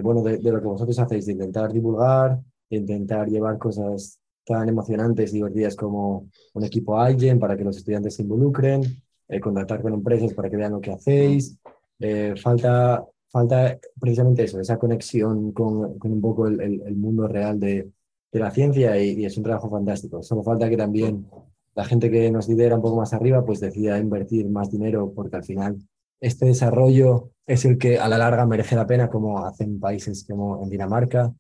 bueno, 0.03 0.23
de, 0.23 0.39
lo 0.43 0.61
que 0.61 0.67
vosotros 0.67 0.99
hacéis, 0.99 1.25
de 1.25 1.33
intentar 1.33 1.73
divulgar, 1.73 2.39
de 2.69 2.77
intentar 2.77 3.27
llevar 3.27 3.57
cosas 3.57 4.21
tan 4.45 4.69
emocionantes, 4.69 5.33
divertidas 5.33 5.77
como 5.77 6.29
un 6.53 6.63
equipo 6.63 6.99
alguien 6.99 7.39
para 7.39 7.57
que 7.57 7.65
los 7.65 7.79
estudiantes 7.79 8.17
se 8.17 8.23
involucren, 8.23 8.83
eh, 9.29 9.41
contactar 9.41 9.81
con 9.81 9.95
empresas 9.95 10.35
para 10.35 10.51
que 10.51 10.59
vean 10.59 10.73
lo 10.73 10.81
que 10.83 10.93
hacéis, 10.93 11.57
eh, 12.01 12.35
falta, 12.37 13.03
falta 13.31 13.79
precisamente 13.99 14.45
eso, 14.45 14.61
esa 14.61 14.79
conexión 14.79 15.53
con, 15.53 15.99
con 15.99 16.13
un 16.13 16.21
poco 16.21 16.49
el, 16.49 16.61
el, 16.61 16.97
mundo 16.97 17.27
real 17.27 17.59
de, 17.59 17.91
de 18.31 18.41
la 18.41 18.51
ciencia 18.51 19.03
y, 19.03 19.25
es 19.25 19.39
un 19.39 19.45
trabajo 19.45 19.71
fantástico. 19.71 20.23
Solo 20.23 20.43
falta 20.43 20.69
que 20.69 20.77
también 20.77 21.27
la 21.75 21.85
gente 21.87 22.11
que 22.11 22.31
nos 22.31 22.47
lidera 22.47 22.77
un 22.77 22.83
poco 22.83 22.97
más 22.97 23.15
arriba 23.15 23.43
pues 23.43 23.59
decida 23.59 23.99
invertir 23.99 24.51
más 24.51 24.71
dinero 24.71 25.11
porque 25.17 25.37
al 25.37 25.45
final 25.45 25.79
este 26.21 26.47
desarrollo 26.47 27.31
es 27.47 27.65
el 27.65 27.79
que 27.79 27.99
a 27.99 28.09
la 28.09 28.19
larga 28.19 28.47
merece 28.47 28.77
la 28.77 28.87
pena 28.87 29.09
como 29.09 29.45
hacen 29.45 29.81
países 29.81 30.25
como 30.29 30.63
en 30.63 30.71
Dinamarca 30.71 31.35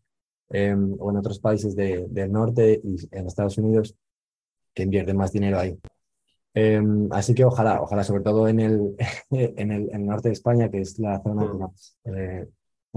em, 0.48 0.96
o 0.98 1.10
en 1.10 1.16
otros 1.16 1.38
países 1.38 1.76
de, 1.76 2.06
del 2.08 2.32
norte 2.32 2.80
y 2.82 2.96
en 3.12 3.26
Estados 3.26 3.58
Unidos 3.58 3.94
que 4.74 4.82
invierten 4.82 5.16
más 5.16 5.32
dinero 5.32 5.58
ahí. 5.58 5.78
Em, 6.52 7.08
así 7.12 7.34
que 7.34 7.44
ojalá, 7.44 7.80
ojalá, 7.80 8.02
sobre 8.02 8.22
todo 8.22 8.48
en 8.48 8.60
el, 8.60 8.96
en 9.30 9.70
el, 9.70 10.06
norte 10.06 10.28
de 10.28 10.32
España, 10.32 10.68
que 10.68 10.80
es 10.80 10.98
la 10.98 11.22
zona 11.22 11.46
que 11.46 11.58
más, 11.58 11.96
eh, 12.04 12.48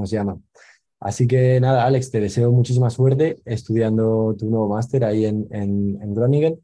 se 0.05 0.15
llama. 0.15 0.39
Así 0.99 1.27
que 1.27 1.59
nada, 1.59 1.85
Alex, 1.85 2.11
te 2.11 2.19
deseo 2.19 2.51
muchísima 2.51 2.89
suerte 2.89 3.41
estudiando 3.45 4.35
tu 4.37 4.49
nuevo 4.49 4.69
máster 4.69 5.03
ahí 5.03 5.25
en, 5.25 5.47
en, 5.51 6.13
Groningen. 6.15 6.59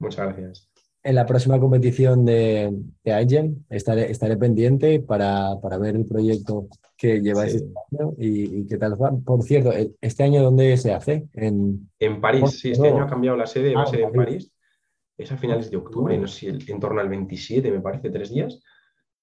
Muchas 0.00 0.26
gracias. 0.26 0.67
En 1.08 1.14
la 1.14 1.24
próxima 1.24 1.58
competición 1.58 2.26
de, 2.26 2.70
de 3.02 3.54
estaré, 3.70 4.10
estaré 4.10 4.36
pendiente 4.36 5.00
para, 5.00 5.58
para 5.62 5.78
ver 5.78 5.96
el 5.96 6.04
proyecto 6.04 6.68
que 6.98 7.22
lleváis 7.22 7.54
este 7.54 7.72
año 7.92 8.12
y, 8.18 8.66
qué 8.66 8.76
tal 8.76 9.00
va. 9.00 9.12
Por 9.24 9.42
cierto, 9.42 9.72
¿este 10.00 10.22
año 10.22 10.42
dónde 10.42 10.76
se 10.76 10.92
hace? 10.92 11.26
En, 11.32 11.88
en 11.98 12.20
París, 12.20 12.60
sí, 12.60 12.72
este 12.72 12.88
año 12.88 13.04
ha 13.04 13.08
cambiado 13.08 13.38
la 13.38 13.46
sede, 13.46 13.74
va 13.74 13.80
a 13.80 13.84
ah, 13.84 13.86
ser 13.86 14.00
en 14.00 14.12
París 14.12 14.52
es 15.18 15.32
a 15.32 15.36
finales 15.36 15.70
de 15.70 15.76
octubre, 15.76 16.16
no 16.16 16.28
sé 16.28 16.58
si 16.60 16.72
en 16.72 16.80
torno 16.80 17.00
al 17.00 17.08
27, 17.08 17.70
me 17.72 17.80
parece, 17.80 18.08
tres 18.08 18.30
días. 18.30 18.62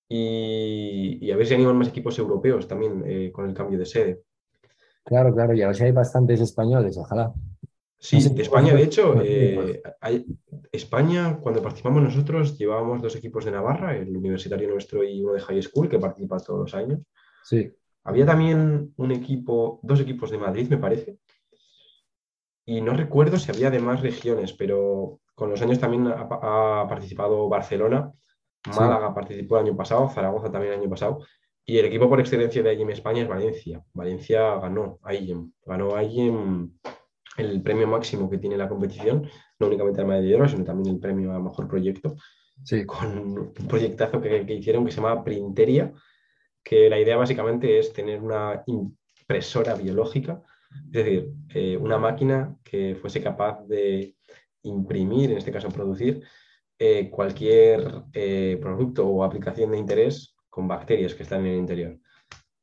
Y, 0.09 1.31
a 1.31 1.37
ver 1.37 1.47
si 1.47 1.53
animan 1.53 1.77
más 1.77 1.87
equipos 1.87 2.19
europeos 2.19 2.67
también 2.67 3.03
eh, 3.05 3.31
con 3.31 3.47
el 3.47 3.55
cambio 3.55 3.79
de 3.79 3.85
sede. 3.85 4.21
Claro, 5.03 5.33
claro, 5.33 5.53
y 5.53 5.61
a 5.61 5.67
ver 5.67 5.75
si 5.75 5.83
hay 5.83 5.91
bastantes 5.91 6.41
españoles, 6.41 6.97
ojalá. 6.97 7.33
Sí, 8.05 8.29
de 8.29 8.41
España, 8.43 8.75
de 8.75 8.83
hecho, 8.83 9.19
eh, 9.23 9.81
España, 10.71 11.39
cuando 11.41 11.59
participamos 11.63 12.03
nosotros, 12.03 12.55
llevábamos 12.55 13.01
dos 13.01 13.15
equipos 13.15 13.45
de 13.45 13.51
Navarra, 13.51 13.97
el 13.97 14.15
universitario 14.15 14.69
nuestro 14.69 15.03
y 15.03 15.23
uno 15.23 15.33
de 15.33 15.41
High 15.41 15.63
School, 15.63 15.89
que 15.89 15.97
participa 15.97 16.39
todos 16.39 16.59
los 16.59 16.75
años. 16.75 16.99
Sí. 17.43 17.73
Había 18.03 18.27
también 18.27 18.93
un 18.97 19.11
equipo, 19.11 19.79
dos 19.81 19.99
equipos 20.01 20.29
de 20.29 20.37
Madrid, 20.37 20.67
me 20.69 20.77
parece. 20.77 21.17
Y 22.63 22.79
no 22.81 22.93
recuerdo 22.93 23.39
si 23.39 23.49
había 23.49 23.71
demás 23.71 24.01
regiones, 24.01 24.53
pero 24.53 25.19
con 25.33 25.49
los 25.49 25.61
años 25.63 25.79
también 25.79 26.05
ha, 26.07 26.85
participado 26.87 27.49
Barcelona, 27.49 28.11
Málaga 28.67 29.15
participó 29.15 29.57
el 29.57 29.65
año 29.65 29.75
pasado, 29.75 30.09
Zaragoza 30.09 30.51
también 30.51 30.73
el 30.73 30.79
año 30.81 30.89
pasado, 30.91 31.25
y 31.65 31.79
el 31.79 31.85
equipo 31.85 32.07
por 32.07 32.19
excelencia 32.19 32.61
de 32.61 32.75
IEM 32.75 32.91
España 32.91 33.23
es 33.23 33.27
Valencia. 33.27 33.83
Valencia 33.93 34.59
ganó 34.59 34.99
IEM, 35.09 35.51
ganó 35.65 35.99
IEM 35.99 36.71
el 37.37 37.61
premio 37.61 37.87
máximo 37.87 38.29
que 38.29 38.37
tiene 38.37 38.57
la 38.57 38.69
competición, 38.69 39.29
no 39.59 39.67
únicamente 39.67 40.01
la 40.01 40.07
medalla 40.07 40.27
de 40.27 40.35
oro, 40.35 40.47
sino 40.47 40.63
también 40.63 40.95
el 40.95 41.01
premio 41.01 41.33
a 41.33 41.39
mejor 41.39 41.67
proyecto, 41.67 42.15
sí. 42.63 42.85
con 42.85 43.17
un 43.17 43.53
proyectazo 43.67 44.21
que, 44.21 44.45
hicieron 44.49 44.85
que 44.85 44.91
se 44.91 45.01
llama 45.01 45.23
Printeria, 45.23 45.93
que 46.63 46.89
la 46.89 46.99
idea 46.99 47.17
básicamente 47.17 47.79
es 47.79 47.93
tener 47.93 48.21
una 48.21 48.63
impresora 48.65 49.75
biológica, 49.75 50.41
es 50.87 50.91
decir, 50.91 51.31
eh, 51.53 51.77
una 51.77 51.97
máquina 51.97 52.55
que 52.63 52.95
fuese 52.95 53.21
capaz 53.21 53.65
de 53.67 54.15
imprimir, 54.63 55.31
en 55.31 55.37
este 55.37 55.51
caso 55.51 55.69
producir, 55.69 56.23
eh, 56.77 57.09
cualquier 57.09 58.03
eh, 58.13 58.57
producto 58.61 59.07
o 59.07 59.23
aplicación 59.23 59.71
de 59.71 59.77
interés 59.77 60.35
con 60.49 60.67
bacterias 60.67 61.13
que 61.13 61.23
están 61.23 61.41
en 61.41 61.53
el 61.53 61.59
interior. 61.59 61.99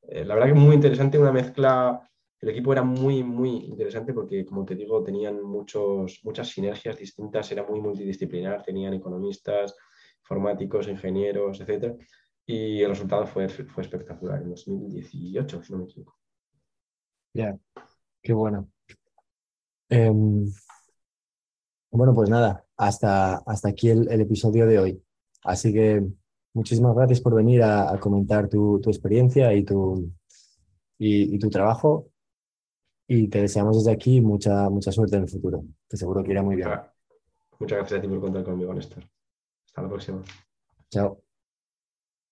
La 0.03 0.35
verdad 0.35 0.49
que 0.49 0.55
muy 0.55 0.75
interesante, 0.75 1.19
una 1.19 1.33
mezcla, 1.33 2.11
el 2.43 2.49
equipo 2.49 2.73
era 2.73 2.83
muy, 2.83 3.23
muy 3.23 3.51
interesante 3.67 4.13
porque, 4.13 4.45
como 4.45 4.65
te 4.65 4.75
digo, 4.75 5.03
tenían 5.05 5.41
muchos, 5.43 6.21
muchas 6.25 6.49
sinergias 6.49 6.99
distintas, 6.99 7.51
era 7.53 7.65
muy 7.65 7.81
multidisciplinar, 7.81 8.65
tenían 8.65 8.95
economistas, 8.95 9.77
informáticos, 10.21 10.89
ingenieros, 10.89 11.61
etc. 11.61 11.97
Y 12.45 12.83
el 12.83 12.91
resultado 12.91 13.27
fue, 13.29 13.49
fue 13.49 13.85
espectacular 13.85 14.43
en 14.43 14.51
2018, 14.51 15.63
si 15.63 15.73
no 15.73 15.79
me 15.79 15.85
equivoco. 15.85 16.19
Ya, 17.33 17.57
qué 18.21 18.33
bueno. 18.33 18.69
Em, 19.89 20.53
bueno, 21.93 22.13
pues 22.13 22.29
nada, 22.29 22.65
hasta, 22.77 23.37
hasta 23.37 23.69
aquí 23.69 23.89
el, 23.91 24.21
episodio 24.21 24.67
de 24.67 24.79
hoy. 24.81 25.03
Así 25.45 25.73
que 25.73 26.05
muchísimas 26.55 26.97
gracias 26.97 27.21
por 27.21 27.37
venir 27.37 27.63
a, 27.63 27.99
comentar 28.01 28.49
tu, 28.49 28.81
experiencia 28.87 29.55
y 29.55 29.65
tu, 29.65 30.11
y, 30.99 31.39
tu 31.39 31.49
trabajo. 31.49 32.12
Y 33.07 33.29
te 33.29 33.43
deseamos 33.43 33.79
desde 33.79 33.93
aquí 33.93 34.21
mucha, 34.21 34.69
mucha 34.71 34.93
suerte 34.93 35.17
en 35.17 35.23
el 35.23 35.29
futuro, 35.29 35.65
que 35.89 35.97
seguro 35.97 36.23
que 36.23 36.31
irá 36.33 36.43
muy 36.43 36.57
bien. 36.57 36.69
Muchas 37.59 37.79
gracias 37.79 37.99
a 37.99 38.03
ti 38.03 38.09
por 38.09 38.21
contar 38.21 38.45
conmigo, 38.45 38.73
Néstor. 38.73 39.05
Hasta 39.67 39.83
la 39.83 39.89
próxima. 39.89 40.23
Chao. 40.91 41.22